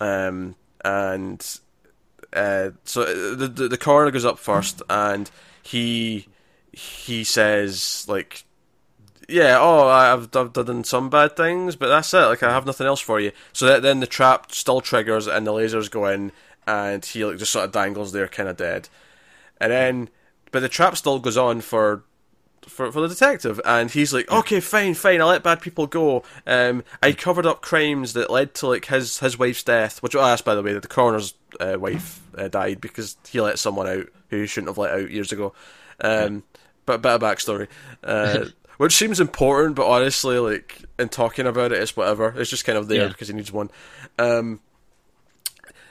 Um, 0.00 0.56
and 0.84 1.60
uh, 2.32 2.70
so 2.84 3.34
the, 3.34 3.48
the 3.48 3.68
the 3.68 3.78
coroner 3.78 4.10
goes 4.10 4.24
up 4.24 4.38
first, 4.38 4.82
and 4.88 5.30
he 5.62 6.28
he 6.72 7.24
says 7.24 8.06
like 8.08 8.44
yeah, 9.30 9.58
oh, 9.60 9.88
I've, 9.88 10.34
I've 10.36 10.52
done 10.52 10.84
some 10.84 11.08
bad 11.08 11.36
things, 11.36 11.76
but 11.76 11.88
that's 11.88 12.12
it. 12.12 12.18
Like, 12.18 12.42
I 12.42 12.50
have 12.52 12.66
nothing 12.66 12.86
else 12.86 13.00
for 13.00 13.20
you. 13.20 13.32
So 13.52 13.66
that, 13.66 13.82
then 13.82 14.00
the 14.00 14.06
trap 14.06 14.52
still 14.52 14.80
triggers, 14.80 15.26
and 15.26 15.46
the 15.46 15.52
lasers 15.52 15.90
go 15.90 16.06
in, 16.06 16.32
and 16.66 17.04
he 17.04 17.24
like 17.24 17.38
just 17.38 17.52
sort 17.52 17.64
of 17.64 17.72
dangles 17.72 18.12
there, 18.12 18.28
kind 18.28 18.48
of 18.48 18.56
dead. 18.56 18.88
And 19.60 19.70
then, 19.72 20.08
but 20.50 20.60
the 20.60 20.68
trap 20.68 20.96
still 20.96 21.18
goes 21.18 21.36
on 21.36 21.60
for. 21.60 22.04
For, 22.68 22.92
for 22.92 23.00
the 23.00 23.08
detective, 23.08 23.58
and 23.64 23.90
he's 23.90 24.12
like, 24.12 24.30
"Okay, 24.30 24.60
fine, 24.60 24.92
fine. 24.92 25.22
I'll 25.22 25.28
let 25.28 25.42
bad 25.42 25.62
people 25.62 25.86
go. 25.86 26.22
Um, 26.46 26.84
I 27.02 27.12
covered 27.12 27.46
up 27.46 27.62
crimes 27.62 28.12
that 28.12 28.28
led 28.30 28.54
to 28.56 28.66
like 28.68 28.84
his 28.84 29.18
his 29.18 29.38
wife's 29.38 29.64
death, 29.64 30.02
which 30.02 30.14
I 30.14 30.30
asked 30.30 30.44
by 30.44 30.54
the 30.54 30.62
way 30.62 30.74
that 30.74 30.82
the 30.82 30.86
coroner's 30.88 31.32
uh, 31.58 31.76
wife 31.80 32.20
uh, 32.36 32.48
died 32.48 32.80
because 32.82 33.16
he 33.28 33.40
let 33.40 33.58
someone 33.58 33.88
out 33.88 34.06
who 34.28 34.42
he 34.42 34.46
shouldn't 34.46 34.68
have 34.68 34.78
let 34.78 34.92
out 34.92 35.10
years 35.10 35.32
ago. 35.32 35.54
Um, 36.02 36.44
but 36.84 36.96
a 36.96 36.98
bit 36.98 37.12
of 37.12 37.22
backstory. 37.22 37.66
Uh, 38.04 38.44
which 38.76 38.94
seems 38.94 39.20
important, 39.20 39.74
but 39.74 39.88
honestly, 39.88 40.38
like 40.38 40.84
in 40.98 41.08
talking 41.08 41.46
about 41.46 41.72
it, 41.72 41.80
it's 41.82 41.96
whatever. 41.96 42.34
It's 42.36 42.50
just 42.50 42.66
kind 42.66 42.76
of 42.78 42.88
there 42.88 43.04
Yeah. 43.04 43.08
because 43.08 43.28
he 43.28 43.34
needs 43.34 43.50
one. 43.50 43.70
Um, 44.18 44.60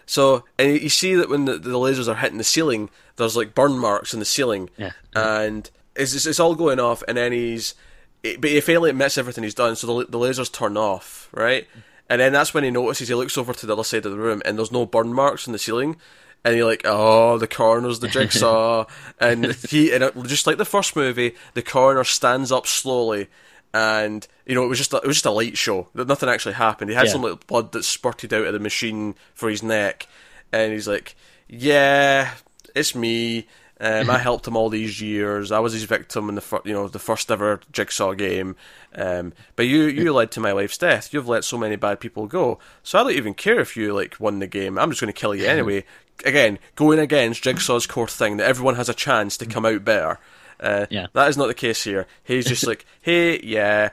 so, 0.09 0.43
and 0.57 0.81
you 0.81 0.89
see 0.89 1.13
that 1.13 1.29
when 1.29 1.45
the, 1.45 1.59
the 1.59 1.69
lasers 1.77 2.07
are 2.07 2.15
hitting 2.15 2.39
the 2.39 2.43
ceiling, 2.43 2.89
there's 3.17 3.37
like 3.37 3.53
burn 3.53 3.77
marks 3.77 4.11
in 4.13 4.19
the 4.19 4.25
ceiling, 4.25 4.69
Yeah. 4.75 4.93
and 5.15 5.69
it's, 5.95 6.13
it's 6.15 6.25
it's 6.25 6.39
all 6.39 6.55
going 6.55 6.79
off, 6.79 7.03
and 7.07 7.15
then 7.17 7.31
he's, 7.31 7.75
it, 8.23 8.41
but 8.41 8.49
he 8.49 8.59
finally 8.61 8.89
admits 8.89 9.17
everything 9.19 9.43
he's 9.43 9.53
done, 9.53 9.75
so 9.75 9.85
the 9.85 10.07
the 10.07 10.17
lasers 10.17 10.51
turn 10.51 10.77
off, 10.77 11.29
right? 11.31 11.67
And 12.09 12.19
then 12.19 12.33
that's 12.33 12.55
when 12.55 12.63
he 12.63 12.71
notices 12.71 13.07
he 13.07 13.13
looks 13.13 13.37
over 13.37 13.53
to 13.53 13.65
the 13.67 13.73
other 13.73 13.83
side 13.83 14.03
of 14.05 14.11
the 14.11 14.17
room, 14.17 14.41
and 14.45 14.57
there's 14.57 14.71
no 14.71 14.85
burn 14.87 15.13
marks 15.13 15.45
in 15.45 15.53
the 15.53 15.59
ceiling. 15.59 15.95
And 16.43 16.55
you're 16.55 16.65
like, 16.65 16.83
oh, 16.85 17.37
the 17.37 17.47
coroner's 17.49 17.99
the 17.99 18.07
jigsaw, 18.07 18.85
and 19.19 19.53
he, 19.69 19.91
and 19.91 20.03
it, 20.05 20.15
just 20.23 20.47
like 20.47 20.57
the 20.57 20.63
first 20.65 20.95
movie, 20.95 21.35
the 21.53 21.61
coroner 21.61 22.05
stands 22.05 22.49
up 22.51 22.65
slowly, 22.65 23.27
and 23.73 24.27
you 24.45 24.55
know 24.55 24.63
it 24.63 24.67
was 24.67 24.77
just 24.77 24.93
a, 24.93 24.97
it 24.97 25.05
was 25.07 25.17
just 25.17 25.25
a 25.25 25.31
light 25.31 25.57
show. 25.57 25.87
That 25.95 26.07
nothing 26.07 26.29
actually 26.29 26.55
happened. 26.55 26.89
He 26.89 26.95
had 26.95 27.05
Yeah. 27.07 27.11
some 27.13 27.21
like 27.23 27.45
blood 27.47 27.71
that 27.73 27.83
spurted 27.83 28.33
out 28.33 28.45
of 28.47 28.53
the 28.53 28.59
machine 28.59 29.15
for 29.33 29.49
his 29.49 29.61
neck, 29.63 30.07
and 30.51 30.71
he's 30.73 30.87
like, 30.87 31.15
yeah, 31.47 32.33
it's 32.75 32.95
me. 32.95 33.47
Um, 33.81 34.09
I 34.09 34.17
helped 34.19 34.47
him 34.47 34.57
all 34.57 34.69
these 34.69 35.01
years. 35.01 35.51
I 35.51 35.59
was 35.59 35.73
his 35.73 35.83
victim 35.83 36.27
in 36.29 36.35
the 36.35 36.41
fir- 36.41 36.61
you 36.65 36.73
know 36.73 36.87
the 36.87 36.99
first 36.99 37.31
ever 37.31 37.61
jigsaw 37.71 38.13
game. 38.13 38.55
Um, 38.95 39.33
but 39.55 39.67
you 39.67 39.83
you 39.83 40.11
led 40.13 40.31
to 40.31 40.39
my 40.39 40.53
wife's 40.53 40.77
death. 40.77 41.13
You've 41.13 41.27
let 41.29 41.43
so 41.43 41.57
many 41.57 41.75
bad 41.75 41.99
people 41.99 42.27
go. 42.27 42.59
So 42.83 42.99
I 42.99 43.03
don't 43.03 43.13
even 43.13 43.33
care 43.33 43.59
if 43.59 43.77
you 43.77 43.93
like 43.93 44.17
won 44.19 44.39
the 44.39 44.47
game. 44.47 44.77
I'm 44.77 44.89
just 44.89 44.99
going 45.01 45.13
to 45.13 45.19
kill 45.19 45.33
you 45.35 45.45
anyway. 45.47 45.85
Again, 46.25 46.59
going 46.75 46.99
against 46.99 47.43
Jigsaw's 47.43 47.87
core 47.87 48.07
thing 48.07 48.35
that 48.37 48.47
everyone 48.47 48.75
has 48.75 48.89
a 48.89 48.93
chance 48.93 49.37
to 49.37 49.45
come 49.45 49.65
out 49.65 49.85
better. 49.85 50.19
Uh, 50.59 50.85
Yeah. 50.89 51.07
That 51.13 51.29
is 51.29 51.37
not 51.37 51.47
the 51.47 51.53
case 51.53 51.83
here. 51.83 52.07
He's 52.23 52.45
just 52.45 52.65
like, 52.67 52.85
hey, 53.01 53.39
yeah, 53.41 53.89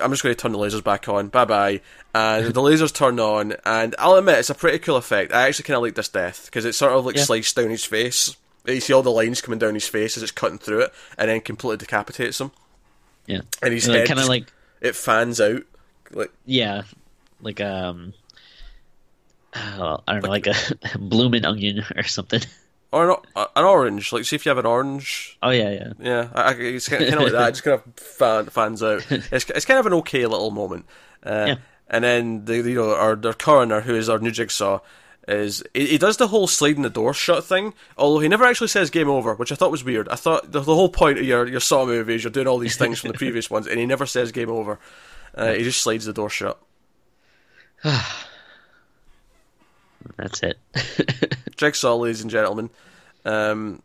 I'm 0.00 0.10
just 0.10 0.22
going 0.22 0.34
to 0.34 0.40
turn 0.40 0.52
the 0.52 0.58
lasers 0.58 0.82
back 0.84 1.08
on. 1.08 1.28
Bye 1.28 1.44
bye. 1.44 1.80
And 2.14 2.46
the 2.46 2.60
lasers 2.60 2.92
turn 2.94 3.18
on, 3.20 3.54
and 3.64 3.94
I'll 3.98 4.14
admit 4.16 4.38
it's 4.38 4.50
a 4.50 4.54
pretty 4.54 4.78
cool 4.78 4.96
effect. 4.96 5.32
I 5.32 5.48
actually 5.48 5.64
kind 5.64 5.76
of 5.76 5.82
like 5.82 5.94
this 5.94 6.08
death 6.08 6.44
because 6.46 6.64
it 6.64 6.74
sort 6.74 6.92
of 6.92 7.06
like 7.06 7.16
Yeah. 7.16 7.24
sliced 7.24 7.56
down 7.56 7.70
his 7.70 7.84
face. 7.84 8.36
You 8.66 8.80
see 8.80 8.92
all 8.92 9.02
the 9.02 9.10
lines 9.10 9.40
coming 9.40 9.58
down 9.58 9.74
his 9.74 9.88
face 9.88 10.16
as 10.16 10.22
it's 10.22 10.30
cutting 10.32 10.58
through 10.58 10.82
it, 10.82 10.92
and 11.18 11.28
then 11.28 11.40
completely 11.40 11.78
decapitates 11.78 12.40
him. 12.40 12.52
Yeah, 13.26 13.40
And 13.62 13.72
head 13.72 14.06
kind 14.08 14.20
of 14.20 14.28
like 14.28 14.52
It 14.80 14.94
fans 14.96 15.40
out. 15.40 15.62
Like 16.10 16.30
yeah, 16.44 16.82
like 17.40 17.60
um, 17.60 18.12
oh, 19.56 20.00
I 20.06 20.12
don't 20.12 20.22
know, 20.24 20.28
like 20.30 20.46
a 20.46 20.54
blooming 20.98 21.44
onion 21.44 21.84
or 21.96 22.02
something. 22.04 22.40
Or 22.92 23.10
an, 23.10 23.16
o- 23.36 23.46
an 23.56 23.64
orange. 23.64 24.12
Like 24.12 24.24
see 24.24 24.36
if 24.36 24.44
you 24.46 24.50
have 24.50 24.58
an 24.58 24.66
orange. 24.66 25.38
Oh 25.42 25.50
yeah, 25.50 25.70
yeah, 25.70 25.92
Yeah, 25.98 26.28
I, 26.34 26.42
I, 26.42 26.52
it's 26.52 26.88
kind 26.88 27.02
of, 27.02 27.08
kind 27.08 27.20
of 27.20 27.24
like 27.24 27.32
that. 27.32 27.48
It 27.48 27.52
just 27.52 27.64
kind 27.64 27.80
of 27.84 27.94
fan, 27.96 28.46
fans 28.46 28.82
out. 28.82 29.06
It's, 29.10 29.48
it's 29.50 29.64
kind 29.64 29.80
of 29.80 29.86
an 29.86 29.94
okay 29.94 30.26
little 30.26 30.50
moment. 30.50 30.86
Uh, 31.24 31.44
Yeah. 31.48 31.54
And 31.88 32.04
then 32.04 32.44
the 32.46 32.56
you 32.58 32.74
know 32.76 32.94
our 32.94 33.16
their 33.16 33.34
coroner, 33.34 33.82
who 33.82 33.94
is 33.94 34.08
our 34.08 34.18
new 34.18 34.30
jigsaw, 34.30 34.78
is 35.28 35.62
he, 35.74 35.86
he 35.88 35.98
does 35.98 36.16
the 36.16 36.28
whole 36.28 36.46
sliding 36.46 36.82
the 36.82 36.88
door 36.90 37.12
shut 37.12 37.44
thing. 37.44 37.74
Although 37.98 38.20
he 38.20 38.28
never 38.28 38.44
actually 38.44 38.68
says 38.68 38.88
game 38.88 39.10
over, 39.10 39.34
which 39.34 39.52
I 39.52 39.56
thought 39.56 39.70
was 39.70 39.84
weird. 39.84 40.08
I 40.08 40.14
thought 40.16 40.52
the, 40.52 40.60
the 40.60 40.74
whole 40.74 40.88
point 40.88 41.18
of 41.18 41.24
your 41.24 41.46
your 41.46 41.60
Saw 41.60 41.84
movies, 41.84 42.24
you're 42.24 42.30
doing 42.30 42.46
all 42.46 42.58
these 42.58 42.76
things 42.78 42.98
from 43.00 43.08
the 43.12 43.18
previous 43.18 43.50
ones, 43.54 43.66
and 43.66 43.78
he 43.78 43.84
never 43.84 44.06
says 44.06 44.32
game 44.32 44.48
over. 44.50 44.78
Uh, 45.34 45.52
he 45.52 45.64
just 45.64 45.82
slides 45.82 46.06
the 46.06 46.12
door 46.14 46.30
shut. 46.30 46.58
that's 50.16 50.42
it. 50.42 50.58
Jigsaw, 51.56 51.96
ladies 51.96 52.22
and 52.22 52.30
gentlemen. 52.30 52.70
Um, 53.24 53.82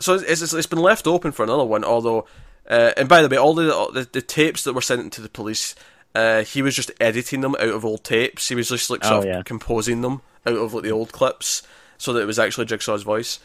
so 0.00 0.14
it's, 0.14 0.42
it's, 0.42 0.52
it's 0.52 0.66
been 0.66 0.78
left 0.80 1.06
open 1.06 1.32
for 1.32 1.42
another 1.44 1.64
one. 1.64 1.84
Although, 1.84 2.26
uh, 2.68 2.92
and 2.96 3.08
by 3.08 3.22
the 3.22 3.28
way, 3.28 3.36
all 3.36 3.54
the, 3.54 3.64
the 3.92 4.08
the 4.12 4.22
tapes 4.22 4.64
that 4.64 4.72
were 4.74 4.80
sent 4.80 5.12
to 5.14 5.20
the 5.20 5.28
police, 5.28 5.74
uh, 6.14 6.42
he 6.42 6.62
was 6.62 6.74
just 6.76 6.90
editing 7.00 7.40
them 7.40 7.54
out 7.56 7.68
of 7.68 7.84
old 7.84 8.04
tapes. 8.04 8.48
He 8.48 8.54
was 8.54 8.68
just 8.68 8.90
like 8.90 9.04
sort 9.04 9.14
Oh, 9.14 9.18
of 9.20 9.24
yeah. 9.24 9.42
composing 9.42 10.00
them 10.00 10.22
out 10.46 10.56
of 10.56 10.74
like 10.74 10.82
the 10.84 10.90
old 10.92 11.12
clips, 11.12 11.62
so 11.98 12.12
that 12.12 12.20
it 12.22 12.26
was 12.26 12.38
actually 12.38 12.66
Jigsaw's 12.66 13.02
voice. 13.02 13.38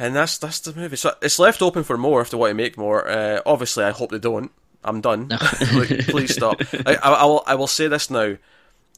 And 0.00 0.14
that's 0.14 0.38
that's 0.38 0.60
the 0.60 0.72
movie. 0.74 0.96
So 0.96 1.14
it's 1.22 1.38
left 1.40 1.60
open 1.62 1.82
for 1.82 1.96
more 1.98 2.20
if 2.20 2.30
they 2.30 2.36
want 2.36 2.50
to 2.50 2.54
make 2.54 2.78
more. 2.78 3.08
Uh, 3.08 3.40
obviously, 3.44 3.84
I 3.84 3.90
hope 3.90 4.10
they 4.10 4.18
don't. 4.20 4.52
I'm 4.84 5.00
done. 5.00 5.28
like, 5.74 6.06
please 6.06 6.32
stop. 6.34 6.60
I, 6.86 6.94
I, 7.02 7.08
I 7.12 7.24
will. 7.24 7.42
I 7.46 7.54
will 7.56 7.66
say 7.66 7.88
this 7.88 8.08
now. 8.10 8.36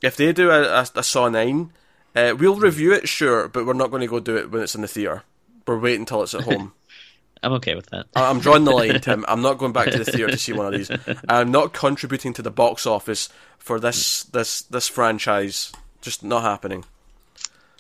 If 0.03 0.17
they 0.17 0.33
do 0.33 0.51
a, 0.51 0.63
a, 0.63 0.87
a 0.95 1.03
Saw 1.03 1.29
Nine, 1.29 1.73
uh, 2.17 2.35
we'll 2.39 2.57
review 2.57 2.93
it, 2.93 3.09
sure, 3.09 3.49
but 3.49 3.67
we're 3.67 3.73
not 3.75 3.91
going 3.91 4.01
to 4.01 4.07
go 4.07 4.21
do 4.21 4.37
it 4.37 4.51
when 4.51 4.63
it's 4.63 4.75
in 4.75 4.81
the 4.81 4.89
theater. 4.89 5.23
We're 5.67 5.79
waiting 5.79 6.01
until 6.03 6.23
it's 6.23 6.35
at 6.35 6.43
home. 6.43 6.73
I'm 7.43 7.53
okay 7.55 7.75
with 7.75 7.87
that. 7.87 8.07
I- 8.15 8.29
I'm 8.29 8.41
drawing 8.41 8.65
the 8.65 8.71
line, 8.73 9.01
Tim. 9.01 9.25
I'm 9.29 9.41
not 9.41 9.59
going 9.59 9.73
back 9.73 9.91
to 9.91 9.99
the 9.99 10.05
theater 10.05 10.29
to 10.33 10.37
see 10.39 10.53
one 10.53 10.67
of 10.67 10.73
these. 10.73 10.91
I'm 11.29 11.51
not 11.51 11.73
contributing 11.73 12.33
to 12.35 12.43
the 12.43 12.51
box 12.51 12.87
office 12.87 13.29
for 13.59 13.81
this 13.81 14.25
this 14.25 14.63
this 14.63 14.89
franchise. 14.89 15.73
Just 16.03 16.23
not 16.25 16.43
happening. 16.43 16.85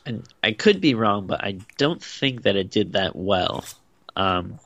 and 0.07 0.27
I 0.43 0.53
could 0.53 0.81
be 0.81 0.95
wrong, 0.95 1.27
but 1.27 1.43
I 1.45 1.59
don't 1.79 2.03
think 2.03 2.43
that 2.43 2.57
it 2.57 2.71
did 2.71 2.93
that 2.95 3.15
well. 3.17 3.65
Um, 4.17 4.59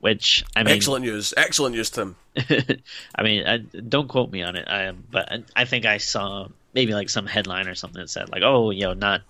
which 0.00 0.44
I 0.56 0.62
mean, 0.64 0.74
Excellent 0.74 1.04
news. 1.04 1.32
Excellent 1.36 1.74
news, 1.76 1.90
Tim. 1.90 2.16
I 2.36 3.22
mean, 3.22 3.46
I, 3.46 3.58
don't 3.58 4.08
quote 4.08 4.30
me 4.32 4.42
on 4.42 4.56
it. 4.56 4.66
I, 4.68 4.90
but 4.92 5.30
I, 5.32 5.42
I 5.54 5.64
think 5.64 5.84
I 5.86 5.98
saw 5.98 6.48
maybe 6.74 6.94
like 6.94 7.10
some 7.10 7.26
headline 7.26 7.68
or 7.68 7.74
something 7.74 8.00
that 8.00 8.10
said 8.10 8.30
like, 8.30 8.42
"Oh, 8.42 8.70
you 8.70 8.82
know, 8.82 8.94
not 8.94 9.22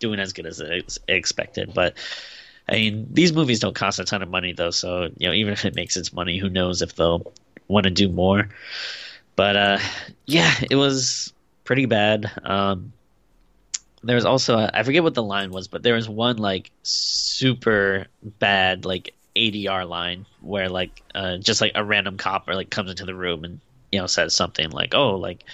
doing 0.00 0.20
as 0.20 0.32
good 0.32 0.46
as 0.46 0.60
ex- 0.60 0.98
expected." 1.08 1.74
But 1.74 1.96
I 2.68 2.72
mean, 2.72 3.08
these 3.10 3.32
movies 3.32 3.60
don't 3.60 3.74
cost 3.74 3.98
a 3.98 4.04
ton 4.04 4.22
of 4.22 4.30
money 4.30 4.52
though, 4.52 4.70
so 4.70 5.10
you 5.18 5.28
know, 5.28 5.34
even 5.34 5.52
if 5.52 5.64
it 5.64 5.74
makes 5.74 5.96
its 5.96 6.12
money, 6.12 6.38
who 6.38 6.48
knows 6.48 6.82
if 6.82 6.94
they'll 6.96 7.32
want 7.68 7.84
to 7.84 7.90
do 7.90 8.08
more. 8.08 8.48
But 9.36 9.56
uh, 9.56 9.78
yeah, 10.26 10.52
it 10.70 10.76
was 10.76 11.32
pretty 11.64 11.86
bad. 11.86 12.30
Um, 12.44 12.92
there 14.02 14.16
was 14.16 14.24
also 14.24 14.68
I 14.72 14.82
forget 14.82 15.02
what 15.02 15.14
the 15.14 15.22
line 15.22 15.50
was, 15.50 15.68
but 15.68 15.82
there 15.82 15.94
was 15.94 16.08
one 16.08 16.36
like 16.36 16.70
super 16.82 18.06
bad 18.22 18.84
like 18.84 19.14
ADR 19.36 19.88
line 19.88 20.26
where 20.40 20.68
like 20.68 21.02
uh, 21.14 21.38
just 21.38 21.60
like 21.60 21.72
a 21.74 21.84
random 21.84 22.16
cop 22.16 22.48
or 22.48 22.54
like 22.54 22.70
comes 22.70 22.90
into 22.90 23.04
the 23.04 23.14
room 23.14 23.44
and 23.44 23.60
you 23.90 23.98
know 23.98 24.06
says 24.06 24.34
something 24.34 24.70
like 24.70 24.94
oh 24.94 25.16
like 25.16 25.44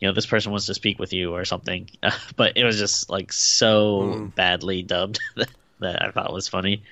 you 0.00 0.08
know 0.08 0.12
this 0.14 0.26
person 0.26 0.50
wants 0.52 0.66
to 0.66 0.74
speak 0.74 0.98
with 0.98 1.12
you 1.12 1.34
or 1.34 1.44
something, 1.44 1.88
but 2.36 2.56
it 2.56 2.64
was 2.64 2.78
just 2.78 3.08
like 3.10 3.32
so 3.32 4.00
Mm. 4.16 4.34
badly 4.34 4.82
dubbed 4.82 5.18
that 5.80 6.02
I 6.02 6.10
thought 6.10 6.32
was 6.32 6.48
funny. 6.48 6.82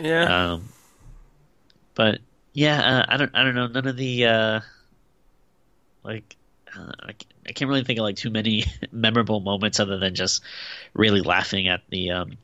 Yeah. 0.00 0.52
Um, 0.54 0.68
but 1.94 2.20
yeah, 2.52 2.80
uh, 2.80 3.04
I 3.08 3.16
don't 3.16 3.34
I 3.34 3.44
don't 3.44 3.54
know 3.54 3.66
none 3.66 3.86
of 3.86 3.96
the 3.96 4.26
uh, 4.26 4.60
like 6.02 6.36
uh, 6.76 6.92
I, 7.00 7.12
ca- 7.12 7.26
I 7.46 7.52
can't 7.52 7.68
really 7.68 7.84
think 7.84 7.98
of 7.98 8.02
like 8.04 8.16
too 8.16 8.30
many 8.30 8.64
memorable 8.92 9.40
moments 9.40 9.80
other 9.80 9.98
than 9.98 10.14
just 10.14 10.42
really 10.94 11.20
laughing 11.20 11.68
at 11.68 11.82
the 11.90 12.10
um, 12.12 12.38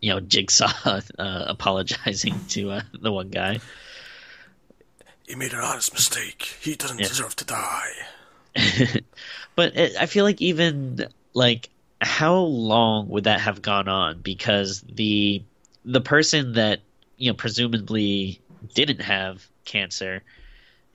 you 0.00 0.10
know 0.12 0.20
Jigsaw 0.20 0.70
uh, 0.84 1.00
apologizing 1.18 2.44
to 2.48 2.70
uh, 2.72 2.80
the 3.00 3.12
one 3.12 3.28
guy. 3.30 3.58
he 5.26 5.34
made 5.34 5.52
an 5.52 5.60
honest 5.60 5.92
mistake. 5.94 6.56
He 6.60 6.74
doesn't 6.74 6.98
Yeah. 7.00 7.08
deserve 7.08 7.34
to 7.36 7.44
die. 7.44 7.92
but 9.56 9.76
it, 9.76 9.96
I 9.98 10.06
feel 10.06 10.24
like 10.24 10.40
even 10.40 11.06
like 11.32 11.70
how 12.00 12.36
long 12.36 13.08
would 13.08 13.24
that 13.24 13.40
have 13.40 13.62
gone 13.62 13.88
on? 13.88 14.20
Because 14.20 14.82
the 14.82 15.42
the 15.84 16.00
person 16.00 16.54
that 16.54 16.80
you 17.16 17.30
know 17.30 17.34
presumably 17.34 18.40
didn't 18.74 19.00
have 19.00 19.46
cancer, 19.64 20.22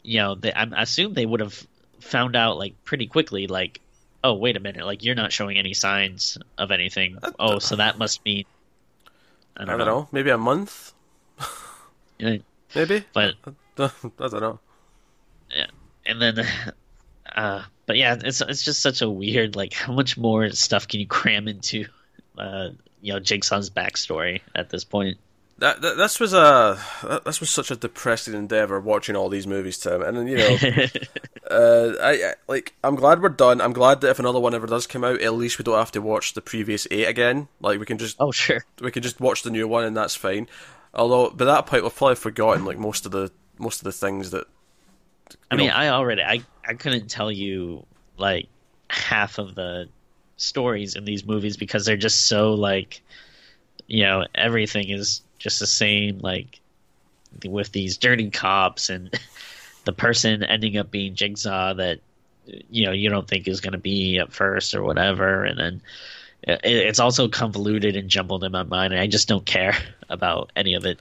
you 0.03 0.19
know, 0.19 0.35
they, 0.35 0.53
I'm, 0.53 0.73
assume 0.73 1.13
they 1.13 1.25
would 1.25 1.39
have 1.39 1.67
found 1.99 2.35
out 2.35 2.57
like 2.57 2.83
pretty 2.83 3.07
quickly. 3.07 3.47
Like, 3.47 3.81
oh 4.23 4.33
wait 4.33 4.57
a 4.57 4.59
minute, 4.59 4.85
like 4.85 5.03
you're 5.03 5.15
not 5.15 5.31
showing 5.31 5.57
any 5.57 5.73
signs 5.73 6.37
of 6.57 6.71
anything. 6.71 7.17
Uh, 7.21 7.31
oh, 7.39 7.59
so 7.59 7.75
that 7.75 7.97
must 7.97 8.23
mean 8.25 8.45
I 9.57 9.63
I 9.63 9.65
don't, 9.65 9.79
don't 9.79 9.87
know. 9.87 10.07
Maybe 10.11 10.29
a 10.29 10.37
month. 10.37 10.93
know. 12.19 12.39
Maybe. 12.75 13.03
But 13.13 13.35
I 13.77 13.89
don't 14.17 14.33
know. 14.33 14.59
Yeah, 15.53 15.67
and 16.05 16.21
then 16.21 16.45
uh 17.39 17.63
but 17.85 17.95
yeah 17.95 18.17
it's 18.21 18.41
it's 18.41 18.63
just 18.63 18.81
such 18.81 19.01
a 19.01 19.09
weird 19.09 19.55
like 19.55 19.73
how 19.73 19.93
much 19.93 20.17
more 20.17 20.49
stuff 20.49 20.87
can 20.87 20.99
you 20.99 21.07
cram 21.07 21.47
into 21.47 21.85
uh 22.37 22.69
you 23.01 23.13
know 23.13 23.19
jigsaw's 23.19 23.69
backstory 23.69 24.41
at 24.55 24.69
this 24.69 24.83
point 24.83 25.17
That, 25.59 25.81
that 25.81 25.97
this 25.97 26.19
was 26.19 26.33
a 26.33 26.79
that, 27.03 27.23
this 27.25 27.39
was 27.39 27.49
such 27.49 27.71
a 27.71 27.75
depressing 27.75 28.33
endeavor 28.33 28.79
watching 28.79 29.15
all 29.17 29.27
these 29.27 29.45
movies, 29.47 29.77
Tim. 29.77 30.01
And 30.01 30.29
you 30.29 30.37
know, 30.37 30.57
uh, 31.51 31.95
I, 32.01 32.11
I 32.11 32.33
like 32.47 32.75
I'm 32.81 32.95
glad 32.95 33.21
we're 33.21 33.27
done. 33.27 33.59
I'm 33.59 33.73
glad 33.73 33.99
that 34.01 34.11
if 34.11 34.19
another 34.19 34.39
one 34.39 34.53
ever 34.53 34.67
does 34.67 34.87
come 34.87 35.03
out, 35.03 35.19
at 35.21 35.33
least 35.33 35.59
we 35.59 35.63
don't 35.63 35.77
have 35.77 35.91
to 35.91 36.01
watch 36.01 36.33
the 36.33 36.41
previous 36.41 36.87
eight 36.91 37.09
again. 37.09 37.49
Like 37.59 37.77
we 37.77 37.85
can 37.85 37.97
just 37.97 38.15
oh 38.21 38.31
sure 38.31 38.63
we 38.79 38.91
can 38.91 39.03
just 39.03 39.19
watch 39.19 39.43
the 39.43 39.49
new 39.51 39.67
one 39.67 39.83
and 39.83 39.97
that's 39.97 40.15
fine. 40.15 40.47
Although 40.93 41.31
by 41.31 41.43
that 41.45 41.65
point 41.65 41.83
we've 41.83 41.95
probably 41.95 42.15
forgotten 42.15 42.63
like 42.63 42.77
most 42.77 43.05
of 43.05 43.11
the 43.11 43.29
most 43.57 43.79
of 43.81 43.83
the 43.83 43.91
things 43.91 44.31
that. 44.31 44.47
I 45.51 45.55
mean 45.55 45.67
know, 45.67 45.73
i 45.73 45.89
already 45.89 46.21
i 46.21 46.41
i 46.67 46.73
couldn't 46.73 47.09
tell 47.09 47.31
you 47.31 47.85
like 48.17 48.47
half 48.89 49.37
of 49.37 49.55
the 49.55 49.87
stories 50.37 50.95
in 50.95 51.05
these 51.05 51.25
movies 51.25 51.57
because 51.57 51.85
they're 51.85 51.97
just 51.97 52.27
so 52.27 52.53
like 52.53 53.01
you 53.87 54.03
know 54.03 54.25
everything 54.35 54.89
is 54.89 55.21
just 55.37 55.59
the 55.59 55.67
same 55.67 56.19
like 56.19 56.59
with 57.45 57.71
these 57.71 57.97
dirty 57.97 58.29
cops 58.29 58.89
and 58.89 59.17
the 59.85 59.93
person 59.93 60.43
ending 60.43 60.77
up 60.77 60.91
being 60.91 61.15
jigsaw 61.15 61.73
that 61.73 61.99
you 62.69 62.85
know 62.85 62.91
you 62.91 63.09
don't 63.09 63.27
think 63.27 63.47
is 63.47 63.61
going 63.61 63.73
to 63.73 63.79
be 63.79 64.17
at 64.19 64.31
first 64.31 64.75
or 64.75 64.83
whatever. 64.83 65.43
And 65.43 65.59
then 65.59 65.81
it, 66.43 66.59
it's 66.63 66.99
also 66.99 67.27
convoluted 67.27 67.95
and 67.95 68.09
jumbled 68.09 68.43
in 68.43 68.51
my 68.51 68.63
mind. 68.63 68.93
And 68.93 69.01
i 69.01 69.07
just 69.07 69.27
don't 69.27 69.45
care 69.45 69.75
about 70.09 70.51
any 70.55 70.73
of 70.73 70.85
it 70.85 70.99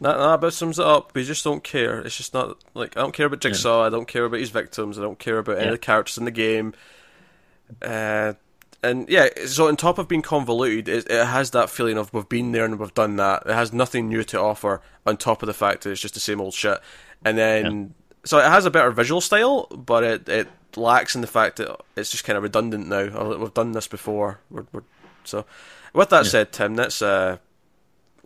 That, 0.00 0.16
that 0.16 0.34
about 0.34 0.52
sums 0.54 0.78
it 0.78 0.86
up. 0.86 1.14
We 1.14 1.22
just 1.24 1.44
don't 1.44 1.62
care. 1.62 2.00
It's 2.00 2.16
just 2.16 2.34
not 2.34 2.58
like 2.74 2.96
I 2.96 3.00
don't 3.00 3.12
care 3.14 3.26
about 3.26 3.40
Jigsaw. 3.40 3.84
I 3.84 3.90
don't 3.90 4.08
care 4.08 4.24
about 4.24 4.40
his 4.40 4.50
victims. 4.50 4.98
I 4.98 5.02
don't 5.02 5.18
care 5.18 5.38
about 5.38 5.56
any 5.56 5.64
Yeah. 5.66 5.68
of 5.68 5.74
the 5.74 5.78
characters 5.78 6.18
in 6.18 6.24
the 6.24 6.30
game. 6.30 6.74
Uh, 7.80 8.34
and 8.82 9.08
yeah, 9.08 9.28
so 9.46 9.68
on 9.68 9.76
top 9.76 9.98
of 9.98 10.08
being 10.08 10.22
convoluted, 10.22 10.88
it, 10.88 11.10
it 11.10 11.26
has 11.26 11.50
that 11.52 11.70
feeling 11.70 11.96
of 11.98 12.12
we've 12.12 12.28
been 12.28 12.52
there 12.52 12.64
and 12.64 12.78
we've 12.78 12.94
done 12.94 13.16
that. 13.16 13.44
It 13.46 13.52
has 13.54 13.72
nothing 13.72 14.08
new 14.08 14.24
to 14.24 14.40
offer 14.40 14.80
on 15.06 15.16
top 15.16 15.42
of 15.42 15.46
the 15.46 15.54
fact 15.54 15.84
that 15.84 15.90
it's 15.90 16.00
just 16.00 16.14
the 16.14 16.20
same 16.20 16.40
old 16.40 16.54
shit. 16.54 16.78
And 17.24 17.38
then 17.38 17.94
so 18.24 18.38
it 18.38 18.44
has 18.44 18.66
a 18.66 18.70
better 18.70 18.90
visual 18.90 19.20
style, 19.20 19.66
but 19.68 20.02
it 20.02 20.28
it 20.28 20.48
lacks 20.76 21.14
in 21.14 21.20
the 21.20 21.26
fact 21.26 21.58
that 21.58 21.80
it's 21.96 22.10
just 22.10 22.24
kind 22.24 22.36
of 22.36 22.42
redundant 22.42 22.88
now. 22.88 23.36
We've 23.36 23.54
done 23.54 23.72
this 23.72 23.86
before. 23.86 24.40
We're, 24.50 24.66
we're, 24.72 24.82
so 25.22 25.44
with 25.92 26.08
that 26.08 26.26
said, 26.26 26.52
Tim, 26.52 26.74
let's 26.74 27.00
uh, 27.02 27.36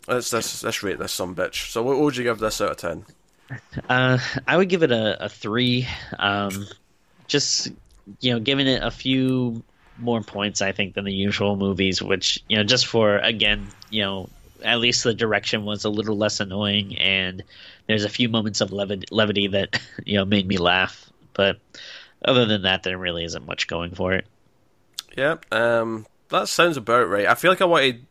let's 0.08 0.32
let's 0.32 0.62
let's 0.62 0.82
rate 0.82 0.98
this 0.98 1.12
some 1.12 1.34
bitch. 1.34 1.70
So 1.70 1.82
what 1.82 1.98
would 1.98 2.16
you 2.16 2.24
give 2.24 2.38
this 2.38 2.60
out 2.60 2.70
of 2.70 2.76
ten? 2.76 3.04
Uh, 3.88 4.18
I 4.46 4.56
would 4.56 4.68
give 4.68 4.82
it 4.82 4.90
a, 4.90 5.26
a 5.26 5.28
three. 5.28 5.86
Um, 6.18 6.66
just 7.28 7.68
you 8.20 8.32
know, 8.32 8.40
giving 8.40 8.66
it 8.66 8.82
a 8.82 8.90
few 8.90 9.62
more 9.98 10.20
points, 10.20 10.62
I 10.62 10.72
think, 10.72 10.94
than 10.94 11.04
the 11.04 11.12
usual 11.12 11.56
movies. 11.56 12.02
Which 12.02 12.42
you 12.48 12.56
know, 12.56 12.64
just 12.64 12.86
for 12.86 13.18
again, 13.18 13.66
you 13.90 14.02
know, 14.02 14.28
at 14.62 14.78
least 14.78 15.04
the 15.04 15.14
direction 15.14 15.64
was 15.64 15.84
a 15.84 15.90
little 15.90 16.16
less 16.16 16.40
annoying, 16.40 16.96
and 16.98 17.42
there's 17.86 18.04
a 18.04 18.08
few 18.08 18.28
moments 18.28 18.60
of 18.60 18.72
levi- 18.72 19.04
levity 19.10 19.48
that 19.48 19.80
you 20.04 20.18
know 20.18 20.24
made 20.24 20.46
me 20.46 20.58
laugh. 20.58 21.10
But 21.34 21.58
other 22.24 22.46
than 22.46 22.62
that, 22.62 22.82
there 22.82 22.98
really 22.98 23.24
isn't 23.24 23.46
much 23.46 23.66
going 23.66 23.94
for 23.94 24.14
it. 24.14 24.26
Yeah, 25.16 25.36
um, 25.50 26.06
that 26.28 26.48
sounds 26.48 26.76
about 26.76 27.08
right. 27.08 27.26
I 27.26 27.34
feel 27.34 27.50
like 27.50 27.62
I 27.62 27.66
wanted, 27.66 28.04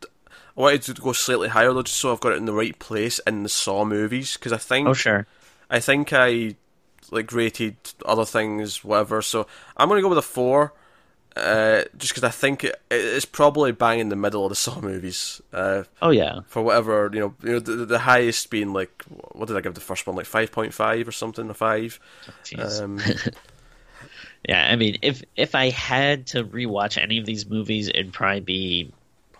I 0.57 0.61
wanted 0.61 0.81
to 0.83 0.93
go 0.93 1.11
slightly 1.11 1.49
higher 1.49 1.73
though, 1.73 1.83
just 1.83 1.97
so 1.97 2.11
I've 2.11 2.19
got 2.21 2.33
it 2.33 2.37
in 2.37 2.45
the 2.45 2.53
right 2.53 2.77
place 2.79 3.19
in 3.27 3.43
the 3.43 3.49
Saw 3.49 3.83
movies. 3.85 4.33
Because 4.35 4.53
I 4.53 4.57
think, 4.57 4.87
Oh 4.87 4.93
sure, 4.93 5.27
I 5.69 5.79
think 5.79 6.13
I 6.13 6.55
like 7.11 7.31
rated 7.31 7.75
other 8.05 8.25
things, 8.25 8.83
whatever. 8.83 9.21
So 9.21 9.47
I'm 9.77 9.89
gonna 9.89 10.01
go 10.01 10.09
with 10.09 10.17
a 10.17 10.21
four, 10.21 10.73
uh, 11.35 11.83
just 11.97 12.13
because 12.13 12.23
I 12.23 12.29
think 12.29 12.63
it, 12.63 12.81
it's 12.89 13.25
probably 13.25 13.73
bang 13.73 13.99
in 13.99 14.09
the 14.09 14.15
middle 14.15 14.45
of 14.45 14.49
the 14.49 14.55
Saw 14.55 14.79
movies. 14.79 15.41
Uh, 15.51 15.83
oh 16.01 16.11
yeah, 16.11 16.39
for 16.47 16.61
whatever 16.61 17.09
you 17.13 17.19
know, 17.19 17.33
you 17.43 17.51
know, 17.51 17.59
the, 17.59 17.85
the 17.85 17.99
highest 17.99 18.49
being 18.49 18.71
like, 18.71 19.03
what 19.33 19.47
did 19.47 19.57
I 19.57 19.61
give 19.61 19.73
the 19.73 19.81
first 19.81 20.07
one? 20.07 20.15
Like 20.15 20.25
five 20.25 20.51
point 20.51 20.73
five 20.73 21.07
or 21.07 21.11
something, 21.11 21.49
a 21.49 21.53
five. 21.53 21.99
Jeez. 22.43 22.81
Um, 22.81 22.99
Yeah, 24.47 24.67
I 24.71 24.75
mean, 24.75 24.97
if 25.01 25.23
if 25.35 25.55
I 25.55 25.71
had 25.71 26.27
to 26.27 26.43
rewatch 26.43 27.01
any 27.01 27.17
of 27.17 27.25
these 27.25 27.49
movies, 27.49 27.87
it'd 27.87 28.13
probably 28.13 28.41
be 28.41 28.91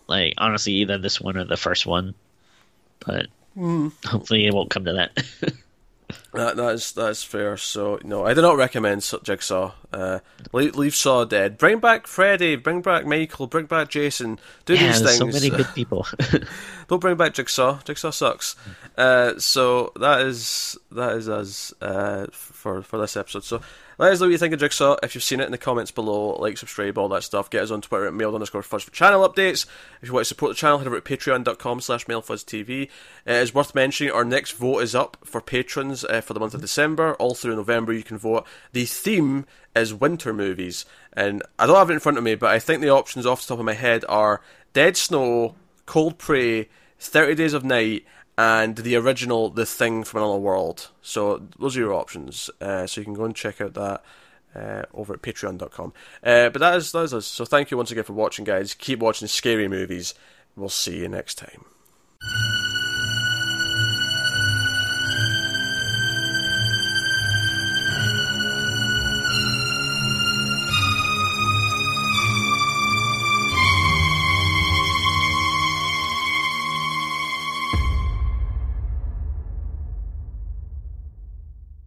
like 0.07 0.33
honestly 0.37 0.73
either 0.73 0.97
this 0.97 1.19
one 1.19 1.37
or 1.37 1.45
the 1.45 1.57
first 1.57 1.85
one. 1.85 2.15
But 3.05 3.27
hmm. 3.53 3.89
hopefully, 4.05 4.45
it 4.45 4.53
won't 4.53 4.69
come 4.69 4.85
to 4.85 4.93
that. 4.93 5.23
That 6.33 6.57
that 6.57 6.75
is 6.75 6.91
that 6.93 7.09
is 7.09 7.23
fair. 7.23 7.57
So 7.57 7.99
no, 8.03 8.25
I 8.25 8.33
do 8.33 8.41
not 8.41 8.57
recommend 8.57 9.03
Su- 9.03 9.21
Jigsaw. 9.23 9.71
Uh, 9.95 10.19
leave, 10.51 10.75
leave 10.75 10.93
Saw 10.93 11.23
dead. 11.23 11.57
Bring 11.57 11.79
back 11.79 12.05
Freddy. 12.05 12.57
Bring 12.57 12.81
back 12.81 13.05
Michael. 13.05 13.47
Bring 13.47 13.65
back 13.65 13.89
Jason. 13.89 14.39
Do 14.65 14.73
yeah, 14.73 14.87
these 14.87 15.01
things. 15.01 15.17
so 15.17 15.25
many 15.25 15.49
good 15.49 15.67
people. 15.75 16.05
Don't 16.89 16.99
bring 16.99 17.15
back 17.15 17.33
Jigsaw. 17.33 17.79
Jigsaw 17.85 18.11
sucks. 18.11 18.57
Uh, 18.97 19.39
so 19.39 19.93
that 19.99 20.21
is 20.21 20.77
that 20.91 21.13
is 21.13 21.29
us 21.29 21.73
uh, 21.81 22.27
for 22.31 22.81
for 22.81 22.99
this 22.99 23.15
episode. 23.15 23.45
So 23.45 23.61
let 23.97 24.11
us 24.11 24.19
know 24.19 24.25
what 24.25 24.33
you 24.33 24.37
think 24.37 24.53
of 24.53 24.59
Jigsaw. 24.59 24.97
If 25.01 25.15
you've 25.15 25.23
seen 25.23 25.39
it 25.39 25.45
in 25.45 25.51
the 25.51 25.57
comments 25.57 25.91
below, 25.91 26.35
like, 26.35 26.57
subscribe, 26.57 26.97
all 26.97 27.07
that 27.09 27.23
stuff. 27.23 27.49
Get 27.49 27.63
us 27.63 27.71
on 27.71 27.81
Twitter 27.81 28.07
at 28.07 28.13
mail 28.13 28.33
underscore 28.33 28.61
fuzz 28.61 28.83
for 28.83 28.91
channel 28.91 29.27
updates. 29.27 29.65
If 30.01 30.09
you 30.09 30.13
want 30.13 30.25
to 30.25 30.27
support 30.27 30.51
the 30.51 30.55
channel, 30.55 30.79
head 30.79 30.87
over 30.87 30.99
to 30.99 31.17
patreon.com 31.17 31.79
slash 31.79 32.05
mailfuzztv. 32.05 32.87
Uh, 32.87 32.87
it's 33.25 33.53
worth 33.53 33.73
mentioning 33.73 34.11
our 34.11 34.25
next 34.25 34.51
vote 34.51 34.79
is 34.79 34.95
up 34.95 35.17
for 35.23 35.39
patrons 35.39 36.03
uh, 36.03 36.19
for 36.19 36.33
the 36.33 36.39
month 36.41 36.53
of 36.53 36.61
December. 36.61 37.13
All 37.15 37.35
through 37.35 37.55
November, 37.55 37.93
you 37.93 38.03
can 38.03 38.17
vote. 38.17 38.45
The 38.73 38.85
theme 38.85 39.45
is 39.75 39.93
winter 39.93 40.33
movies. 40.33 40.85
And 41.13 41.43
I 41.59 41.65
don't 41.65 41.75
have 41.75 41.89
it 41.89 41.93
in 41.93 41.99
front 41.99 42.17
of 42.17 42.23
me, 42.23 42.35
but 42.35 42.51
I 42.51 42.59
think 42.59 42.81
the 42.81 42.89
options 42.89 43.25
off 43.25 43.41
the 43.41 43.47
top 43.47 43.59
of 43.59 43.65
my 43.65 43.73
head 43.73 44.05
are 44.07 44.41
Dead 44.73 44.97
Snow, 44.97 45.55
Cold 45.85 46.17
Prey, 46.17 46.69
30 46.99 47.35
Days 47.35 47.53
of 47.53 47.63
Night, 47.63 48.05
and 48.37 48.75
the 48.77 48.95
original 48.95 49.49
The 49.49 49.65
Thing 49.65 50.03
from 50.03 50.23
Another 50.23 50.39
World. 50.39 50.89
So 51.01 51.47
those 51.59 51.77
are 51.77 51.81
your 51.81 51.93
options. 51.93 52.49
Uh, 52.59 52.87
so 52.87 53.01
you 53.01 53.05
can 53.05 53.13
go 53.13 53.25
and 53.25 53.35
check 53.35 53.61
out 53.61 53.73
that 53.73 54.03
uh, 54.55 54.83
over 54.93 55.13
at 55.13 55.21
patreon.com. 55.21 55.93
Uh, 56.23 56.49
but 56.49 56.59
that 56.59 56.75
is, 56.75 56.91
that 56.91 57.03
is 57.03 57.13
us. 57.13 57.25
So 57.25 57.45
thank 57.45 57.71
you 57.71 57.77
once 57.77 57.91
again 57.91 58.03
for 58.03 58.13
watching, 58.13 58.45
guys. 58.45 58.73
Keep 58.73 58.99
watching 58.99 59.27
scary 59.27 59.67
movies. 59.67 60.13
We'll 60.55 60.69
see 60.69 60.99
you 60.99 61.09
next 61.09 61.35
time. 61.35 61.65